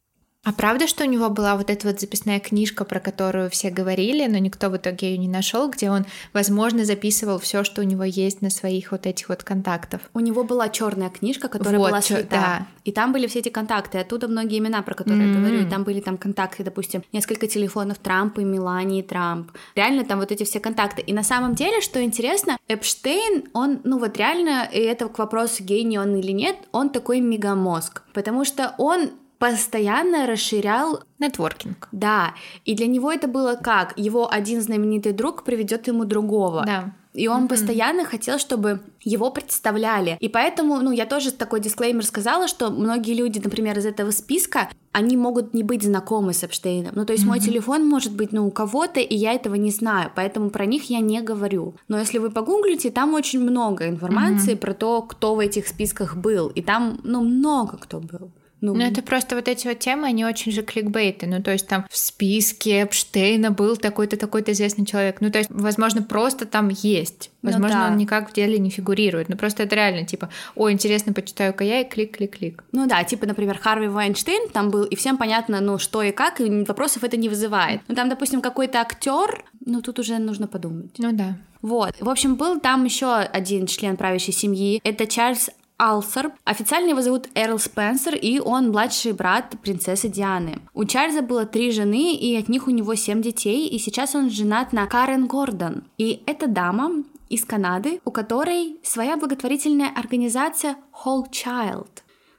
А 0.48 0.54
правда, 0.54 0.88
что 0.88 1.04
у 1.04 1.08
него 1.08 1.30
была 1.30 1.58
вот 1.58 1.70
эта 1.70 1.86
вот 1.86 2.00
записная 2.00 2.40
книжка, 2.40 2.86
про 2.86 3.02
которую 3.02 3.50
все 3.50 3.70
говорили, 3.70 4.26
но 4.28 4.38
никто 4.38 4.70
в 4.70 4.78
итоге 4.78 5.12
ее 5.12 5.18
не 5.18 5.28
нашел, 5.28 5.70
где 5.70 5.92
он, 5.92 6.06
возможно, 6.32 6.86
записывал 6.86 7.38
все, 7.38 7.66
что 7.66 7.82
у 7.82 7.84
него 7.84 8.06
есть 8.06 8.42
на 8.42 8.50
своих 8.50 8.94
вот 8.94 9.06
этих 9.06 9.28
вот 9.28 9.44
контактов? 9.44 10.00
У 10.14 10.22
него 10.22 10.46
была 10.46 10.70
черная 10.70 11.10
книжка, 11.10 11.50
которая 11.50 11.80
вот, 11.80 11.90
была 11.90 12.02
света. 12.02 12.28
Да. 12.30 12.68
И 12.86 12.94
там 12.94 13.12
были 13.12 13.28
все 13.28 13.40
эти 13.40 13.50
контакты, 13.50 13.98
оттуда 13.98 14.30
многие 14.30 14.60
имена, 14.60 14.82
про 14.84 14.94
которые 14.94 15.28
mm-hmm. 15.28 15.34
я 15.34 15.38
говорю. 15.38 15.68
И 15.68 15.70
там 15.70 15.84
были 15.84 16.00
там 16.00 16.18
контакты, 16.18 16.64
допустим, 16.64 17.04
несколько 17.12 17.48
телефонов 17.48 17.98
Трампа 17.98 18.40
и 18.40 18.46
Мелании 18.46 19.02
Трамп. 19.02 19.52
Реально 19.76 20.06
там 20.06 20.20
вот 20.20 20.32
эти 20.32 20.46
все 20.46 20.62
контакты. 20.62 21.02
И 21.02 21.12
на 21.12 21.24
самом 21.24 21.56
деле, 21.56 21.82
что 21.82 22.02
интересно, 22.02 22.58
Эпштейн, 22.70 23.50
он, 23.52 23.82
ну 23.84 24.00
вот 24.00 24.16
реально, 24.16 24.70
и 24.72 24.80
это 24.80 25.10
к 25.10 25.20
вопросу, 25.20 25.62
гений 25.62 26.00
он 26.00 26.16
или 26.16 26.32
нет, 26.32 26.56
он 26.72 26.90
такой 26.90 27.20
мегамозг. 27.20 28.04
Потому 28.14 28.46
что 28.46 28.74
он 28.78 29.10
постоянно 29.40 30.26
расширял 30.28 31.04
нетворкинг. 31.20 31.88
Да, 31.92 32.34
и 32.66 32.76
для 32.76 32.88
него 32.88 33.12
это 33.12 33.28
было 33.28 33.56
как? 33.56 33.98
Его 33.98 34.32
один 34.32 34.62
знаменитый 34.62 35.14
друг 35.14 35.44
приведет 35.44 35.88
ему 35.88 36.06
другого. 36.06 36.64
Да. 36.66 36.94
И 37.18 37.28
он 37.28 37.46
mm-hmm. 37.46 37.48
постоянно 37.50 38.06
хотел, 38.06 38.38
чтобы 38.38 38.80
его 39.02 39.32
представляли. 39.32 40.18
И 40.20 40.30
поэтому, 40.30 40.78
ну, 40.78 40.92
я 40.92 41.08
тоже 41.08 41.32
такой 41.32 41.60
дисклеймер 41.60 42.06
сказала, 42.06 42.48
что 42.48 42.70
многие 42.70 43.16
люди, 43.16 43.40
например, 43.44 43.80
из 43.80 43.88
этого 43.88 44.12
списка, 44.12 44.70
они 44.92 45.18
могут 45.18 45.56
не 45.56 45.64
быть 45.64 45.82
знакомы 45.82 46.34
с 46.34 46.44
Эпштейном. 46.44 46.94
Ну, 46.96 47.06
то 47.06 47.14
есть 47.14 47.26
mm-hmm. 47.26 47.28
мой 47.28 47.40
телефон 47.40 47.88
может 47.88 48.14
быть, 48.14 48.34
ну, 48.34 48.46
у 48.46 48.52
кого-то, 48.52 49.00
и 49.00 49.16
я 49.16 49.34
этого 49.34 49.56
не 49.56 49.72
знаю, 49.72 50.12
поэтому 50.16 50.52
про 50.52 50.68
них 50.68 50.92
я 50.92 51.00
не 51.00 51.22
говорю. 51.22 51.74
Но 51.88 51.98
если 51.98 52.20
вы 52.20 52.30
погуглите, 52.30 52.92
там 52.92 53.16
очень 53.16 53.42
много 53.42 53.88
информации 53.88 54.54
mm-hmm. 54.54 54.58
про 54.58 54.74
то, 54.76 55.02
кто 55.02 55.34
в 55.34 55.40
этих 55.40 55.68
списках 55.68 56.18
был. 56.18 56.50
И 56.50 56.62
там, 56.62 57.00
ну, 57.04 57.22
много 57.24 57.78
кто 57.78 58.00
был. 58.00 58.32
Ну, 58.62 58.74
ну, 58.74 58.82
это 58.82 59.02
просто 59.02 59.36
вот 59.36 59.48
эти 59.48 59.68
вот 59.68 59.80
темы, 59.80 60.08
они 60.08 60.26
очень 60.26 60.52
же 60.52 60.64
кликбейты. 60.64 61.28
Ну, 61.28 61.42
то 61.44 61.52
есть 61.52 61.68
там 61.68 61.86
в 61.90 61.98
списке 61.98 62.84
Эпштейна 62.84 63.52
был 63.52 63.78
такой-то, 63.78 64.18
такой-то 64.18 64.52
известный 64.52 64.86
человек. 64.86 65.18
Ну, 65.22 65.30
то 65.30 65.38
есть, 65.40 65.50
возможно, 65.52 66.02
просто 66.02 66.46
там 66.46 66.70
есть. 66.70 67.32
Ну 67.42 67.52
возможно, 67.52 67.78
ну, 67.78 67.84
да. 67.84 67.92
он 67.92 67.98
никак 67.98 68.32
в 68.32 68.34
деле 68.34 68.58
не 68.58 68.70
фигурирует. 68.70 69.30
Ну, 69.30 69.38
просто 69.38 69.64
это 69.64 69.76
реально, 69.76 70.06
типа, 70.06 70.30
ой, 70.56 70.74
интересно, 70.74 71.14
почитаю-ка 71.14 71.64
я, 71.64 71.82
и 71.82 71.90
клик-клик-клик. 71.90 72.64
Ну 72.72 72.88
да, 72.88 73.04
типа, 73.04 73.28
например, 73.28 73.60
Харви 73.60 73.88
Вайнштейн 73.88 74.50
там 74.50 74.72
был, 74.72 74.84
и 74.84 74.96
всем 74.96 75.18
понятно, 75.18 75.62
ну, 75.62 75.78
что 75.78 76.02
и 76.02 76.12
как, 76.12 76.42
и 76.42 76.50
вопросов 76.64 77.04
это 77.04 77.16
не 77.16 77.30
вызывает. 77.30 77.82
Ну, 77.88 77.96
там, 77.96 78.10
допустим, 78.10 78.42
какой-то 78.42 78.82
актер, 78.82 79.46
ну, 79.66 79.82
тут 79.82 80.00
уже 80.00 80.18
нужно 80.18 80.48
подумать. 80.48 80.92
Ну 80.98 81.12
да. 81.12 81.38
Вот. 81.62 81.96
В 82.00 82.10
общем, 82.10 82.36
был 82.36 82.60
там 82.60 82.86
еще 82.86 83.14
один 83.14 83.68
член 83.68 83.98
правящей 83.98 84.34
семьи. 84.34 84.80
Это 84.84 85.08
Чарльз 85.08 85.50
Алсер. 85.78 86.34
Официально 86.44 86.90
его 86.90 87.02
зовут 87.02 87.30
Эрл 87.36 87.60
Спенсер, 87.60 88.16
и 88.16 88.40
он 88.40 88.70
младший 88.70 89.14
брат 89.14 89.56
принцессы 89.62 90.10
Дианы. 90.10 90.60
У 90.74 90.86
Чарльза 90.86 91.22
было 91.22 91.46
три 91.46 91.72
жены, 91.72 92.16
и 92.16 92.36
от 92.36 92.50
них 92.50 92.68
у 92.68 92.72
него 92.72 92.96
семь 92.96 93.22
детей, 93.22 93.68
и 93.68 93.78
сейчас 93.78 94.16
он 94.16 94.30
женат 94.30 94.74
на 94.74 94.88
Карен 94.88 95.28
Гордон. 95.28 95.84
И 95.98 96.24
эта 96.26 96.48
дама 96.48 97.04
из 97.30 97.46
Канады, 97.46 98.02
у 98.06 98.12
которой 98.12 98.80
своя 98.84 99.18
благотворительная 99.18 99.92
организация 99.96 100.78
Whole 101.06 101.30
Child. 101.32 101.90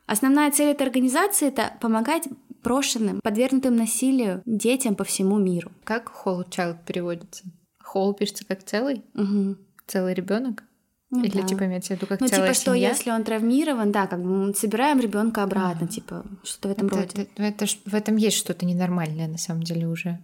Основная 0.07 0.51
цель 0.51 0.71
этой 0.71 0.87
организации— 0.87 1.49
это 1.49 1.75
помогать 1.81 2.25
брошенным, 2.65 3.21
подвергнутым 3.23 3.77
насилию 3.77 4.43
детям 4.47 4.95
по 4.95 5.05
всему 5.05 5.39
миру. 5.39 5.71
Как 5.85 6.11
Whole 6.25 6.49
Child 6.49 6.79
переводится? 6.87 7.45
Whole 7.95 8.15
пишется 8.15 8.47
как 8.47 8.65
целый? 8.65 9.05
Угу. 9.15 9.57
Целый 9.87 10.15
ребенок? 10.15 10.65
Ну, 11.11 11.25
Или 11.25 11.41
да. 11.41 11.47
типа 11.47 11.65
имеется 11.65 11.95
в 11.95 11.97
виду 11.97 12.07
как 12.07 12.21
ну, 12.21 12.29
целая 12.29 12.49
типа, 12.49 12.61
что 12.61 12.75
семья? 12.75 12.89
если 12.91 13.11
он 13.11 13.25
травмирован, 13.25 13.91
да, 13.93 14.07
как 14.07 14.23
бы 14.23 14.29
мы 14.29 14.55
собираем 14.55 15.01
ребенка 15.01 15.43
обратно, 15.43 15.87
а. 15.87 15.89
типа, 15.89 16.27
что-то 16.45 16.69
в 16.69 16.73
этом 16.73 16.87
это, 16.89 16.97
роде. 16.97 17.23
Это, 17.35 17.43
это, 17.43 17.67
в 17.87 17.95
этом 17.95 18.17
есть 18.17 18.37
что-то 18.37 18.67
ненормальное 18.67 19.27
на 19.27 19.39
самом 19.39 19.63
деле 19.63 19.87
уже. 19.87 20.19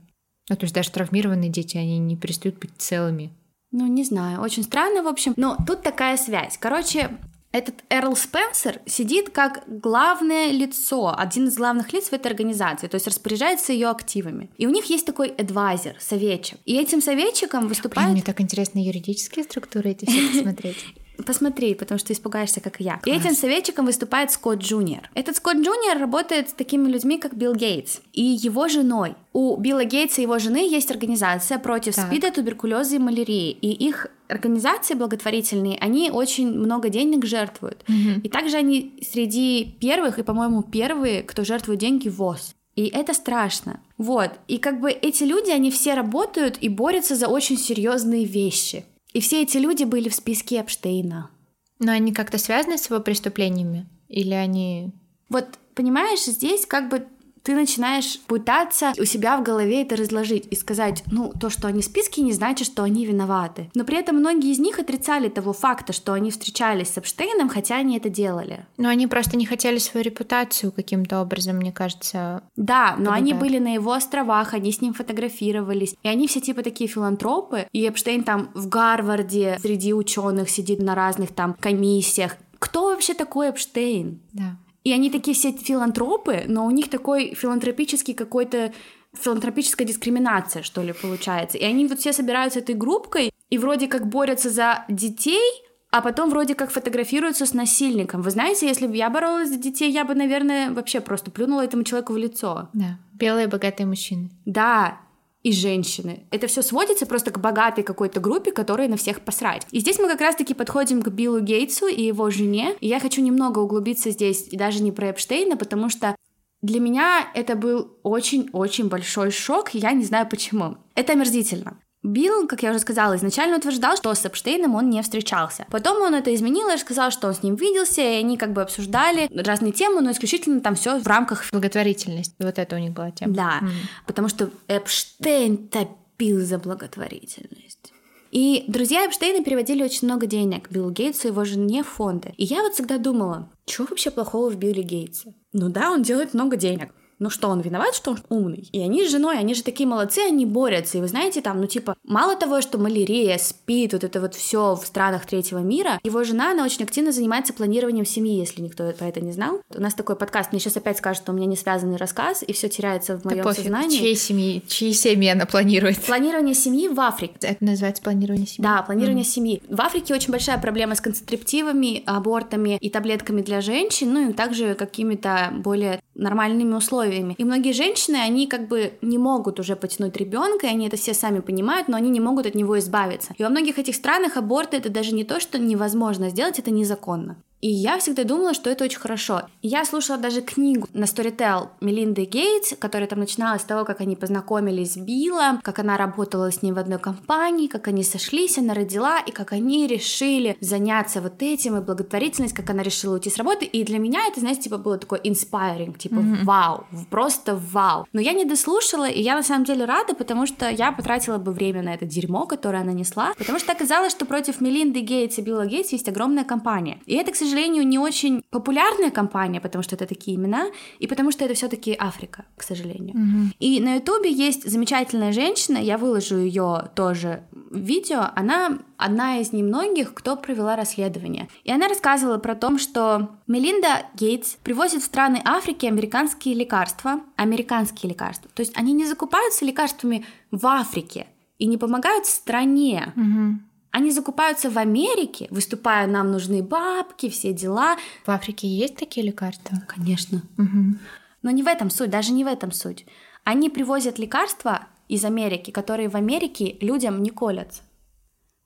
Ну, 0.50 0.56
то 0.56 0.64
есть 0.64 0.74
даже 0.74 0.90
травмированные 0.90 1.48
дети, 1.48 1.78
они 1.78 1.98
не 1.98 2.16
перестают 2.16 2.58
быть 2.58 2.72
целыми. 2.76 3.32
Ну, 3.70 3.86
не 3.86 4.04
знаю, 4.04 4.40
очень 4.40 4.62
странно, 4.62 5.02
в 5.02 5.08
общем. 5.08 5.32
Но 5.36 5.56
тут 5.66 5.82
такая 5.82 6.18
связь. 6.18 6.58
Короче, 6.58 7.10
этот 7.54 7.84
Эрл 7.88 8.16
Спенсер 8.16 8.80
сидит 8.84 9.30
как 9.30 9.62
главное 9.68 10.50
лицо, 10.50 11.14
один 11.16 11.46
из 11.46 11.56
главных 11.56 11.92
лиц 11.92 12.08
в 12.08 12.12
этой 12.12 12.26
организации, 12.26 12.88
то 12.88 12.96
есть 12.96 13.06
распоряжается 13.06 13.72
ее 13.72 13.90
активами. 13.90 14.50
И 14.58 14.66
у 14.66 14.70
них 14.70 14.86
есть 14.86 15.06
такой 15.06 15.28
адвайзер, 15.28 15.94
советчик. 16.00 16.58
И 16.64 16.76
этим 16.76 17.00
советчиком 17.00 17.68
выступает... 17.68 18.08
Блин, 18.08 18.14
мне 18.14 18.22
так 18.22 18.40
интересно 18.40 18.80
юридические 18.80 19.44
структуры 19.44 19.90
эти 19.90 20.04
все 20.04 20.28
посмотреть. 20.32 20.84
Посмотри, 21.24 21.74
потому 21.74 21.98
что 21.98 22.12
испугаешься, 22.12 22.60
как 22.60 22.80
и 22.80 22.84
я. 22.84 22.98
Класс. 22.98 23.06
И 23.06 23.18
этим 23.18 23.34
советчиком 23.34 23.86
выступает 23.86 24.30
Скотт 24.30 24.58
Джуниор. 24.58 25.10
Этот 25.14 25.36
Скотт 25.36 25.56
Джуниор 25.56 25.98
работает 25.98 26.50
с 26.50 26.52
такими 26.52 26.88
людьми, 26.88 27.18
как 27.18 27.34
Билл 27.34 27.54
Гейтс 27.54 28.00
и 28.12 28.22
его 28.22 28.68
женой. 28.68 29.14
У 29.32 29.56
Билла 29.56 29.84
Гейтса 29.84 30.20
и 30.20 30.24
его 30.24 30.38
жены 30.38 30.68
есть 30.68 30.90
организация 30.90 31.58
против 31.58 31.94
так. 31.94 32.06
СПИДа, 32.06 32.32
туберкулеза 32.32 32.96
и 32.96 32.98
малярии. 32.98 33.50
И 33.50 33.70
их 33.72 34.08
организации 34.28 34.94
благотворительные, 34.94 35.78
они 35.78 36.10
очень 36.10 36.48
много 36.52 36.88
денег 36.88 37.24
жертвуют. 37.24 37.84
Угу. 37.88 38.22
И 38.24 38.28
также 38.28 38.56
они 38.56 38.98
среди 39.02 39.76
первых, 39.80 40.18
и, 40.18 40.22
по-моему, 40.22 40.62
первые, 40.62 41.22
кто 41.22 41.44
жертвует 41.44 41.80
деньги 41.80 42.08
ВОЗ. 42.08 42.54
И 42.76 42.86
это 42.86 43.14
страшно. 43.14 43.80
Вот. 43.98 44.32
И 44.48 44.58
как 44.58 44.80
бы 44.80 44.90
эти 44.90 45.22
люди, 45.24 45.50
они 45.50 45.70
все 45.70 45.94
работают 45.94 46.58
и 46.60 46.68
борются 46.68 47.14
за 47.14 47.28
очень 47.28 47.56
серьезные 47.56 48.24
вещи. 48.24 48.84
И 49.14 49.20
все 49.20 49.42
эти 49.42 49.56
люди 49.56 49.84
были 49.84 50.08
в 50.08 50.14
списке 50.14 50.60
Эпштейна. 50.60 51.30
Но 51.78 51.92
они 51.92 52.12
как-то 52.12 52.36
связаны 52.36 52.76
с 52.76 52.90
его 52.90 53.00
преступлениями? 53.00 53.88
Или 54.08 54.34
они... 54.34 54.92
Вот, 55.28 55.46
понимаешь, 55.74 56.24
здесь 56.24 56.66
как 56.66 56.90
бы 56.90 57.06
ты 57.44 57.54
начинаешь 57.54 58.18
пытаться 58.26 58.92
у 58.98 59.04
себя 59.04 59.36
в 59.36 59.42
голове 59.42 59.82
это 59.82 59.96
разложить 59.96 60.48
и 60.50 60.56
сказать, 60.56 61.04
ну, 61.10 61.32
то, 61.38 61.50
что 61.50 61.68
они 61.68 61.82
в 61.82 61.84
списке, 61.84 62.22
не 62.22 62.32
значит, 62.32 62.66
что 62.66 62.82
они 62.82 63.04
виноваты. 63.04 63.70
Но 63.74 63.84
при 63.84 63.98
этом 63.98 64.16
многие 64.16 64.50
из 64.50 64.58
них 64.58 64.78
отрицали 64.78 65.28
того 65.28 65.52
факта, 65.52 65.92
что 65.92 66.14
они 66.14 66.30
встречались 66.30 66.88
с 66.88 66.98
Эпштейном, 66.98 67.50
хотя 67.50 67.76
они 67.76 67.98
это 67.98 68.08
делали. 68.08 68.64
Но 68.78 68.88
они 68.88 69.06
просто 69.06 69.36
не 69.36 69.44
хотели 69.44 69.76
свою 69.76 70.04
репутацию 70.04 70.72
каким-то 70.72 71.20
образом, 71.20 71.56
мне 71.56 71.70
кажется. 71.70 72.42
Да, 72.56 72.96
но 72.98 73.12
они 73.12 73.34
были 73.34 73.58
на 73.58 73.74
его 73.74 73.92
островах, 73.92 74.54
они 74.54 74.72
с 74.72 74.80
ним 74.80 74.94
фотографировались, 74.94 75.94
и 76.02 76.08
они 76.08 76.26
все 76.26 76.40
типа 76.40 76.62
такие 76.62 76.88
филантропы, 76.88 77.66
и 77.72 77.86
Эпштейн 77.86 78.24
там 78.24 78.50
в 78.54 78.68
Гарварде 78.68 79.58
среди 79.60 79.92
ученых 79.92 80.48
сидит 80.48 80.80
на 80.80 80.94
разных 80.94 81.34
там 81.34 81.54
комиссиях. 81.60 82.36
Кто 82.58 82.84
вообще 82.84 83.12
такой 83.12 83.50
Эпштейн? 83.50 84.22
Да. 84.32 84.56
И 84.84 84.92
они 84.92 85.10
такие 85.10 85.34
все 85.34 85.52
филантропы, 85.52 86.44
но 86.46 86.66
у 86.66 86.70
них 86.70 86.88
такой 86.88 87.34
филантропический 87.34 88.14
какой-то 88.14 88.72
филантропическая 89.14 89.86
дискриминация, 89.86 90.62
что 90.62 90.82
ли, 90.82 90.92
получается. 90.92 91.58
И 91.58 91.64
они 91.64 91.86
вот 91.86 91.98
все 92.00 92.12
собираются 92.12 92.58
этой 92.58 92.74
группкой 92.74 93.30
и 93.48 93.58
вроде 93.58 93.86
как 93.86 94.08
борются 94.08 94.50
за 94.50 94.84
детей, 94.88 95.62
а 95.90 96.00
потом 96.00 96.30
вроде 96.30 96.54
как 96.54 96.70
фотографируются 96.70 97.46
с 97.46 97.54
насильником. 97.54 98.20
Вы 98.20 98.30
знаете, 98.30 98.66
если 98.66 98.86
бы 98.86 98.96
я 98.96 99.08
боролась 99.10 99.48
за 99.48 99.56
детей, 99.56 99.90
я 99.92 100.04
бы, 100.04 100.14
наверное, 100.14 100.72
вообще 100.72 101.00
просто 101.00 101.30
плюнула 101.30 101.62
этому 101.62 101.84
человеку 101.84 102.12
в 102.12 102.16
лицо. 102.16 102.68
Да, 102.72 102.98
белые 103.12 103.46
богатые 103.46 103.86
мужчины. 103.86 104.30
Да, 104.44 105.00
и 105.44 105.52
женщины. 105.52 106.26
Это 106.30 106.48
все 106.48 106.62
сводится 106.62 107.06
просто 107.06 107.30
к 107.30 107.38
богатой 107.38 107.84
какой-то 107.84 108.18
группе, 108.18 108.50
которой 108.50 108.88
на 108.88 108.96
всех 108.96 109.20
посрать. 109.20 109.66
И 109.70 109.78
здесь 109.78 109.98
мы 109.98 110.08
как 110.08 110.20
раз-таки 110.20 110.54
подходим 110.54 111.02
к 111.02 111.08
Биллу 111.08 111.40
Гейтсу 111.40 111.86
и 111.86 112.02
его 112.02 112.30
жене. 112.30 112.74
И 112.80 112.88
я 112.88 112.98
хочу 112.98 113.20
немного 113.20 113.60
углубиться 113.60 114.10
здесь, 114.10 114.48
и 114.50 114.56
даже 114.56 114.82
не 114.82 114.90
про 114.90 115.10
Эпштейна, 115.10 115.56
потому 115.56 115.90
что 115.90 116.16
для 116.62 116.80
меня 116.80 117.28
это 117.34 117.56
был 117.56 117.98
очень-очень 118.02 118.88
большой 118.88 119.30
шок, 119.30 119.74
я 119.74 119.92
не 119.92 120.04
знаю 120.04 120.26
почему. 120.26 120.78
Это 120.94 121.12
омерзительно. 121.12 121.78
Билл, 122.04 122.46
как 122.46 122.62
я 122.62 122.70
уже 122.70 122.80
сказала, 122.80 123.16
изначально 123.16 123.56
утверждал, 123.56 123.96
что 123.96 124.14
с 124.14 124.24
Эпштейном 124.26 124.74
он 124.74 124.90
не 124.90 125.02
встречался. 125.02 125.66
Потом 125.70 126.02
он 126.02 126.14
это 126.14 126.34
изменил 126.34 126.68
и 126.68 126.76
сказал, 126.76 127.10
что 127.10 127.28
он 127.28 127.34
с 127.34 127.42
ним 127.42 127.54
виделся, 127.56 128.02
и 128.02 128.16
они 128.16 128.36
как 128.36 128.52
бы 128.52 128.60
обсуждали 128.60 129.28
разные 129.34 129.72
темы, 129.72 130.02
но 130.02 130.10
исключительно 130.10 130.60
там 130.60 130.74
все 130.74 131.00
в 131.00 131.06
рамках 131.06 131.44
благотворительности. 131.50 132.34
Вот 132.38 132.58
это 132.58 132.76
у 132.76 132.78
них 132.78 132.92
была 132.92 133.10
тема. 133.10 133.34
Да, 133.34 133.60
mm. 133.62 133.70
потому 134.06 134.28
что 134.28 134.50
Эпштейн 134.68 135.68
топил 135.68 136.40
за 136.40 136.58
благотворительность. 136.58 137.92
И 138.30 138.64
друзья 138.68 139.06
Эпштейна 139.06 139.42
переводили 139.42 139.82
очень 139.82 140.06
много 140.06 140.26
денег 140.26 140.70
Биллу 140.70 140.90
Гейтсу 140.90 141.28
и 141.28 141.30
его 141.30 141.44
жене 141.46 141.82
в 141.84 141.88
фонды. 141.88 142.34
И 142.36 142.44
я 142.44 142.62
вот 142.62 142.74
всегда 142.74 142.98
думала, 142.98 143.48
что 143.66 143.86
вообще 143.88 144.10
плохого 144.10 144.50
в 144.50 144.56
Билли 144.56 144.82
Гейтсе? 144.82 145.34
Ну 145.54 145.70
да, 145.70 145.90
он 145.90 146.02
делает 146.02 146.34
много 146.34 146.56
денег. 146.56 146.90
Ну 147.24 147.30
что, 147.30 147.48
он 147.48 147.62
виноват, 147.62 147.94
что 147.94 148.10
он 148.10 148.18
умный? 148.28 148.68
И 148.70 148.82
они 148.82 149.06
с 149.06 149.10
женой, 149.10 149.38
они 149.38 149.54
же 149.54 149.62
такие 149.62 149.88
молодцы, 149.88 150.18
они 150.18 150.44
борются. 150.44 150.98
И 150.98 151.00
вы 151.00 151.08
знаете, 151.08 151.40
там, 151.40 151.58
ну 151.58 151.66
типа, 151.66 151.96
мало 152.04 152.36
того, 152.36 152.60
что 152.60 152.76
малярия, 152.76 153.38
спит, 153.38 153.94
вот 153.94 154.04
это 154.04 154.20
вот 154.20 154.34
все 154.34 154.74
в 154.74 154.84
странах 154.84 155.24
третьего 155.24 155.60
мира, 155.60 155.98
его 156.04 156.22
жена, 156.22 156.50
она 156.50 156.66
очень 156.66 156.84
активно 156.84 157.12
занимается 157.12 157.54
планированием 157.54 158.04
семьи, 158.04 158.36
если 158.36 158.60
никто 158.60 158.92
про 158.92 159.06
это 159.06 159.22
не 159.22 159.32
знал. 159.32 159.62
У 159.74 159.80
нас 159.80 159.94
такой 159.94 160.16
подкаст, 160.16 160.52
мне 160.52 160.60
сейчас 160.60 160.76
опять 160.76 160.98
скажут, 160.98 161.22
что 161.22 161.32
у 161.32 161.34
меня 161.34 161.46
не 161.46 161.56
связанный 161.56 161.96
рассказ, 161.96 162.44
и 162.46 162.52
все 162.52 162.68
теряется 162.68 163.16
в 163.16 163.24
моем 163.24 163.42
сознании. 163.54 163.96
Чьей 163.96 164.16
семьи, 164.16 164.62
чьи 164.68 164.92
семьи 164.92 165.30
она 165.30 165.46
планирует? 165.46 166.02
Планирование 166.02 166.54
семьи 166.54 166.88
в 166.88 167.00
Африке. 167.00 167.36
Это 167.40 167.64
называется 167.64 168.02
планирование 168.02 168.46
семьи? 168.46 168.68
Да, 168.68 168.82
планирование 168.82 169.24
mm. 169.24 169.28
семьи. 169.28 169.62
В 169.66 169.80
Африке 169.80 170.12
очень 170.12 170.30
большая 170.30 170.58
проблема 170.58 170.94
с 170.94 171.00
концентриптивами, 171.00 172.02
абортами 172.04 172.76
и 172.82 172.90
таблетками 172.90 173.40
для 173.40 173.62
женщин, 173.62 174.12
ну 174.12 174.28
и 174.28 174.32
также 174.34 174.74
какими-то 174.74 175.54
более 175.54 176.02
нормальными 176.14 176.74
условиями. 176.74 177.34
И 177.38 177.44
многие 177.44 177.72
женщины, 177.72 178.16
они 178.16 178.46
как 178.46 178.68
бы 178.68 178.94
не 179.02 179.18
могут 179.18 179.60
уже 179.60 179.76
потянуть 179.76 180.16
ребенка, 180.16 180.66
и 180.66 180.70
они 180.70 180.86
это 180.86 180.96
все 180.96 181.14
сами 181.14 181.40
понимают, 181.40 181.88
но 181.88 181.96
они 181.96 182.10
не 182.10 182.20
могут 182.20 182.46
от 182.46 182.54
него 182.54 182.78
избавиться. 182.78 183.34
И 183.36 183.42
во 183.42 183.48
многих 183.48 183.78
этих 183.78 183.94
странах 183.94 184.36
аборты 184.36 184.76
это 184.76 184.90
даже 184.90 185.14
не 185.14 185.24
то, 185.24 185.40
что 185.40 185.58
невозможно 185.58 186.30
сделать, 186.30 186.58
это 186.58 186.70
незаконно. 186.70 187.36
И 187.64 187.68
я 187.68 187.98
всегда 187.98 188.24
думала, 188.24 188.52
что 188.52 188.68
это 188.68 188.84
очень 188.84 188.98
хорошо. 188.98 189.44
Я 189.62 189.86
слушала 189.86 190.18
даже 190.18 190.42
книгу 190.42 190.86
на 190.92 191.04
Storytel 191.04 191.68
Мелинды 191.80 192.26
Гейтс, 192.26 192.74
которая 192.78 193.08
там 193.08 193.20
начиналась 193.20 193.62
с 193.62 193.64
того, 193.64 193.86
как 193.86 194.02
они 194.02 194.16
познакомились 194.16 194.92
с 194.92 194.96
Биллом, 194.98 195.62
как 195.62 195.78
она 195.78 195.96
работала 195.96 196.52
с 196.52 196.60
ним 196.60 196.74
в 196.74 196.78
одной 196.78 196.98
компании, 196.98 197.68
как 197.68 197.88
они 197.88 198.04
сошлись, 198.04 198.58
она 198.58 198.74
родила, 198.74 199.18
и 199.18 199.30
как 199.30 199.52
они 199.52 199.86
решили 199.86 200.58
заняться 200.60 201.22
вот 201.22 201.40
этим, 201.40 201.78
и 201.78 201.80
благотворительность, 201.80 202.52
как 202.52 202.68
она 202.68 202.82
решила 202.82 203.14
уйти 203.14 203.30
с 203.30 203.38
работы. 203.38 203.64
И 203.64 203.82
для 203.82 203.98
меня 203.98 204.26
это, 204.28 204.40
знаете, 204.40 204.64
типа 204.64 204.76
было 204.76 204.98
такое 204.98 205.20
inspiring, 205.20 205.96
типа 205.96 206.16
mm-hmm. 206.16 206.44
вау, 206.44 206.84
просто 207.08 207.58
вау. 207.72 208.06
Но 208.12 208.20
я 208.20 208.34
не 208.34 208.44
дослушала, 208.44 209.08
и 209.08 209.22
я 209.22 209.36
на 209.36 209.42
самом 209.42 209.64
деле 209.64 209.86
рада, 209.86 210.14
потому 210.14 210.46
что 210.46 210.68
я 210.68 210.92
потратила 210.92 211.38
бы 211.38 211.52
время 211.52 211.82
на 211.82 211.94
это 211.94 212.04
дерьмо, 212.04 212.44
которое 212.44 212.82
она 212.82 212.92
несла, 212.92 213.32
потому 213.38 213.58
что 213.58 213.72
оказалось, 213.72 214.12
что 214.12 214.26
против 214.26 214.60
Мелинды 214.60 215.00
Гейтс 215.00 215.38
и 215.38 215.40
Билла 215.40 215.64
Гейтс 215.64 215.92
есть 215.92 216.10
огромная 216.10 216.44
компания. 216.44 216.98
И 217.06 217.14
это, 217.14 217.32
к 217.32 217.36
сожалению, 217.36 217.53
сожалению, 217.54 217.86
не 217.86 217.98
очень 217.98 218.42
популярная 218.50 219.10
компания, 219.10 219.60
потому 219.60 219.82
что 219.82 219.94
это 219.94 220.06
такие 220.06 220.36
имена, 220.36 220.66
и 220.98 221.06
потому 221.06 221.30
что 221.30 221.44
это 221.44 221.54
все-таки 221.54 221.96
Африка, 221.98 222.44
к 222.56 222.62
сожалению. 222.62 223.14
Mm-hmm. 223.14 223.56
И 223.60 223.80
на 223.80 223.94
Ютубе 223.96 224.30
есть 224.30 224.68
замечательная 224.68 225.32
женщина, 225.32 225.78
я 225.78 225.96
выложу 225.96 226.38
ее 226.38 226.90
тоже 226.96 227.44
видео. 227.70 228.26
Она 228.34 228.78
одна 228.96 229.38
из 229.38 229.52
немногих, 229.52 230.14
кто 230.14 230.36
провела 230.36 230.74
расследование. 230.74 231.48
И 231.62 231.70
она 231.70 231.86
рассказывала 231.86 232.38
про 232.38 232.56
то, 232.56 232.76
что 232.78 233.30
Мелинда 233.46 234.06
Гейтс 234.14 234.56
привозит 234.64 235.02
в 235.02 235.06
страны 235.06 235.40
Африки 235.44 235.86
американские 235.86 236.54
лекарства, 236.54 237.20
американские 237.36 238.10
лекарства. 238.10 238.50
То 238.54 238.62
есть 238.62 238.76
они 238.76 238.92
не 238.92 239.06
закупаются 239.06 239.64
лекарствами 239.64 240.24
в 240.50 240.66
Африке 240.66 241.28
и 241.58 241.66
не 241.66 241.78
помогают 241.78 242.26
стране. 242.26 243.12
Mm-hmm. 243.16 243.73
Они 243.94 244.10
закупаются 244.10 244.70
в 244.70 244.76
Америке, 244.76 245.46
выступая, 245.50 246.08
нам 246.08 246.32
нужны 246.32 246.64
бабки, 246.64 247.30
все 247.30 247.52
дела. 247.52 247.96
В 248.26 248.30
Африке 248.30 248.66
есть 248.66 248.96
такие 248.96 249.24
лекарства? 249.24 249.84
Конечно. 249.86 250.42
Угу. 250.58 250.98
Но 251.42 251.50
не 251.52 251.62
в 251.62 251.68
этом 251.68 251.90
суть, 251.90 252.10
даже 252.10 252.32
не 252.32 252.42
в 252.42 252.48
этом 252.48 252.72
суть. 252.72 253.06
Они 253.44 253.70
привозят 253.70 254.18
лекарства 254.18 254.88
из 255.06 255.24
Америки, 255.24 255.70
которые 255.70 256.08
в 256.08 256.16
Америке 256.16 256.76
людям 256.80 257.22
не 257.22 257.30
колятся, 257.30 257.82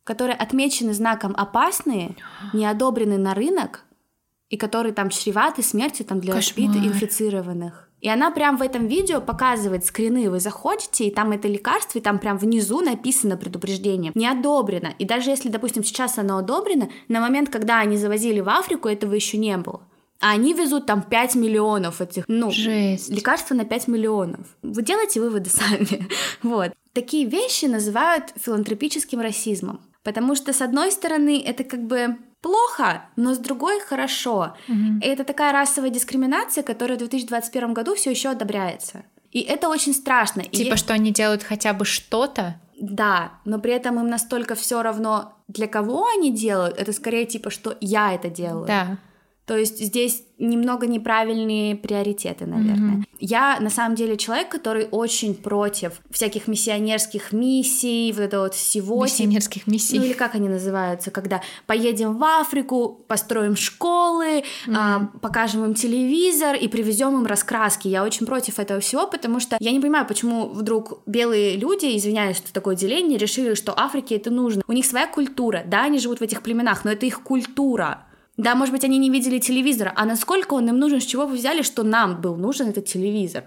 которые 0.02 0.34
отмечены 0.34 0.94
знаком 0.94 1.34
опасные, 1.36 2.16
не 2.54 2.64
одобрены 2.64 3.18
на 3.18 3.34
рынок, 3.34 3.84
и 4.48 4.56
которые 4.56 4.94
там 4.94 5.10
чреваты 5.10 5.62
смертью 5.62 6.06
там, 6.06 6.20
для 6.20 6.32
Кошмар. 6.32 6.74
инфицированных. 6.74 7.87
И 8.00 8.08
она 8.08 8.30
прям 8.30 8.56
в 8.56 8.62
этом 8.62 8.86
видео 8.86 9.20
показывает 9.20 9.84
скрины, 9.84 10.30
вы 10.30 10.38
заходите, 10.38 11.04
и 11.06 11.10
там 11.10 11.32
это 11.32 11.48
лекарство, 11.48 11.98
и 11.98 12.02
там 12.02 12.18
прям 12.18 12.38
внизу 12.38 12.80
написано 12.80 13.36
предупреждение. 13.36 14.12
Не 14.14 14.28
одобрено. 14.28 14.94
И 14.98 15.04
даже 15.04 15.30
если, 15.30 15.48
допустим, 15.48 15.82
сейчас 15.82 16.18
оно 16.18 16.38
одобрено, 16.38 16.88
на 17.08 17.20
момент, 17.20 17.50
когда 17.50 17.80
они 17.80 17.96
завозили 17.96 18.40
в 18.40 18.48
Африку, 18.48 18.88
этого 18.88 19.14
еще 19.14 19.36
не 19.36 19.56
было. 19.56 19.82
А 20.20 20.30
они 20.30 20.52
везут 20.52 20.86
там 20.86 21.02
5 21.02 21.34
миллионов 21.36 22.00
этих, 22.00 22.24
ну, 22.26 22.50
Жесть. 22.50 23.08
лекарства 23.08 23.54
на 23.54 23.64
5 23.64 23.88
миллионов. 23.88 24.40
Вы 24.62 24.82
делаете 24.82 25.20
выводы 25.20 25.50
сами. 25.50 26.08
вот. 26.42 26.72
Такие 26.92 27.26
вещи 27.26 27.66
называют 27.66 28.32
филантропическим 28.36 29.20
расизмом. 29.20 29.80
Потому 30.02 30.34
что, 30.34 30.52
с 30.52 30.62
одной 30.62 30.90
стороны, 30.90 31.42
это 31.44 31.64
как 31.64 31.84
бы 31.86 32.16
плохо, 32.40 33.04
но 33.16 33.34
с 33.34 33.38
другой 33.38 33.80
хорошо. 33.80 34.54
Угу. 34.68 35.00
И 35.02 35.06
это 35.06 35.24
такая 35.24 35.52
расовая 35.52 35.90
дискриминация, 35.90 36.62
которая 36.62 36.96
в 36.96 37.00
2021 37.00 37.74
году 37.74 37.94
все 37.94 38.10
еще 38.10 38.30
одобряется. 38.30 39.04
И 39.30 39.40
это 39.40 39.68
очень 39.68 39.92
страшно. 39.92 40.42
Типа, 40.44 40.74
и... 40.74 40.76
что 40.76 40.94
они 40.94 41.12
делают 41.12 41.42
хотя 41.42 41.72
бы 41.72 41.84
что-то? 41.84 42.60
Да, 42.80 43.32
но 43.44 43.58
при 43.58 43.72
этом 43.72 43.98
им 43.98 44.06
настолько 44.06 44.54
все 44.54 44.82
равно, 44.82 45.34
для 45.48 45.66
кого 45.66 46.06
они 46.06 46.32
делают, 46.32 46.78
это 46.78 46.92
скорее 46.92 47.26
типа, 47.26 47.50
что 47.50 47.76
я 47.80 48.14
это 48.14 48.28
делаю. 48.28 48.66
Да. 48.66 48.98
То 49.48 49.56
есть 49.56 49.82
здесь 49.82 50.24
немного 50.38 50.86
неправильные 50.86 51.74
приоритеты, 51.74 52.44
наверное. 52.44 52.96
Mm-hmm. 52.98 53.04
Я 53.18 53.58
на 53.60 53.70
самом 53.70 53.96
деле 53.96 54.18
человек, 54.18 54.50
который 54.50 54.86
очень 54.90 55.34
против 55.34 56.02
всяких 56.10 56.48
миссионерских 56.48 57.32
миссий, 57.32 58.12
вот 58.12 58.20
этого 58.20 58.42
вот 58.42 58.54
всего. 58.54 59.02
Миссионерских 59.02 59.66
миссий. 59.66 59.98
Ну 59.98 60.04
или 60.04 60.12
как 60.12 60.34
они 60.34 60.50
называются, 60.50 61.10
когда 61.10 61.40
поедем 61.66 62.18
в 62.18 62.24
Африку, 62.24 63.02
построим 63.08 63.56
школы, 63.56 64.40
mm-hmm. 64.66 64.74
а, 64.76 65.08
покажем 65.22 65.64
им 65.64 65.72
телевизор 65.72 66.54
и 66.54 66.68
привезем 66.68 67.14
им 67.14 67.24
раскраски. 67.24 67.88
Я 67.88 68.04
очень 68.04 68.26
против 68.26 68.58
этого 68.58 68.80
всего, 68.80 69.06
потому 69.06 69.40
что 69.40 69.56
я 69.60 69.72
не 69.72 69.80
понимаю, 69.80 70.06
почему 70.06 70.46
вдруг 70.48 71.00
белые 71.06 71.56
люди, 71.56 71.96
извиняюсь, 71.96 72.36
что 72.36 72.52
такое 72.52 72.76
деление, 72.76 73.16
решили, 73.18 73.54
что 73.54 73.72
Африке 73.74 74.16
это 74.16 74.30
нужно. 74.30 74.62
У 74.68 74.72
них 74.72 74.84
своя 74.84 75.06
культура, 75.06 75.62
да, 75.64 75.84
они 75.84 75.98
живут 75.98 76.18
в 76.18 76.22
этих 76.22 76.42
племенах, 76.42 76.84
но 76.84 76.92
это 76.92 77.06
их 77.06 77.22
культура. 77.22 78.04
Да, 78.38 78.54
может 78.54 78.72
быть, 78.72 78.84
они 78.84 78.98
не 78.98 79.10
видели 79.10 79.40
телевизора, 79.40 79.92
а 79.96 80.06
насколько 80.06 80.54
он 80.54 80.68
им 80.68 80.78
нужен, 80.78 81.00
с 81.00 81.04
чего 81.04 81.26
вы 81.26 81.36
взяли, 81.36 81.62
что 81.62 81.82
нам 81.82 82.20
был 82.20 82.36
нужен 82.36 82.68
этот 82.68 82.86
телевизор? 82.86 83.44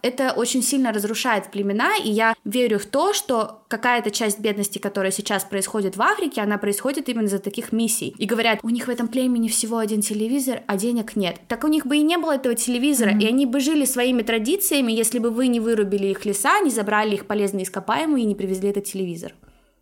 Это 0.00 0.32
очень 0.32 0.62
сильно 0.62 0.92
разрушает 0.92 1.50
племена, 1.50 1.96
и 1.96 2.08
я 2.08 2.36
верю 2.44 2.78
в 2.78 2.86
то, 2.86 3.12
что 3.12 3.62
какая-то 3.66 4.12
часть 4.12 4.38
бедности, 4.38 4.78
которая 4.78 5.10
сейчас 5.10 5.42
происходит 5.42 5.96
в 5.96 6.02
Африке, 6.02 6.40
она 6.40 6.56
происходит 6.56 7.08
именно 7.08 7.26
за 7.26 7.40
таких 7.40 7.72
миссий. 7.72 8.14
И 8.16 8.26
говорят, 8.26 8.60
у 8.62 8.68
них 8.68 8.86
в 8.86 8.90
этом 8.90 9.08
племени 9.08 9.48
всего 9.48 9.78
один 9.78 10.02
телевизор, 10.02 10.62
а 10.68 10.76
денег 10.76 11.16
нет. 11.16 11.40
Так 11.48 11.64
у 11.64 11.66
них 11.66 11.84
бы 11.84 11.96
и 11.96 12.02
не 12.02 12.16
было 12.16 12.36
этого 12.36 12.54
телевизора, 12.54 13.10
mm-hmm. 13.10 13.22
и 13.22 13.26
они 13.26 13.44
бы 13.44 13.58
жили 13.58 13.84
своими 13.84 14.22
традициями, 14.22 14.92
если 14.92 15.18
бы 15.18 15.30
вы 15.30 15.48
не 15.48 15.58
вырубили 15.58 16.06
их 16.06 16.24
леса, 16.24 16.60
не 16.60 16.70
забрали 16.70 17.16
их 17.16 17.26
полезные 17.26 17.64
ископаемые 17.64 18.22
и 18.22 18.28
не 18.28 18.36
привезли 18.36 18.70
этот 18.70 18.84
телевизор. 18.84 19.32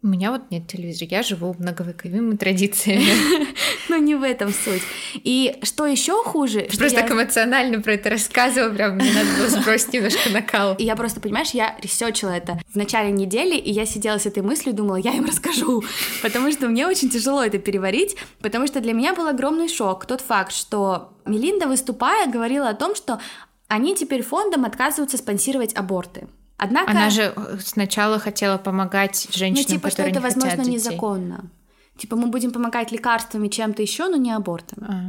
У 0.02 0.08
меня 0.08 0.30
вот 0.30 0.42
нет 0.50 0.66
телевизора, 0.68 1.08
я 1.10 1.22
живу 1.22 1.56
многовековыми 1.58 2.36
традициями. 2.36 3.06
Но 3.88 3.96
не 3.96 4.14
в 4.14 4.22
этом 4.22 4.52
суть. 4.52 4.82
И 5.14 5.58
что 5.62 5.86
еще 5.86 6.22
хуже? 6.22 6.66
Ты 6.70 6.76
просто 6.76 7.00
так 7.00 7.10
эмоционально 7.10 7.80
про 7.80 7.94
это 7.94 8.10
рассказывала, 8.10 8.72
прям 8.72 8.96
мне 8.96 9.12
надо 9.12 9.28
было 9.36 9.48
сбросить 9.48 9.92
немножко 9.92 10.30
накал. 10.30 10.74
И 10.74 10.84
я 10.84 10.96
просто, 10.96 11.20
понимаешь, 11.20 11.50
я 11.50 11.76
ресечила 11.82 12.30
это 12.30 12.60
в 12.68 12.76
начале 12.76 13.10
недели, 13.10 13.56
и 13.56 13.72
я 13.72 13.86
сидела 13.86 14.18
с 14.18 14.26
этой 14.26 14.42
мыслью 14.42 14.74
и 14.74 14.76
думала, 14.76 14.96
я 14.96 15.12
им 15.12 15.24
расскажу, 15.24 15.82
потому 16.22 16.52
что 16.52 16.68
мне 16.68 16.86
очень 16.86 17.08
тяжело 17.08 17.42
это 17.42 17.58
переварить, 17.58 18.16
потому 18.40 18.66
что 18.66 18.80
для 18.80 18.92
меня 18.92 19.14
был 19.14 19.26
огромный 19.26 19.68
шок 19.68 20.06
тот 20.06 20.20
факт, 20.20 20.52
что 20.52 21.12
Мелинда, 21.24 21.66
выступая, 21.66 22.30
говорила 22.30 22.68
о 22.68 22.74
том, 22.74 22.94
что 22.94 23.20
они 23.68 23.96
теперь 23.96 24.22
фондом 24.22 24.64
отказываются 24.64 25.16
спонсировать 25.16 25.74
аборты. 25.74 26.28
Однако... 26.58 26.90
Она 26.90 27.10
же 27.10 27.32
э, 27.34 27.58
сначала 27.60 28.18
хотела 28.18 28.58
помогать 28.58 29.28
женщинам, 29.32 29.66
ну, 29.68 29.74
типа, 29.76 29.90
что 29.90 30.02
это, 30.02 30.20
возможно, 30.20 30.64
детей. 30.64 30.74
незаконно. 30.74 31.50
Типа, 31.96 32.16
мы 32.16 32.28
будем 32.28 32.50
помогать 32.50 32.92
лекарствами, 32.92 33.48
чем-то 33.48 33.82
еще, 33.82 34.08
но 34.08 34.16
не 34.16 34.32
абортом. 34.32 34.84
А. 34.86 35.02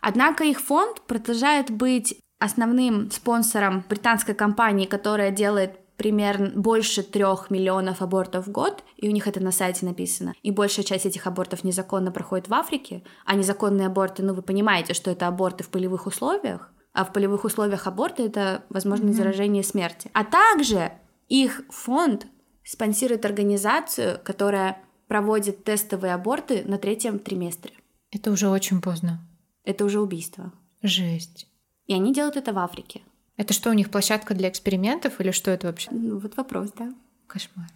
Однако 0.00 0.44
их 0.44 0.60
фонд 0.60 1.02
продолжает 1.06 1.70
быть 1.70 2.18
основным 2.38 3.10
спонсором 3.10 3.84
британской 3.88 4.34
компании, 4.34 4.86
которая 4.86 5.30
делает 5.30 5.78
примерно 5.96 6.50
больше 6.54 7.02
трех 7.02 7.50
миллионов 7.50 8.02
абортов 8.02 8.46
в 8.46 8.50
год, 8.50 8.82
и 8.96 9.08
у 9.08 9.12
них 9.12 9.28
это 9.28 9.40
на 9.40 9.52
сайте 9.52 9.86
написано. 9.86 10.34
И 10.42 10.50
большая 10.50 10.84
часть 10.84 11.06
этих 11.06 11.26
абортов 11.26 11.64
незаконно 11.64 12.10
проходит 12.10 12.48
в 12.48 12.54
Африке, 12.54 13.02
а 13.24 13.34
незаконные 13.34 13.86
аборты, 13.86 14.22
ну 14.22 14.34
вы 14.34 14.42
понимаете, 14.42 14.92
что 14.92 15.10
это 15.10 15.28
аборты 15.28 15.62
в 15.62 15.68
полевых 15.68 16.06
условиях, 16.06 16.70
а 16.94 17.04
в 17.04 17.12
полевых 17.12 17.44
условиях 17.44 17.86
аборта 17.86 18.22
это 18.22 18.64
возможность 18.70 19.14
mm-hmm. 19.14 19.16
заражения 19.16 19.60
и 19.60 19.64
смерти. 19.64 20.10
А 20.14 20.24
также 20.24 20.92
их 21.28 21.62
фонд 21.68 22.26
спонсирует 22.64 23.26
организацию, 23.26 24.20
которая 24.24 24.78
проводит 25.08 25.64
тестовые 25.64 26.14
аборты 26.14 26.62
на 26.64 26.78
третьем 26.78 27.18
триместре. 27.18 27.74
Это 28.10 28.30
уже 28.30 28.48
очень 28.48 28.80
поздно. 28.80 29.20
Это 29.64 29.84
уже 29.84 30.00
убийство. 30.00 30.52
Жесть. 30.82 31.48
И 31.86 31.94
они 31.94 32.14
делают 32.14 32.36
это 32.36 32.52
в 32.52 32.58
Африке. 32.58 33.02
Это 33.36 33.52
что, 33.52 33.70
у 33.70 33.74
них 33.74 33.90
площадка 33.90 34.34
для 34.34 34.48
экспериментов 34.48 35.20
или 35.20 35.32
что 35.32 35.50
это 35.50 35.66
вообще? 35.66 35.90
Ну, 35.90 36.18
вот 36.18 36.36
вопрос, 36.36 36.70
да. 36.78 36.94
Кошмар. 37.26 37.66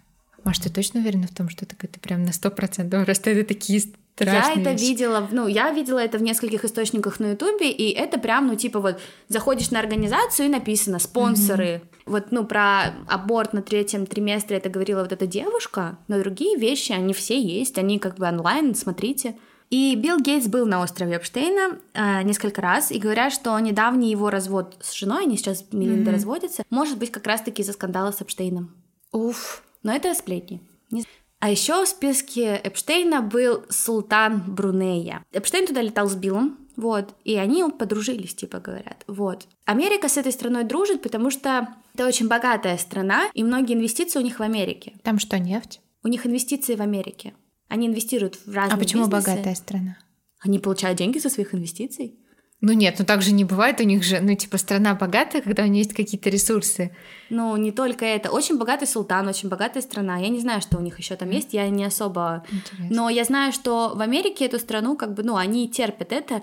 Маш, 0.45 0.59
ты 0.59 0.69
точно 0.69 1.01
уверена 1.01 1.27
в 1.27 1.35
том, 1.35 1.49
что 1.49 1.65
это, 1.65 1.75
прям 1.99 2.23
на 2.23 2.31
сто 2.31 2.49
процентов? 2.49 3.03
Просто 3.03 3.31
это 3.31 3.45
такие 3.45 3.83
Страшная 4.25 4.55
я 4.55 4.61
это 4.61 4.81
видела, 4.81 5.27
ну, 5.31 5.47
я 5.47 5.71
видела 5.71 5.99
это 5.99 6.17
в 6.17 6.21
нескольких 6.21 6.65
источниках 6.65 7.19
на 7.19 7.31
Ютубе, 7.31 7.71
и 7.71 7.91
это 7.91 8.19
прям, 8.19 8.47
ну, 8.47 8.55
типа 8.55 8.79
вот, 8.79 8.99
заходишь 9.27 9.71
на 9.71 9.79
организацию 9.79 10.47
и 10.47 10.49
написано 10.49 10.99
спонсоры. 10.99 11.65
Mm-hmm. 11.65 12.03
Вот, 12.05 12.31
ну, 12.31 12.45
про 12.45 12.93
аборт 13.07 13.53
на 13.53 13.61
третьем 13.61 14.05
триместре 14.05 14.57
это 14.57 14.69
говорила 14.69 15.01
вот 15.01 15.11
эта 15.11 15.27
девушка, 15.27 15.97
но 16.07 16.19
другие 16.19 16.57
вещи, 16.57 16.91
они 16.91 17.13
все 17.13 17.39
есть, 17.39 17.77
они 17.77 17.99
как 17.99 18.15
бы 18.15 18.27
онлайн, 18.27 18.75
смотрите. 18.75 19.35
И 19.69 19.95
Билл 19.95 20.19
Гейтс 20.19 20.47
был 20.47 20.65
на 20.65 20.81
острове 20.81 21.17
Эпштейна 21.17 21.77
э, 21.93 22.23
несколько 22.23 22.61
раз, 22.61 22.91
и 22.91 22.97
говорят, 22.97 23.31
что 23.31 23.57
недавний 23.59 24.09
его 24.09 24.31
развод 24.31 24.77
с 24.81 24.93
женой, 24.93 25.23
они 25.25 25.37
сейчас 25.37 25.63
Мелинда 25.71 26.09
mm-hmm. 26.09 26.13
разводятся, 26.13 26.63
может 26.71 26.97
быть 26.97 27.11
как 27.11 27.27
раз-таки 27.27 27.61
из-за 27.61 27.73
скандала 27.73 28.11
с 28.11 28.21
Эпштейном. 28.21 28.75
Уф. 29.11 29.63
Но 29.83 29.93
это 29.93 30.13
сплетни. 30.15 30.61
Не... 30.89 31.05
А 31.39 31.49
еще 31.49 31.85
в 31.85 31.87
списке 31.87 32.59
Эпштейна 32.63 33.21
был 33.21 33.63
султан 33.69 34.43
Брунея. 34.45 35.23
Эпштейн 35.31 35.65
туда 35.65 35.81
летал 35.81 36.09
с 36.09 36.15
Биллом, 36.15 36.57
вот, 36.75 37.15
и 37.23 37.35
они 37.35 37.63
подружились, 37.77 38.35
типа 38.35 38.59
говорят, 38.59 39.03
вот. 39.07 39.47
Америка 39.65 40.09
с 40.09 40.17
этой 40.17 40.31
страной 40.31 40.63
дружит, 40.63 41.01
потому 41.01 41.31
что 41.31 41.69
это 41.93 42.07
очень 42.07 42.27
богатая 42.27 42.77
страна, 42.77 43.29
и 43.33 43.43
многие 43.43 43.75
инвестиции 43.75 44.19
у 44.19 44.21
них 44.21 44.39
в 44.39 44.43
Америке. 44.43 44.93
Там 45.03 45.19
что, 45.19 45.39
нефть? 45.39 45.81
У 46.03 46.07
них 46.07 46.25
инвестиции 46.25 46.75
в 46.75 46.81
Америке. 46.81 47.33
Они 47.67 47.87
инвестируют 47.87 48.35
в 48.45 48.53
разные 48.53 48.75
А 48.75 48.77
почему 48.77 49.05
бизнесы. 49.05 49.27
богатая 49.29 49.55
страна? 49.55 49.97
Они 50.39 50.59
получают 50.59 50.97
деньги 50.97 51.19
со 51.19 51.29
своих 51.29 51.53
инвестиций. 51.53 52.18
Ну 52.61 52.73
нет, 52.73 52.95
ну 52.99 53.05
так 53.05 53.21
же 53.21 53.31
не 53.31 53.45
бывает, 53.45 53.79
у 53.79 53.83
них 53.83 54.03
же, 54.03 54.19
ну 54.19 54.35
типа 54.35 54.57
страна 54.57 54.93
богатая, 54.93 55.41
когда 55.41 55.63
у 55.63 55.67
нее 55.67 55.83
есть 55.83 55.93
какие-то 55.93 56.29
ресурсы. 56.29 56.91
Ну 57.29 57.55
не 57.55 57.71
только 57.71 58.03
это, 58.03 58.31
очень 58.31 58.57
богатый 58.57 58.85
султан, 58.85 59.27
очень 59.27 59.47
богатая 59.47 59.81
страна. 59.81 60.17
Я 60.17 60.27
не 60.27 60.39
знаю, 60.39 60.61
что 60.61 60.77
у 60.77 60.81
них 60.81 60.97
еще 60.99 61.15
там 61.15 61.29
есть, 61.29 61.53
я 61.53 61.69
не 61.69 61.85
особо. 61.85 62.43
Интересно. 62.51 62.87
Но 62.89 63.09
я 63.09 63.23
знаю, 63.23 63.53
что 63.53 63.93
в 63.95 64.01
Америке 64.01 64.45
эту 64.45 64.59
страну 64.59 64.97
как 64.97 65.13
бы, 65.13 65.23
ну 65.23 65.37
они 65.37 65.69
терпят 65.69 66.11
это, 66.11 66.41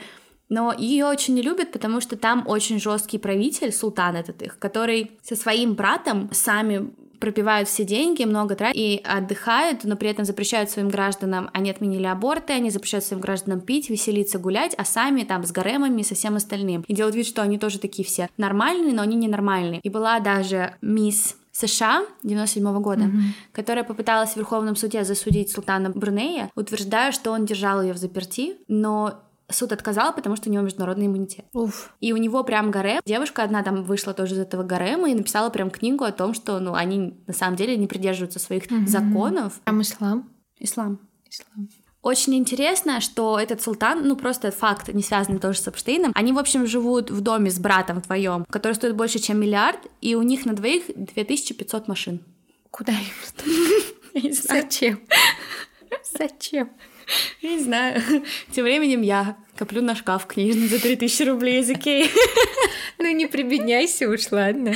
но 0.49 0.73
ее 0.73 1.07
очень 1.07 1.35
не 1.35 1.43
любят, 1.43 1.73
потому 1.73 2.01
что 2.01 2.17
там 2.17 2.45
очень 2.47 2.81
жесткий 2.81 3.19
правитель, 3.19 3.73
султан 3.73 4.17
этот 4.17 4.41
их, 4.41 4.59
который 4.59 5.11
со 5.23 5.37
своим 5.37 5.75
братом 5.75 6.31
сами 6.33 6.91
пропивают 7.19 7.69
все 7.69 7.85
деньги, 7.85 8.25
много 8.25 8.55
тратят 8.55 8.77
и 8.77 9.01
отдыхают, 9.05 9.85
но 9.85 9.97
при 9.97 10.11
этом 10.11 10.25
запрещают 10.25 10.71
своим 10.71 10.89
гражданам, 10.89 11.51
они 11.53 11.71
отменили 11.71 12.07
аборты, 12.07 12.53
они 12.53 12.71
запрещают 12.71 13.05
своим 13.05 13.21
гражданам 13.21 13.61
пить, 13.61 13.91
веселиться, 13.91 14.39
гулять, 14.39 14.75
а 14.77 14.85
сами 14.85 15.25
там 15.25 15.45
с 15.45 15.53
гаремами, 15.53 16.03
со 16.03 16.15
всем 16.15 16.37
остальным. 16.37 16.85
И 16.87 16.95
делают 16.95 17.17
вид, 17.17 17.27
что 17.27 17.43
они 17.43 17.59
тоже 17.59 17.79
такие 17.79 18.07
все 18.07 18.29
нормальные, 18.37 18.95
но 18.95 19.03
они 19.03 19.17
ненормальные. 19.17 19.81
И 19.83 19.89
была 19.89 20.21
даже 20.21 20.75
мисс 20.81 21.37
США 21.57 22.05
97 22.23 22.63
-го 22.65 22.81
года, 22.81 23.05
mm-hmm. 23.05 23.53
которая 23.53 23.85
попыталась 23.85 24.33
в 24.33 24.37
Верховном 24.37 24.77
суде 24.77 25.05
засудить 25.05 25.51
султана 25.51 25.91
Брунея, 25.91 26.51
утверждая, 26.55 27.13
что 27.13 27.31
он 27.31 27.47
держал 27.47 27.81
ее 27.83 27.95
в 27.95 27.97
заперти, 27.97 28.57
но 28.69 29.23
суд 29.51 29.73
отказал, 29.73 30.15
потому 30.15 30.37
что 30.37 30.49
у 30.49 30.53
него 30.53 30.63
международный 30.65 31.07
иммунитет. 31.07 31.45
Уф. 31.53 31.93
И 32.01 32.13
у 32.13 32.17
него 32.17 32.43
прям 32.45 32.71
гарем. 32.71 33.01
Девушка 33.05 33.43
одна 33.43 33.63
там 33.63 33.85
вышла 33.85 34.15
тоже 34.15 34.35
из 34.35 34.39
этого 34.39 34.63
гарема 34.63 35.11
и 35.11 35.15
написала 35.15 35.51
прям 35.51 35.71
книгу 35.71 36.05
о 36.05 36.13
том, 36.13 36.35
что 36.35 36.59
ну, 36.59 36.75
они 36.75 37.15
на 37.27 37.33
самом 37.33 37.57
деле 37.57 37.77
не 37.77 37.87
придерживаются 37.87 38.39
своих 38.39 38.67
mm-hmm. 38.67 38.87
законов. 38.87 39.61
Там 39.65 39.81
ислам? 39.81 40.31
Ислам. 40.59 41.01
Ислам. 41.31 41.69
Очень 42.03 42.37
интересно, 42.37 43.01
что 43.01 43.37
этот 43.37 43.61
султан, 43.63 44.07
ну 44.07 44.15
просто 44.15 44.53
факт, 44.53 44.95
не 44.95 45.03
связанный 45.03 45.41
тоже 45.41 45.59
с 45.59 45.67
Эпштейном, 45.67 46.13
они, 46.15 46.33
в 46.33 46.39
общем, 46.39 46.65
живут 46.65 47.11
в 47.11 47.21
доме 47.21 47.51
с 47.51 47.59
братом 47.59 47.99
вдвоем, 47.99 48.45
который 48.49 48.75
стоит 48.75 48.95
больше, 48.95 49.19
чем 49.19 49.41
миллиард, 49.41 49.81
и 50.01 50.15
у 50.15 50.23
них 50.23 50.47
на 50.47 50.55
двоих 50.55 50.85
2500 50.95 51.89
машин. 51.89 52.21
Куда 52.71 52.93
им? 52.93 54.33
Зачем? 54.33 55.01
Зачем? 56.17 56.71
Я 57.41 57.51
не 57.55 57.61
знаю. 57.61 58.03
Тем 58.53 58.65
временем 58.65 59.03
я 59.03 59.37
коплю 59.57 59.83
на 59.83 59.95
шкаф 59.95 60.27
книжный 60.27 60.69
за 60.69 60.81
3000 60.81 61.23
рублей 61.25 61.61
из 61.61 61.71
Икеи. 61.71 62.11
Ну 62.99 63.13
не 63.13 63.27
прибедняйся 63.27 64.09
уж, 64.09 64.33
ладно. 64.33 64.73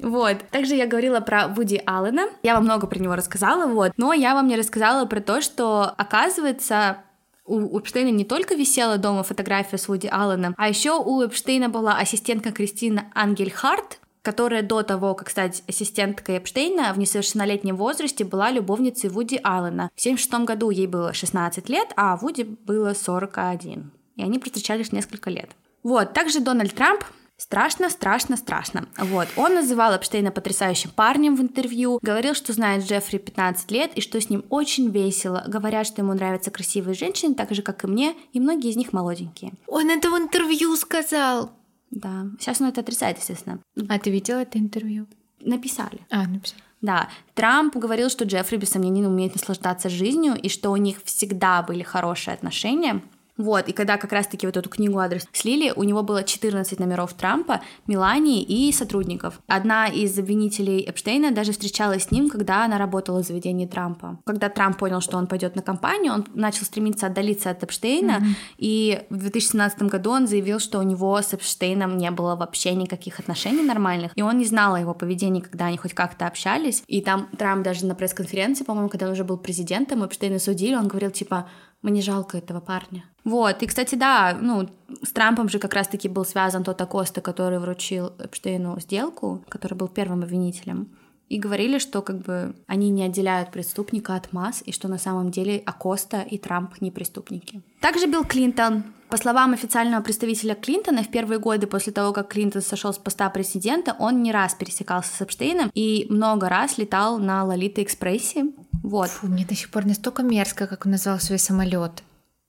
Вот. 0.00 0.38
Также 0.50 0.74
я 0.74 0.86
говорила 0.86 1.20
про 1.20 1.46
Вуди 1.46 1.80
Аллена. 1.86 2.28
Я 2.42 2.54
вам 2.54 2.64
много 2.64 2.88
про 2.88 2.98
него 2.98 3.14
рассказала, 3.14 3.72
вот. 3.72 3.92
Но 3.96 4.12
я 4.12 4.34
вам 4.34 4.48
не 4.48 4.56
рассказала 4.56 5.06
про 5.06 5.20
то, 5.20 5.40
что, 5.40 5.94
оказывается, 5.96 6.98
у 7.46 7.78
Эпштейна 7.78 8.10
не 8.10 8.24
только 8.24 8.56
висела 8.56 8.98
дома 8.98 9.22
фотография 9.22 9.78
с 9.78 9.86
Вуди 9.86 10.08
Алленом, 10.10 10.54
а 10.58 10.68
еще 10.68 10.98
у 10.98 11.22
Эпштейна 11.22 11.68
была 11.68 11.96
ассистентка 11.98 12.50
Кристина 12.50 13.10
Ангельхарт, 13.14 14.00
которая 14.22 14.62
до 14.62 14.82
того, 14.82 15.14
как 15.14 15.30
стать 15.30 15.62
ассистенткой 15.68 16.38
Эпштейна 16.38 16.92
в 16.94 16.98
несовершеннолетнем 16.98 17.76
возрасте 17.76 18.24
была 18.24 18.50
любовницей 18.50 19.10
Вуди 19.10 19.40
Аллена. 19.42 19.90
В 19.94 20.00
1976 20.00 20.46
году 20.46 20.70
ей 20.70 20.86
было 20.86 21.12
16 21.12 21.68
лет, 21.68 21.92
а 21.96 22.16
Вуди 22.16 22.44
было 22.44 22.94
41. 22.94 23.90
И 24.16 24.22
они 24.22 24.38
встречались 24.38 24.92
несколько 24.92 25.30
лет. 25.30 25.50
Вот, 25.82 26.12
также 26.12 26.40
Дональд 26.40 26.74
Трамп 26.74 27.02
Страшно, 27.42 27.90
страшно, 27.90 28.36
страшно. 28.36 28.86
Вот. 28.96 29.26
Он 29.34 29.54
называл 29.54 29.96
Эпштейна 29.96 30.30
потрясающим 30.30 30.90
парнем 30.90 31.34
в 31.34 31.40
интервью, 31.40 31.98
говорил, 32.00 32.34
что 32.34 32.52
знает 32.52 32.84
Джеффри 32.84 33.18
15 33.18 33.68
лет 33.72 33.90
и 33.96 34.00
что 34.00 34.20
с 34.20 34.30
ним 34.30 34.44
очень 34.48 34.90
весело. 34.90 35.42
Говорят, 35.48 35.88
что 35.88 36.02
ему 36.02 36.14
нравятся 36.14 36.52
красивые 36.52 36.94
женщины, 36.94 37.34
так 37.34 37.52
же, 37.52 37.62
как 37.62 37.82
и 37.82 37.88
мне, 37.88 38.14
и 38.32 38.38
многие 38.38 38.70
из 38.70 38.76
них 38.76 38.92
молоденькие. 38.92 39.54
Он 39.66 39.90
это 39.90 40.08
в 40.08 40.16
интервью 40.16 40.76
сказал. 40.76 41.50
Да. 41.92 42.26
Сейчас 42.40 42.60
он 42.60 42.68
это 42.68 42.80
отрицает, 42.80 43.18
естественно. 43.18 43.60
А 43.88 43.98
ты 43.98 44.10
видела 44.10 44.38
это 44.38 44.58
интервью? 44.58 45.06
Написали. 45.40 46.00
А, 46.10 46.26
написали. 46.26 46.62
Да, 46.80 47.08
Трамп 47.34 47.76
говорил, 47.76 48.10
что 48.10 48.24
Джеффри 48.24 48.56
без 48.56 48.70
сомнений 48.70 49.06
умеет 49.06 49.34
наслаждаться 49.34 49.88
жизнью 49.88 50.34
и 50.34 50.48
что 50.48 50.70
у 50.70 50.76
них 50.76 51.02
всегда 51.04 51.62
были 51.62 51.82
хорошие 51.82 52.34
отношения. 52.34 53.00
Вот, 53.36 53.68
и 53.68 53.72
когда 53.72 53.96
как 53.96 54.12
раз-таки 54.12 54.46
вот 54.46 54.56
эту 54.56 54.68
книгу 54.68 54.98
адрес 54.98 55.26
слили, 55.32 55.72
у 55.74 55.84
него 55.84 56.02
было 56.02 56.22
14 56.22 56.78
номеров 56.78 57.14
Трампа, 57.14 57.62
Мелании 57.86 58.42
и 58.42 58.70
сотрудников. 58.72 59.40
Одна 59.46 59.86
из 59.86 60.18
обвинителей 60.18 60.84
Эпштейна 60.88 61.32
даже 61.32 61.52
встречалась 61.52 62.04
с 62.04 62.10
ним, 62.10 62.28
когда 62.28 62.64
она 62.64 62.78
работала 62.78 63.22
в 63.22 63.26
заведении 63.26 63.66
Трампа. 63.66 64.18
Когда 64.24 64.48
Трамп 64.48 64.78
понял, 64.78 65.00
что 65.00 65.16
он 65.16 65.26
пойдет 65.26 65.56
на 65.56 65.62
кампанию, 65.62 66.12
он 66.12 66.26
начал 66.34 66.64
стремиться 66.64 67.06
отдалиться 67.06 67.50
от 67.50 67.62
Эпштейна, 67.62 68.18
mm-hmm. 68.18 68.54
и 68.58 69.02
в 69.08 69.16
2017 69.18 69.82
году 69.82 70.10
он 70.10 70.26
заявил, 70.26 70.58
что 70.58 70.78
у 70.78 70.82
него 70.82 71.20
с 71.20 71.32
Эпштейном 71.32 71.96
не 71.96 72.10
было 72.10 72.36
вообще 72.36 72.74
никаких 72.74 73.18
отношений 73.18 73.62
нормальных, 73.62 74.12
и 74.14 74.22
он 74.22 74.38
не 74.38 74.44
знал 74.44 74.74
о 74.74 74.80
его 74.80 74.94
поведении, 74.94 75.40
когда 75.40 75.66
они 75.66 75.78
хоть 75.78 75.94
как-то 75.94 76.26
общались. 76.26 76.82
И 76.86 77.00
там 77.00 77.28
Трамп 77.38 77.64
даже 77.64 77.86
на 77.86 77.94
пресс-конференции, 77.94 78.64
по-моему, 78.64 78.90
когда 78.90 79.06
он 79.06 79.12
уже 79.12 79.24
был 79.24 79.38
президентом, 79.38 80.04
Эпштейна 80.04 80.38
судили, 80.38 80.74
он 80.74 80.88
говорил 80.88 81.10
типа 81.10 81.48
мне 81.82 82.00
жалко 82.00 82.38
этого 82.38 82.60
парня. 82.60 83.04
Вот, 83.24 83.62
и, 83.62 83.66
кстати, 83.66 83.94
да, 83.94 84.36
ну, 84.40 84.68
с 85.02 85.12
Трампом 85.12 85.48
же 85.48 85.58
как 85.58 85.74
раз-таки 85.74 86.08
был 86.08 86.24
связан 86.24 86.64
тот 86.64 86.80
Акоста, 86.80 87.20
который 87.20 87.58
вручил 87.58 88.12
Эпштейну 88.18 88.80
сделку, 88.80 89.44
который 89.48 89.74
был 89.74 89.88
первым 89.88 90.22
обвинителем. 90.22 90.88
И 91.28 91.38
говорили, 91.38 91.78
что 91.78 92.02
как 92.02 92.18
бы 92.18 92.54
они 92.66 92.90
не 92.90 93.04
отделяют 93.04 93.50
преступника 93.52 94.16
от 94.16 94.32
масс, 94.32 94.62
и 94.66 94.72
что 94.72 94.88
на 94.88 94.98
самом 94.98 95.30
деле 95.30 95.62
Акоста 95.64 96.20
и 96.20 96.36
Трамп 96.36 96.80
не 96.80 96.90
преступники. 96.90 97.62
Также 97.80 98.06
Билл 98.06 98.24
Клинтон. 98.24 98.84
По 99.12 99.18
словам 99.18 99.52
официального 99.52 100.00
представителя 100.00 100.54
Клинтона, 100.54 101.02
в 101.02 101.10
первые 101.10 101.38
годы 101.38 101.66
после 101.66 101.92
того, 101.92 102.14
как 102.14 102.28
Клинтон 102.28 102.62
сошел 102.62 102.94
с 102.94 102.96
поста 102.96 103.28
президента, 103.28 103.94
он 103.98 104.22
не 104.22 104.32
раз 104.32 104.54
пересекался 104.54 105.14
с 105.14 105.20
Эпштейном 105.20 105.70
и 105.74 106.06
много 106.08 106.48
раз 106.48 106.78
летал 106.78 107.18
на 107.18 107.44
Лолита 107.44 107.82
Экспрессе. 107.82 108.46
Вот. 108.82 109.10
Фу, 109.10 109.26
мне 109.26 109.44
до 109.44 109.54
сих 109.54 109.70
пор 109.70 109.84
настолько 109.84 110.22
мерзко, 110.22 110.66
как 110.66 110.86
он 110.86 110.92
назвал 110.92 111.20
свой 111.20 111.38
самолет. 111.38 112.02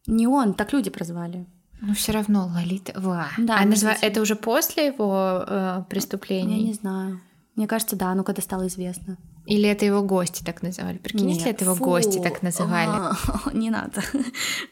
Не 0.07 0.25
он, 0.25 0.53
так 0.53 0.71
люди 0.71 0.89
прозвали. 0.89 1.45
Ну, 1.81 1.93
все 1.95 2.13
равно 2.13 2.49
Лолита. 2.55 2.97
Ва. 2.97 3.27
Да, 3.37 3.57
а 3.59 3.65
назва... 3.65 3.97
это 4.01 4.21
уже 4.21 4.37
после 4.37 4.85
его 4.85 5.43
э, 5.45 5.83
преступления? 5.89 6.59
Я 6.59 6.67
не 6.67 6.73
знаю. 6.73 7.19
Мне 7.57 7.67
кажется, 7.67 7.97
да, 7.97 8.15
ну 8.15 8.23
когда 8.23 8.41
стало 8.41 8.67
известно. 8.67 9.17
Или 9.45 9.67
это 9.67 9.85
его 9.85 10.01
гости 10.01 10.43
так 10.43 10.61
называли? 10.61 10.97
Прикинь, 10.97 11.25
Нет, 11.25 11.37
если 11.37 11.51
это 11.51 11.65
его 11.65 11.75
фу. 11.75 11.83
гости 11.83 12.19
так 12.19 12.41
называли. 12.41 12.89
А, 12.89 13.15
не 13.53 13.69
надо. 13.69 14.01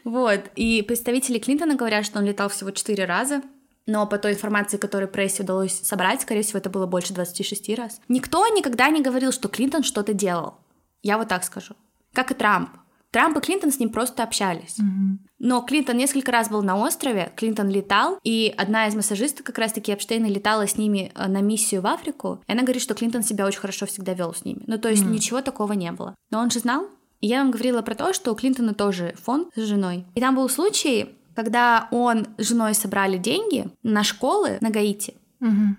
вот. 0.04 0.40
И 0.56 0.82
представители 0.82 1.38
Клинтона 1.38 1.76
говорят, 1.76 2.06
что 2.06 2.18
он 2.18 2.24
летал 2.24 2.48
всего 2.48 2.70
четыре 2.70 3.04
раза. 3.04 3.42
Но 3.86 4.06
по 4.06 4.16
той 4.16 4.32
информации, 4.32 4.76
которую 4.76 5.10
прессе 5.10 5.42
удалось 5.42 5.80
собрать, 5.82 6.22
скорее 6.22 6.42
всего, 6.42 6.58
это 6.60 6.70
было 6.70 6.86
больше 6.86 7.12
26 7.12 7.76
раз. 7.76 8.00
Никто 8.08 8.46
никогда 8.48 8.88
не 8.90 9.02
говорил, 9.02 9.32
что 9.32 9.48
Клинтон 9.48 9.82
что-то 9.82 10.14
делал. 10.14 10.54
Я 11.02 11.18
вот 11.18 11.28
так 11.28 11.42
скажу. 11.42 11.74
Как 12.12 12.30
и 12.30 12.34
Трамп. 12.34 12.70
Трамп 13.10 13.36
и 13.38 13.40
Клинтон 13.40 13.72
с 13.72 13.78
ним 13.78 13.90
просто 13.90 14.22
общались. 14.22 14.78
Mm-hmm. 14.78 15.18
Но 15.42 15.60
Клинтон 15.60 15.96
несколько 15.96 16.30
раз 16.30 16.48
был 16.48 16.62
на 16.62 16.76
острове, 16.76 17.32
Клинтон 17.34 17.68
летал, 17.68 18.16
и 18.22 18.54
одна 18.56 18.86
из 18.86 18.94
массажисток 18.94 19.44
как 19.44 19.58
раз-таки 19.58 19.92
Эпштейна 19.92 20.26
летала 20.26 20.68
с 20.68 20.78
ними 20.78 21.10
э, 21.16 21.26
на 21.26 21.40
миссию 21.40 21.82
в 21.82 21.86
Африку, 21.88 22.40
и 22.46 22.52
она 22.52 22.62
говорит, 22.62 22.80
что 22.80 22.94
Клинтон 22.94 23.24
себя 23.24 23.44
очень 23.44 23.58
хорошо 23.58 23.86
всегда 23.86 24.14
вел 24.14 24.32
с 24.32 24.44
ними. 24.44 24.62
Ну, 24.68 24.78
то 24.78 24.88
есть 24.88 25.02
mm-hmm. 25.02 25.10
ничего 25.10 25.42
такого 25.42 25.72
не 25.72 25.90
было. 25.90 26.14
Но 26.30 26.38
он 26.38 26.52
же 26.52 26.60
знал. 26.60 26.86
И 27.20 27.26
я 27.26 27.38
вам 27.38 27.50
говорила 27.50 27.82
про 27.82 27.96
то, 27.96 28.12
что 28.12 28.30
у 28.30 28.36
Клинтона 28.36 28.72
тоже 28.72 29.14
фонд 29.20 29.48
с 29.56 29.62
женой. 29.62 30.06
И 30.14 30.20
там 30.20 30.36
был 30.36 30.48
случай, 30.48 31.08
когда 31.34 31.88
он 31.90 32.28
с 32.38 32.46
женой 32.46 32.74
собрали 32.74 33.18
деньги 33.18 33.66
на 33.82 34.04
школы 34.04 34.58
на 34.60 34.70
Гаити. 34.70 35.14
Mm-hmm. 35.40 35.74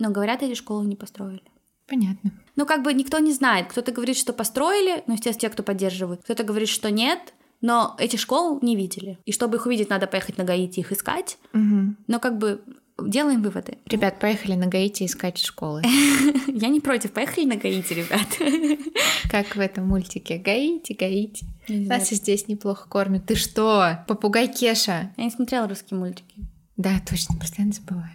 Но 0.00 0.10
говорят, 0.10 0.42
эти 0.42 0.54
школы 0.54 0.86
не 0.86 0.96
построили. 0.96 1.42
Понятно. 1.86 2.32
Ну, 2.56 2.66
как 2.66 2.82
бы 2.82 2.92
никто 2.92 3.20
не 3.20 3.32
знает. 3.32 3.68
Кто-то 3.68 3.92
говорит, 3.92 4.16
что 4.16 4.32
построили, 4.32 5.04
ну, 5.06 5.12
естественно, 5.14 5.40
те, 5.40 5.50
кто 5.50 5.62
поддерживают. 5.62 6.22
Кто-то 6.24 6.42
говорит, 6.42 6.68
что 6.68 6.90
нет, 6.90 7.32
но 7.60 7.96
этих 7.98 8.20
школ 8.20 8.58
не 8.62 8.76
видели. 8.76 9.18
И 9.24 9.32
чтобы 9.32 9.56
их 9.56 9.66
увидеть, 9.66 9.90
надо 9.90 10.06
поехать 10.06 10.38
на 10.38 10.44
Гаити 10.44 10.80
их 10.80 10.92
искать. 10.92 11.38
Угу. 11.52 11.94
Но 12.06 12.20
как 12.20 12.38
бы 12.38 12.60
делаем 12.98 13.42
выводы. 13.42 13.78
Ребят, 13.86 14.20
поехали 14.20 14.54
на 14.54 14.66
Гаити 14.66 15.04
искать 15.04 15.38
школы. 15.38 15.82
Я 16.46 16.68
не 16.68 16.80
против, 16.80 17.12
поехали 17.12 17.44
на 17.44 17.56
Гаити, 17.56 17.92
ребят. 17.94 18.28
Как 19.30 19.56
в 19.56 19.60
этом 19.60 19.88
мультике. 19.88 20.38
Гаити, 20.38 20.92
Гаити. 20.92 21.46
Нас 21.68 22.12
и 22.12 22.14
здесь 22.14 22.48
неплохо 22.48 22.88
кормят. 22.88 23.26
Ты 23.26 23.34
что? 23.34 24.04
Попугай 24.06 24.48
Кеша. 24.48 25.12
Я 25.16 25.24
не 25.24 25.30
смотрела 25.30 25.68
русские 25.68 25.98
мультики. 25.98 26.34
Да, 26.76 27.00
точно, 27.08 27.36
постоянно 27.38 27.72
забываю. 27.72 28.10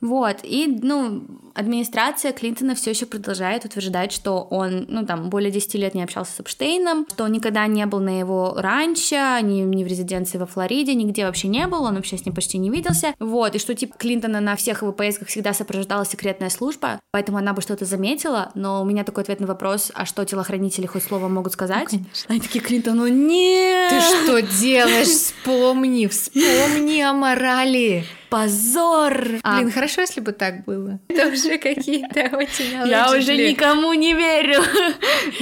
Вот, 0.00 0.38
и, 0.42 0.66
ну, 0.82 1.22
администрация 1.54 2.32
Клинтона 2.32 2.74
все 2.74 2.90
еще 2.90 3.06
продолжает 3.06 3.64
утверждать, 3.64 4.12
что 4.12 4.42
он, 4.50 4.86
ну, 4.88 5.04
там, 5.04 5.28
более 5.28 5.50
10 5.50 5.74
лет 5.74 5.94
не 5.94 6.02
общался 6.02 6.32
с 6.32 6.40
Эпштейном, 6.40 7.06
что 7.12 7.24
он 7.24 7.32
никогда 7.32 7.66
не 7.66 7.84
был 7.86 8.00
на 8.00 8.18
его 8.18 8.54
ранчо, 8.56 9.38
ни, 9.40 9.60
ни 9.60 9.84
в 9.84 9.86
резиденции 9.86 10.38
во 10.38 10.46
Флориде, 10.46 10.94
нигде 10.94 11.26
вообще 11.26 11.48
не 11.48 11.66
был, 11.66 11.84
он 11.84 11.96
вообще 11.96 12.16
с 12.16 12.24
ним 12.24 12.34
почти 12.34 12.56
не 12.58 12.70
виделся, 12.70 13.14
вот, 13.18 13.54
и 13.54 13.58
что, 13.58 13.74
типа, 13.74 13.94
Клинтона 13.98 14.40
на 14.40 14.56
всех 14.56 14.82
его 14.82 14.92
поездках 14.92 15.28
всегда 15.28 15.52
сопровождала 15.52 16.06
секретная 16.06 16.50
служба, 16.50 17.00
поэтому 17.10 17.38
она 17.38 17.52
бы 17.52 17.60
что-то 17.60 17.84
заметила, 17.84 18.50
но 18.54 18.80
у 18.80 18.84
меня 18.86 19.04
такой 19.04 19.24
ответ 19.24 19.40
на 19.40 19.46
вопрос, 19.46 19.92
а 19.94 20.06
что 20.06 20.24
телохранители 20.24 20.86
хоть 20.86 21.02
слово 21.02 21.28
могут 21.28 21.52
сказать? 21.52 21.88
Ну, 21.92 22.00
Они 22.28 22.40
такие, 22.40 22.64
Клинтон, 22.64 22.96
ну 22.96 23.06
нет! 23.08 23.90
Ты 23.90 24.00
что 24.00 24.40
делаешь? 24.60 25.08
Вспомни, 25.08 26.06
вспомни 26.06 27.00
о 27.00 27.12
морали! 27.12 28.04
Позор. 28.30 29.12
А, 29.42 29.58
Блин, 29.58 29.70
хорошо, 29.70 30.00
если 30.02 30.20
бы 30.20 30.32
так 30.32 30.64
было. 30.64 30.98
Это 31.08 31.28
уже 31.28 31.58
какие-то 31.58 32.36
очень 32.36 32.88
Я 32.88 33.12
уже 33.12 33.36
никому 33.36 33.92
не 33.92 34.14
верю. 34.14 34.62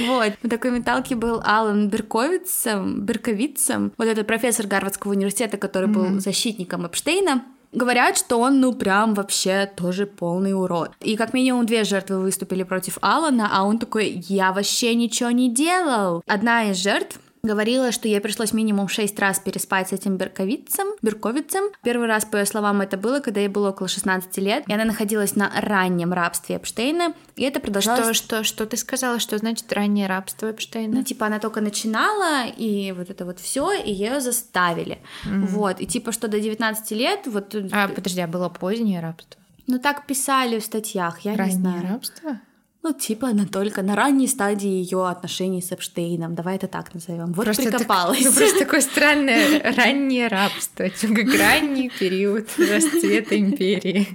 Вот. 0.07 0.33
В 0.43 0.49
такой 0.49 0.71
металке 0.71 1.15
был 1.15 1.41
Алан 1.43 1.89
Берковицем, 1.89 3.01
Берковицем, 3.01 3.93
вот 3.97 4.07
этот 4.07 4.27
профессор 4.27 4.67
Гарвардского 4.67 5.11
университета, 5.11 5.57
который 5.57 5.87
был 5.87 6.19
защитником 6.19 6.85
Эпштейна. 6.85 7.43
Говорят, 7.71 8.17
что 8.17 8.39
он, 8.39 8.59
ну, 8.59 8.73
прям 8.73 9.13
вообще 9.13 9.71
тоже 9.77 10.07
полный 10.07 10.53
урод. 10.53 10.91
И 11.01 11.15
как 11.15 11.33
минимум 11.33 11.67
две 11.67 11.83
жертвы 11.83 12.19
выступили 12.19 12.63
против 12.63 12.97
Алана, 13.01 13.47
а 13.51 13.63
он 13.63 13.77
такой, 13.77 14.23
я 14.27 14.51
вообще 14.51 14.95
ничего 14.95 15.29
не 15.29 15.53
делал. 15.53 16.23
Одна 16.25 16.71
из 16.71 16.77
жертв 16.77 17.19
говорила, 17.43 17.91
что 17.91 18.07
ей 18.07 18.19
пришлось 18.19 18.53
минимум 18.53 18.87
шесть 18.87 19.17
раз 19.19 19.39
переспать 19.39 19.89
с 19.89 19.93
этим 19.93 20.17
берковицем, 20.17 20.87
берковицем. 21.01 21.65
Первый 21.83 22.07
раз, 22.07 22.25
по 22.25 22.37
ее 22.37 22.45
словам, 22.45 22.81
это 22.81 22.97
было, 22.97 23.19
когда 23.19 23.39
ей 23.39 23.49
было 23.49 23.69
около 23.69 23.87
16 23.87 24.37
лет, 24.37 24.63
и 24.67 24.73
она 24.73 24.85
находилась 24.85 25.35
на 25.35 25.51
раннем 25.55 26.13
рабстве 26.13 26.57
Эпштейна, 26.57 27.13
и 27.35 27.43
это 27.43 27.59
продолжалось... 27.59 28.17
Что, 28.17 28.43
что, 28.43 28.43
что 28.43 28.65
ты 28.65 28.77
сказала, 28.77 29.19
что 29.19 29.37
значит 29.37 29.71
раннее 29.71 30.07
рабство 30.07 30.47
Эпштейна? 30.47 30.97
Ну, 30.97 31.03
типа, 31.03 31.27
она 31.27 31.39
только 31.39 31.61
начинала, 31.61 32.45
и 32.45 32.91
вот 32.91 33.09
это 33.09 33.25
вот 33.25 33.39
все, 33.39 33.71
и 33.71 33.91
ее 33.91 34.19
заставили. 34.19 34.99
Mm-hmm. 35.25 35.45
Вот, 35.47 35.81
и 35.81 35.85
типа, 35.85 36.11
что 36.11 36.27
до 36.27 36.39
19 36.39 36.91
лет 36.91 37.21
вот... 37.25 37.55
А, 37.71 37.87
подожди, 37.87 38.21
а 38.21 38.27
было 38.27 38.49
позднее 38.49 38.99
рабство? 38.99 39.39
Ну, 39.67 39.77
так 39.79 40.07
писали 40.07 40.59
в 40.59 40.65
статьях, 40.65 41.19
я 41.21 41.35
раннее 41.35 41.55
не 41.55 41.61
знаю. 41.61 41.87
рабство? 41.89 42.39
Ну, 42.81 42.93
типа, 42.93 43.29
она 43.29 43.45
только 43.45 43.81
на 43.81 43.95
ранней 43.95 44.27
стадии 44.27 44.69
ее 44.69 45.07
отношений 45.07 45.61
с 45.61 45.71
Эпштейном. 45.71 46.33
Давай 46.33 46.55
это 46.55 46.67
так 46.67 46.93
назовем. 46.93 47.33
Вот 47.33 47.45
просто 47.45 47.63
прикопалась. 47.63 48.23
Так, 48.23 48.27
ну, 48.27 48.33
просто 48.33 48.59
такое 48.59 48.81
странное 48.81 49.73
раннее 49.75 50.27
рабство, 50.27 50.85
как 50.85 51.37
ранний 51.37 51.89
период 51.89 52.47
расцвета 52.57 53.37
империи. 53.37 54.07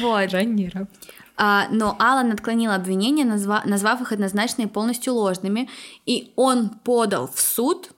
Вот. 0.00 0.32
Ранний 0.32 0.70
рабство. 0.70 1.12
А, 1.36 1.68
но 1.70 1.96
Алан 1.98 2.32
отклонил 2.32 2.70
обвинения, 2.70 3.24
назва, 3.24 3.62
назвав 3.66 4.00
их 4.00 4.12
однозначно 4.12 4.62
и 4.62 4.66
полностью 4.66 5.12
ложными, 5.12 5.68
и 6.06 6.32
он 6.36 6.70
подал 6.70 7.28
в 7.28 7.38
суд 7.38 7.90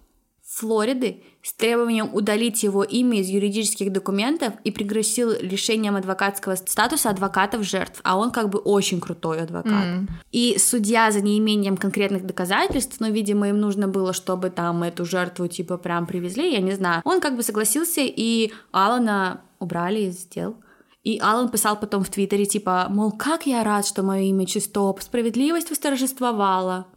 Флориды 0.45 1.23
с 1.49 1.55
требованием 1.55 2.11
удалить 2.13 2.63
его 2.63 2.85
имя 2.85 3.21
из 3.21 3.29
юридических 3.29 3.91
документов 3.91 4.53
и 4.65 4.71
пригрозил 4.71 5.31
лишением 5.41 5.97
адвокатского 5.97 6.57
статуса 6.57 7.09
адвокатов 7.09 7.63
жертв, 7.65 8.01
а 8.05 8.19
он 8.19 8.33
как 8.33 8.51
бы 8.51 8.59
очень 8.59 9.01
крутой 9.01 9.41
адвокат. 9.41 9.87
Mm. 9.87 10.09
И 10.31 10.59
судья 10.59 11.11
за 11.11 11.23
неимением 11.23 11.79
конкретных 11.79 12.27
доказательств, 12.27 13.01
но, 13.01 13.09
видимо, 13.09 13.49
им 13.49 13.61
нужно 13.61 13.89
было, 13.89 14.13
чтобы 14.13 14.51
там 14.51 14.83
эту 14.83 15.07
жертву 15.07 15.49
типа 15.49 15.79
прям 15.79 16.07
привезли, 16.07 16.53
я 16.53 16.61
не 16.61 16.73
знаю. 16.73 17.01
Он 17.07 17.19
как 17.19 17.35
бы 17.35 17.43
согласился, 17.43 18.03
и 18.05 18.53
Алана 18.71 19.41
убрали 19.59 20.01
из 20.01 20.27
дел. 20.27 20.55
И 21.03 21.19
Алан 21.19 21.49
писал 21.49 21.81
потом 21.81 22.05
в 22.05 22.11
Твиттере, 22.11 22.45
типа, 22.45 22.89
мол, 22.91 23.13
как 23.13 23.47
я 23.47 23.65
рад, 23.65 23.87
что 23.87 24.03
мое 24.03 24.25
имя 24.25 24.45
чисто, 24.45 24.95
справедливость 25.01 25.71
восторжествовала. 25.71 26.89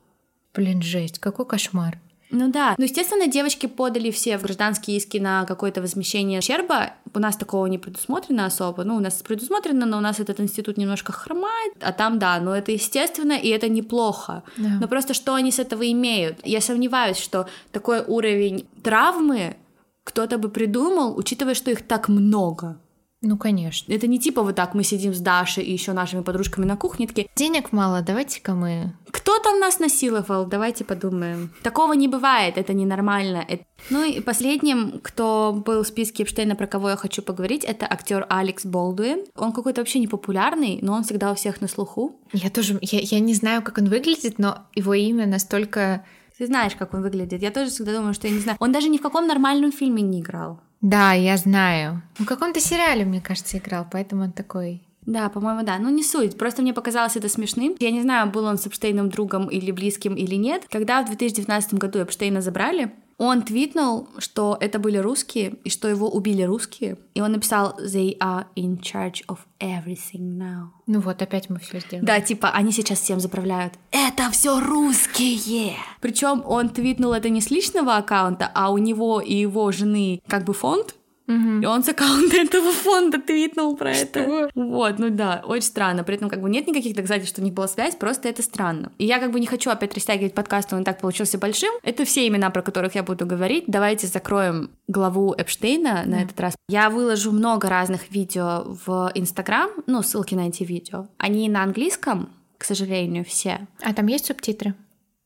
Блин, 0.53 0.81
жесть, 0.81 1.19
какой 1.19 1.45
кошмар. 1.45 2.01
Ну 2.31 2.49
да. 2.49 2.75
Ну, 2.77 2.85
естественно, 2.85 3.27
девочки 3.27 3.67
подали 3.67 4.09
все 4.09 4.37
в 4.37 4.43
гражданские 4.43 4.97
иски 4.97 5.17
на 5.17 5.45
какое-то 5.45 5.81
возмещение 5.81 6.39
ущерба. 6.39 6.93
У 7.13 7.19
нас 7.19 7.35
такого 7.35 7.65
не 7.65 7.77
предусмотрено 7.77 8.45
особо. 8.45 8.83
Ну, 8.83 8.95
у 8.95 8.99
нас 8.99 9.21
предусмотрено, 9.21 9.85
но 9.85 9.97
у 9.97 10.01
нас 10.01 10.19
этот 10.19 10.39
институт 10.39 10.77
немножко 10.77 11.11
хромает. 11.11 11.73
А 11.81 11.91
там, 11.91 12.19
да, 12.19 12.39
но 12.39 12.55
это 12.55 12.71
естественно, 12.71 13.33
и 13.33 13.49
это 13.49 13.67
неплохо. 13.67 14.43
Да. 14.57 14.69
Но 14.81 14.87
просто 14.87 15.13
что 15.13 15.35
они 15.35 15.51
с 15.51 15.59
этого 15.59 15.89
имеют? 15.91 16.39
Я 16.45 16.61
сомневаюсь, 16.61 17.17
что 17.17 17.47
такой 17.71 18.01
уровень 18.01 18.65
травмы 18.81 19.57
кто-то 20.03 20.37
бы 20.37 20.49
придумал, 20.49 21.17
учитывая, 21.17 21.53
что 21.53 21.69
их 21.69 21.85
так 21.85 22.07
много. 22.07 22.79
Ну, 23.23 23.37
конечно. 23.37 23.93
Это 23.93 24.07
не 24.07 24.19
типа 24.19 24.41
вот 24.41 24.55
так 24.55 24.73
мы 24.73 24.83
сидим 24.83 25.13
с 25.13 25.19
Дашей 25.19 25.63
и 25.63 25.71
еще 25.71 25.93
нашими 25.93 26.21
подружками 26.21 26.65
на 26.65 26.75
кухне 26.75 27.05
такие... 27.05 27.29
Денег 27.35 27.71
мало, 27.71 28.01
давайте-ка 28.01 28.55
мы... 28.55 28.95
Кто 29.11 29.37
там 29.37 29.59
нас 29.59 29.77
насиловал? 29.77 30.47
Давайте 30.47 30.83
подумаем. 30.83 31.53
Такого 31.61 31.93
не 31.93 32.07
бывает, 32.07 32.57
это 32.57 32.73
ненормально. 32.73 33.45
Это... 33.47 33.63
Ну 33.91 34.03
и 34.03 34.21
последним, 34.21 34.99
кто 35.03 35.53
был 35.65 35.83
в 35.83 35.87
списке 35.87 36.23
Эпштейна, 36.23 36.55
про 36.55 36.65
кого 36.65 36.89
я 36.89 36.95
хочу 36.95 37.21
поговорить, 37.21 37.63
это 37.63 37.85
актер 37.85 38.25
Алекс 38.27 38.65
Болдуин. 38.65 39.25
Он 39.35 39.51
какой-то 39.53 39.81
вообще 39.81 39.99
не 39.99 40.07
популярный, 40.07 40.79
но 40.81 40.93
он 40.93 41.03
всегда 41.03 41.31
у 41.31 41.35
всех 41.35 41.61
на 41.61 41.67
слуху. 41.67 42.19
Я 42.33 42.49
тоже, 42.49 42.79
я, 42.81 42.99
я 43.01 43.19
не 43.19 43.35
знаю, 43.35 43.61
как 43.61 43.77
он 43.77 43.87
выглядит, 43.87 44.39
но 44.39 44.65
его 44.73 44.95
имя 44.95 45.27
настолько... 45.27 46.03
Ты 46.39 46.47
знаешь, 46.47 46.75
как 46.75 46.95
он 46.95 47.03
выглядит. 47.03 47.43
Я 47.43 47.51
тоже 47.51 47.69
всегда 47.69 47.93
думаю, 47.93 48.15
что 48.15 48.27
я 48.27 48.33
не 48.33 48.39
знаю. 48.39 48.57
Он 48.59 48.71
даже 48.71 48.89
ни 48.89 48.97
в 48.97 49.01
каком 49.01 49.27
нормальном 49.27 49.71
фильме 49.71 50.01
не 50.01 50.21
играл. 50.21 50.59
Да, 50.81 51.13
я 51.13 51.37
знаю. 51.37 52.01
В 52.15 52.25
каком-то 52.25 52.59
сериале, 52.59 53.05
мне 53.05 53.21
кажется, 53.21 53.57
играл, 53.57 53.87
поэтому 53.89 54.23
он 54.23 54.31
такой 54.31 54.81
да, 55.05 55.29
по-моему, 55.29 55.63
да. 55.63 55.79
Ну, 55.79 55.89
не 55.89 56.03
суть. 56.03 56.37
Просто 56.37 56.61
мне 56.61 56.73
показалось 56.73 57.15
это 57.15 57.27
смешным. 57.27 57.75
Я 57.79 57.91
не 57.91 58.01
знаю, 58.01 58.29
был 58.29 58.45
он 58.45 58.57
с 58.57 58.67
Эпштейном 58.67 59.09
другом 59.09 59.47
или 59.47 59.71
близким 59.71 60.13
или 60.13 60.35
нет. 60.35 60.65
Когда 60.69 61.01
в 61.01 61.07
2019 61.07 61.73
году 61.73 61.99
Эпштейна 61.99 62.41
забрали, 62.41 62.91
он 63.21 63.43
твитнул, 63.43 64.07
что 64.17 64.57
это 64.59 64.79
были 64.79 64.97
русские, 64.97 65.53
и 65.63 65.69
что 65.69 65.87
его 65.87 66.09
убили 66.09 66.41
русские. 66.41 66.97
И 67.13 67.21
он 67.21 67.33
написал 67.33 67.77
«They 67.79 68.17
are 68.17 68.45
in 68.55 68.79
charge 68.79 69.23
of 69.27 69.37
everything 69.59 70.39
now». 70.39 70.69
Ну 70.87 71.01
вот, 71.01 71.21
опять 71.21 71.47
мы 71.47 71.59
все 71.59 71.81
сделали. 71.81 72.03
Да, 72.03 72.19
типа, 72.19 72.49
они 72.49 72.71
сейчас 72.71 72.99
всем 72.99 73.19
заправляют. 73.19 73.75
Это 73.91 74.31
все 74.31 74.59
русские! 74.59 75.75
Причем 75.99 76.41
он 76.47 76.69
твитнул 76.69 77.13
это 77.13 77.29
не 77.29 77.41
с 77.41 77.51
личного 77.51 77.97
аккаунта, 77.97 78.49
а 78.55 78.71
у 78.71 78.79
него 78.79 79.21
и 79.21 79.35
его 79.35 79.71
жены 79.71 80.23
как 80.27 80.43
бы 80.43 80.53
фонд, 80.53 80.95
Угу. 81.31 81.61
И 81.61 81.65
он 81.65 81.83
с 81.83 81.89
аккаунта 81.89 82.37
этого 82.37 82.71
фонда 82.71 83.19
твитнул 83.19 83.77
про 83.77 83.93
что? 83.93 84.03
это. 84.03 84.49
Вот, 84.55 84.99
ну 84.99 85.09
да, 85.09 85.43
очень 85.45 85.63
странно. 85.63 86.03
При 86.03 86.15
этом 86.15 86.29
как 86.29 86.41
бы 86.41 86.49
нет 86.49 86.67
никаких 86.67 86.95
доказательств, 86.95 87.35
что 87.35 87.41
у 87.41 87.45
них 87.45 87.53
была 87.53 87.67
связь, 87.67 87.95
просто 87.95 88.29
это 88.29 88.41
странно. 88.41 88.91
И 88.97 89.05
я 89.05 89.19
как 89.19 89.31
бы 89.31 89.39
не 89.39 89.47
хочу 89.47 89.69
опять 89.69 89.93
растягивать 89.93 90.33
подкаст, 90.33 90.73
он 90.73 90.81
и 90.81 90.83
так 90.83 90.99
получился 90.99 91.37
большим. 91.37 91.71
Это 91.83 92.05
все 92.05 92.27
имена, 92.27 92.49
про 92.49 92.61
которых 92.61 92.95
я 92.95 93.03
буду 93.03 93.25
говорить. 93.25 93.65
Давайте 93.67 94.07
закроем 94.07 94.71
главу 94.87 95.33
Эпштейна 95.37 96.03
на 96.05 96.21
этот 96.21 96.39
раз. 96.39 96.55
Я 96.67 96.89
выложу 96.89 97.31
много 97.31 97.69
разных 97.69 98.11
видео 98.11 98.63
в 98.85 99.11
Инстаграм, 99.15 99.69
ну, 99.87 100.01
ссылки 100.03 100.35
на 100.35 100.47
эти 100.47 100.63
видео. 100.63 101.07
Они 101.17 101.47
на 101.49 101.63
английском, 101.63 102.29
к 102.57 102.65
сожалению, 102.65 103.25
все. 103.25 103.67
А 103.81 103.93
там 103.93 104.07
есть 104.07 104.25
субтитры? 104.25 104.75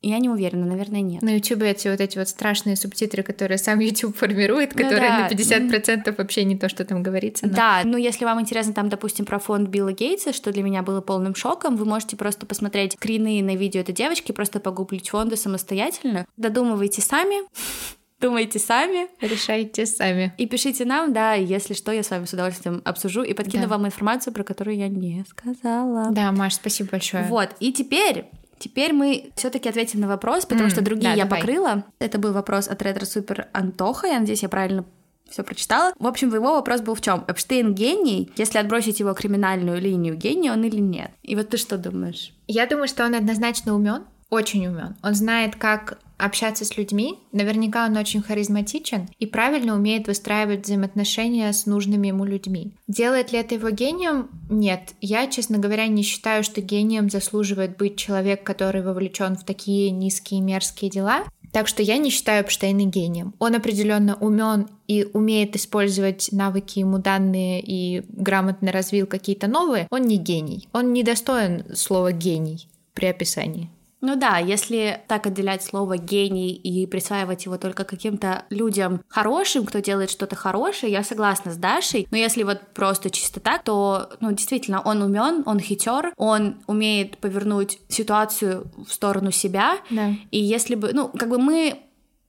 Я 0.07 0.19
не 0.19 0.29
уверена, 0.29 0.67
наверное, 0.67 1.01
нет. 1.01 1.23
На 1.23 1.33
YouTube 1.33 1.63
эти 1.63 1.87
вот 1.87 1.99
эти 1.99 2.19
вот 2.19 2.29
страшные 2.29 2.75
субтитры, 2.75 3.23
которые 3.23 3.57
сам 3.57 3.79
YouTube 3.81 4.15
формирует, 4.15 4.75
ну, 4.75 4.83
которые 4.83 5.09
да. 5.09 5.27
на 5.27 5.29
50% 5.29 6.15
вообще 6.15 6.43
не 6.43 6.55
то, 6.55 6.69
что 6.69 6.85
там 6.85 7.01
говорится. 7.01 7.47
Но... 7.47 7.53
Да, 7.53 7.81
ну 7.83 7.97
если 7.97 8.23
вам 8.23 8.39
интересно 8.39 8.73
там, 8.73 8.87
допустим, 8.87 9.25
про 9.25 9.39
фонд 9.39 9.67
Билла 9.69 9.93
Гейтса, 9.93 10.31
что 10.31 10.51
для 10.51 10.61
меня 10.61 10.83
было 10.83 11.01
полным 11.01 11.33
шоком, 11.33 11.75
вы 11.75 11.85
можете 11.85 12.15
просто 12.17 12.45
посмотреть 12.45 12.93
скрины 12.93 13.41
на 13.41 13.55
видео 13.55 13.81
этой 13.81 13.95
девочки, 13.95 14.31
просто 14.31 14.59
погуглить 14.59 15.09
фонды 15.09 15.37
самостоятельно, 15.37 16.27
додумывайте 16.37 17.01
сами. 17.01 17.37
Думайте 18.21 18.59
сами. 18.59 19.07
Решайте 19.21 19.85
сами. 19.85 20.33
И 20.37 20.45
пишите 20.45 20.85
нам, 20.85 21.13
да, 21.13 21.33
если 21.33 21.73
что, 21.73 21.91
я 21.91 22.01
с 22.01 22.11
вами 22.11 22.25
с 22.25 22.33
удовольствием 22.33 22.81
обсужу 22.85 23.23
и 23.23 23.33
подкину 23.33 23.63
да. 23.63 23.69
вам 23.69 23.85
информацию, 23.87 24.33
про 24.33 24.43
которую 24.43 24.77
я 24.77 24.87
не 24.87 25.25
сказала. 25.27 26.11
Да, 26.11 26.31
Маш, 26.31 26.53
спасибо 26.53 26.91
большое. 26.91 27.25
Вот, 27.25 27.49
и 27.59 27.73
теперь 27.73 28.25
Теперь 28.57 28.93
мы 28.93 29.31
все-таки 29.35 29.69
ответим 29.69 29.99
на 29.99 30.07
вопрос, 30.07 30.45
потому 30.45 30.69
mm, 30.69 30.71
что 30.71 30.81
другие 30.81 31.11
да, 31.11 31.13
я 31.13 31.23
давай. 31.25 31.41
покрыла. 31.41 31.83
Это 31.99 32.17
был 32.17 32.33
вопрос 32.33 32.67
от 32.67 32.81
ретро 32.81 33.05
супер 33.05 33.47
Антоха. 33.51 34.07
Я 34.07 34.19
надеюсь, 34.19 34.43
я 34.43 34.49
правильно 34.49 34.85
все 35.29 35.43
прочитала. 35.43 35.93
В 35.99 36.07
общем, 36.07 36.33
его 36.33 36.53
вопрос 36.53 36.81
был 36.81 36.95
в 36.95 37.01
чем? 37.01 37.25
Эпштейн 37.27 37.73
гений, 37.73 38.31
если 38.37 38.59
отбросить 38.59 38.99
его 38.99 39.13
криминальную 39.13 39.81
линию, 39.81 40.15
гений 40.15 40.51
он 40.51 40.63
или 40.63 40.79
нет? 40.79 41.11
И 41.23 41.35
вот 41.35 41.49
ты 41.49 41.57
что 41.57 41.77
думаешь? 41.77 42.33
Я 42.47 42.67
думаю, 42.67 42.87
что 42.87 43.05
он 43.05 43.15
однозначно 43.15 43.75
умен, 43.75 44.03
очень 44.29 44.67
умен. 44.67 44.95
Он 45.03 45.13
знает, 45.13 45.55
как 45.55 45.99
общаться 46.17 46.65
с 46.65 46.77
людьми. 46.77 47.19
Наверняка 47.31 47.85
он 47.85 47.97
очень 47.97 48.21
харизматичен 48.21 49.09
и 49.19 49.25
правильно 49.25 49.75
умеет 49.75 50.07
выстраивать 50.07 50.65
взаимоотношения 50.65 51.51
с 51.51 51.65
нужными 51.65 52.07
ему 52.07 52.25
людьми. 52.25 52.73
Делает 52.87 53.31
ли 53.31 53.39
это 53.39 53.55
его 53.55 53.69
гением? 53.69 54.29
Нет. 54.49 54.93
Я, 55.01 55.27
честно 55.27 55.57
говоря, 55.57 55.87
не 55.87 56.03
считаю, 56.03 56.43
что 56.43 56.61
гением 56.61 57.09
заслуживает 57.09 57.77
быть 57.77 57.97
человек, 57.97 58.43
который 58.43 58.81
вовлечен 58.81 59.35
в 59.35 59.43
такие 59.43 59.91
низкие 59.91 60.41
мерзкие 60.41 60.89
дела. 60.89 61.23
Так 61.51 61.69
что 61.69 61.81
я 61.81 61.97
не 61.97 62.09
считаю 62.09 62.43
Эпштейна 62.43 62.85
гением. 62.85 63.33
Он 63.39 63.55
определенно 63.55 64.15
умен 64.15 64.67
и 64.87 65.07
умеет 65.13 65.55
использовать 65.55 66.29
навыки 66.33 66.79
ему 66.79 66.97
данные 66.97 67.61
и 67.61 68.03
грамотно 68.09 68.73
развил 68.73 69.07
какие-то 69.07 69.47
новые. 69.47 69.87
Он 69.89 70.01
не 70.01 70.17
гений. 70.17 70.67
Он 70.73 70.91
не 70.91 71.03
достоин 71.03 71.63
слова 71.73 72.11
гений 72.11 72.67
при 72.93 73.05
описании. 73.05 73.69
Ну 74.05 74.15
да, 74.15 74.37
если 74.37 75.01
так 75.07 75.25
отделять 75.25 75.63
слово 75.63 75.97
гений 75.97 76.51
и 76.53 76.85
присваивать 76.85 77.45
его 77.45 77.57
только 77.57 77.85
каким-то 77.85 78.45
людям 78.51 79.01
хорошим, 79.07 79.65
кто 79.65 79.79
делает 79.79 80.11
что-то 80.11 80.35
хорошее, 80.35 80.91
я 80.91 81.03
согласна 81.03 81.51
с 81.51 81.57
Дашей. 81.57 82.07
Но 82.11 82.17
если 82.17 82.43
вот 82.43 82.61
просто 82.75 83.09
чисто 83.09 83.39
так, 83.39 83.63
то, 83.63 84.11
ну, 84.19 84.31
действительно, 84.31 84.79
он 84.79 85.01
умен, 85.01 85.41
он 85.47 85.59
хитер, 85.59 86.13
он 86.17 86.57
умеет 86.67 87.17
повернуть 87.17 87.79
ситуацию 87.87 88.67
в 88.87 88.93
сторону 88.93 89.31
себя. 89.31 89.79
Да. 89.89 90.13
И 90.29 90.37
если 90.37 90.75
бы, 90.75 90.91
ну, 90.93 91.09
как 91.09 91.29
бы 91.29 91.39
мы 91.39 91.79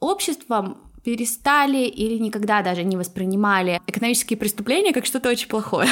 обществом 0.01 0.79
перестали 1.07 1.85
или 1.85 2.19
никогда 2.19 2.63
даже 2.63 2.83
не 2.83 2.97
воспринимали 2.97 3.81
экономические 3.87 4.37
преступления 4.37 4.93
как 4.93 5.07
что-то 5.07 5.29
очень 5.29 5.47
плохое. 5.47 5.89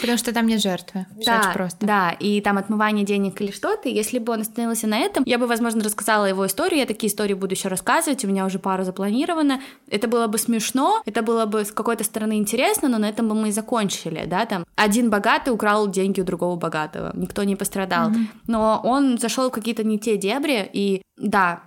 Потому 0.00 0.18
что 0.18 0.32
там 0.34 0.48
нет 0.48 0.60
жертвы. 0.60 1.06
Все 1.20 1.30
да, 1.30 1.38
очень 1.38 1.52
просто. 1.52 1.86
Да, 1.86 2.10
и 2.10 2.40
там 2.40 2.58
отмывание 2.58 3.04
денег 3.04 3.40
или 3.40 3.52
что-то. 3.52 3.88
Если 3.88 4.18
бы 4.18 4.32
он 4.32 4.40
остановился 4.40 4.88
на 4.88 4.98
этом, 4.98 5.22
я 5.26 5.38
бы, 5.38 5.46
возможно, 5.46 5.84
рассказала 5.84 6.24
его 6.24 6.44
историю. 6.44 6.80
Я 6.80 6.86
такие 6.86 7.08
истории 7.08 7.34
буду 7.34 7.54
еще 7.54 7.68
рассказывать. 7.68 8.24
У 8.24 8.28
меня 8.28 8.44
уже 8.44 8.58
пару 8.58 8.82
запланировано. 8.82 9.60
Это 9.88 10.08
было 10.08 10.26
бы 10.26 10.38
смешно, 10.38 11.02
это 11.06 11.22
было 11.22 11.46
бы 11.46 11.64
с 11.64 11.70
какой-то 11.70 12.02
стороны 12.02 12.36
интересно, 12.36 12.88
но 12.88 12.98
на 12.98 13.08
этом 13.08 13.28
бы 13.28 13.36
мы 13.36 13.50
и 13.50 13.52
закончили, 13.52 14.24
да, 14.26 14.44
там. 14.44 14.64
Один 14.74 15.08
богатый 15.08 15.50
украл 15.50 15.88
деньги 15.88 16.20
у 16.20 16.24
другого 16.24 16.56
богатого. 16.56 17.12
Никто 17.14 17.44
не 17.44 17.54
пострадал. 17.54 18.10
Mm-hmm. 18.10 18.26
Но 18.48 18.80
он 18.82 19.18
зашел 19.18 19.50
в 19.50 19.52
какие-то 19.52 19.84
не 19.84 20.00
те 20.00 20.16
дебри, 20.16 20.68
и 20.72 21.02
да, 21.16 21.62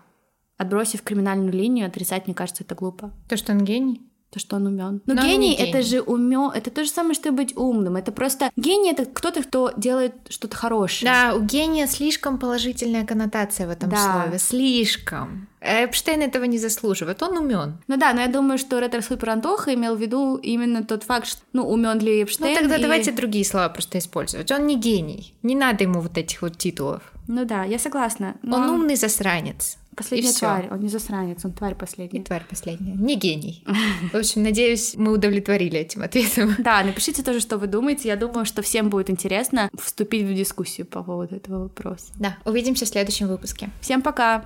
Отбросив 0.62 1.02
криминальную 1.02 1.52
линию, 1.52 1.88
отрицать, 1.88 2.28
мне 2.28 2.36
кажется, 2.36 2.64
это 2.64 2.76
глупо. 2.76 3.12
То, 3.28 3.36
что 3.36 3.52
он 3.52 3.64
гений? 3.66 4.00
То, 4.30 4.40
что 4.40 4.58
он 4.58 4.68
умен. 4.68 5.02
Но, 5.08 5.16
Но 5.16 5.24
гений, 5.24 5.56
гений 5.56 5.70
это 5.70 5.82
же 5.82 6.02
умен, 6.02 6.52
это 6.54 6.70
то 6.70 6.84
же 6.84 6.90
самое, 6.92 7.16
что 7.16 7.32
быть 7.32 7.58
умным. 7.58 7.96
Это 7.96 8.12
просто 8.12 8.52
гений 8.56 8.92
это 8.92 9.06
кто-то, 9.06 9.42
кто 9.42 9.72
делает 9.76 10.14
что-то 10.30 10.56
хорошее. 10.56 11.12
Да, 11.12 11.36
у 11.36 11.42
гения 11.42 11.88
слишком 11.88 12.38
положительная 12.38 13.08
коннотация 13.08 13.66
в 13.66 13.72
этом 13.72 13.90
да. 13.90 13.98
слове. 13.98 14.38
Слишком. 14.38 15.48
Эпштейн 15.62 16.22
этого 16.22 16.44
не 16.44 16.60
заслуживает, 16.60 17.24
он 17.24 17.38
умен. 17.38 17.80
Ну 17.88 17.98
да, 17.98 18.14
но 18.14 18.22
я 18.22 18.28
думаю, 18.28 18.60
что 18.60 18.78
ретро 18.78 19.02
супер 19.02 19.32
Антоха 19.32 19.74
имел 19.74 19.96
в 19.96 20.00
виду 20.00 20.38
именно 20.38 20.84
тот 20.84 21.02
факт, 21.02 21.26
что 21.26 21.42
ну 21.54 21.68
умен 21.68 21.98
ли 21.98 22.22
Эпштейн. 22.22 22.54
Ну 22.54 22.60
тогда 22.60 22.78
и... 22.78 22.82
давайте 22.84 23.12
другие 23.12 23.46
слова 23.46 23.68
просто 23.70 23.98
использовать. 23.98 24.52
Он 24.52 24.68
не 24.68 24.78
гений. 24.78 25.34
Не 25.42 25.56
надо 25.56 25.86
ему 25.86 26.02
вот 26.02 26.20
этих 26.20 26.44
вот 26.44 26.60
титулов. 26.60 27.02
Ну 27.28 27.46
да, 27.46 27.64
я 27.64 27.80
согласна. 27.80 28.36
Но... 28.44 28.58
Он 28.58 28.70
умный 28.70 28.96
засранец. 28.96 29.78
Последняя 29.96 30.32
тварь, 30.32 30.68
он 30.72 30.80
не 30.80 30.88
засранец, 30.88 31.44
он 31.44 31.52
тварь 31.52 31.76
последняя. 31.76 32.22
И 32.22 32.24
тварь 32.24 32.46
последняя, 32.50 32.94
не 32.94 33.16
гений. 33.16 33.64
В 34.14 34.16
общем, 34.16 34.44
надеюсь, 34.44 34.96
мы 34.96 35.12
удовлетворили 35.12 35.80
этим 35.80 36.02
ответом. 36.02 36.56
Да, 36.72 36.84
напишите 36.84 37.24
тоже, 37.24 37.40
что 37.40 37.58
вы 37.58 37.68
думаете. 37.68 38.08
Я 38.08 38.16
думаю, 38.16 38.46
что 38.46 38.62
всем 38.62 38.90
будет 38.90 39.10
интересно 39.10 39.70
вступить 39.78 40.24
в 40.24 40.34
дискуссию 40.34 40.86
по 40.86 41.04
поводу 41.04 41.36
этого 41.36 41.64
вопроса. 41.64 42.14
Да, 42.16 42.38
увидимся 42.46 42.86
в 42.86 42.88
следующем 42.88 43.28
выпуске. 43.28 43.70
Всем 43.82 44.02
пока! 44.02 44.46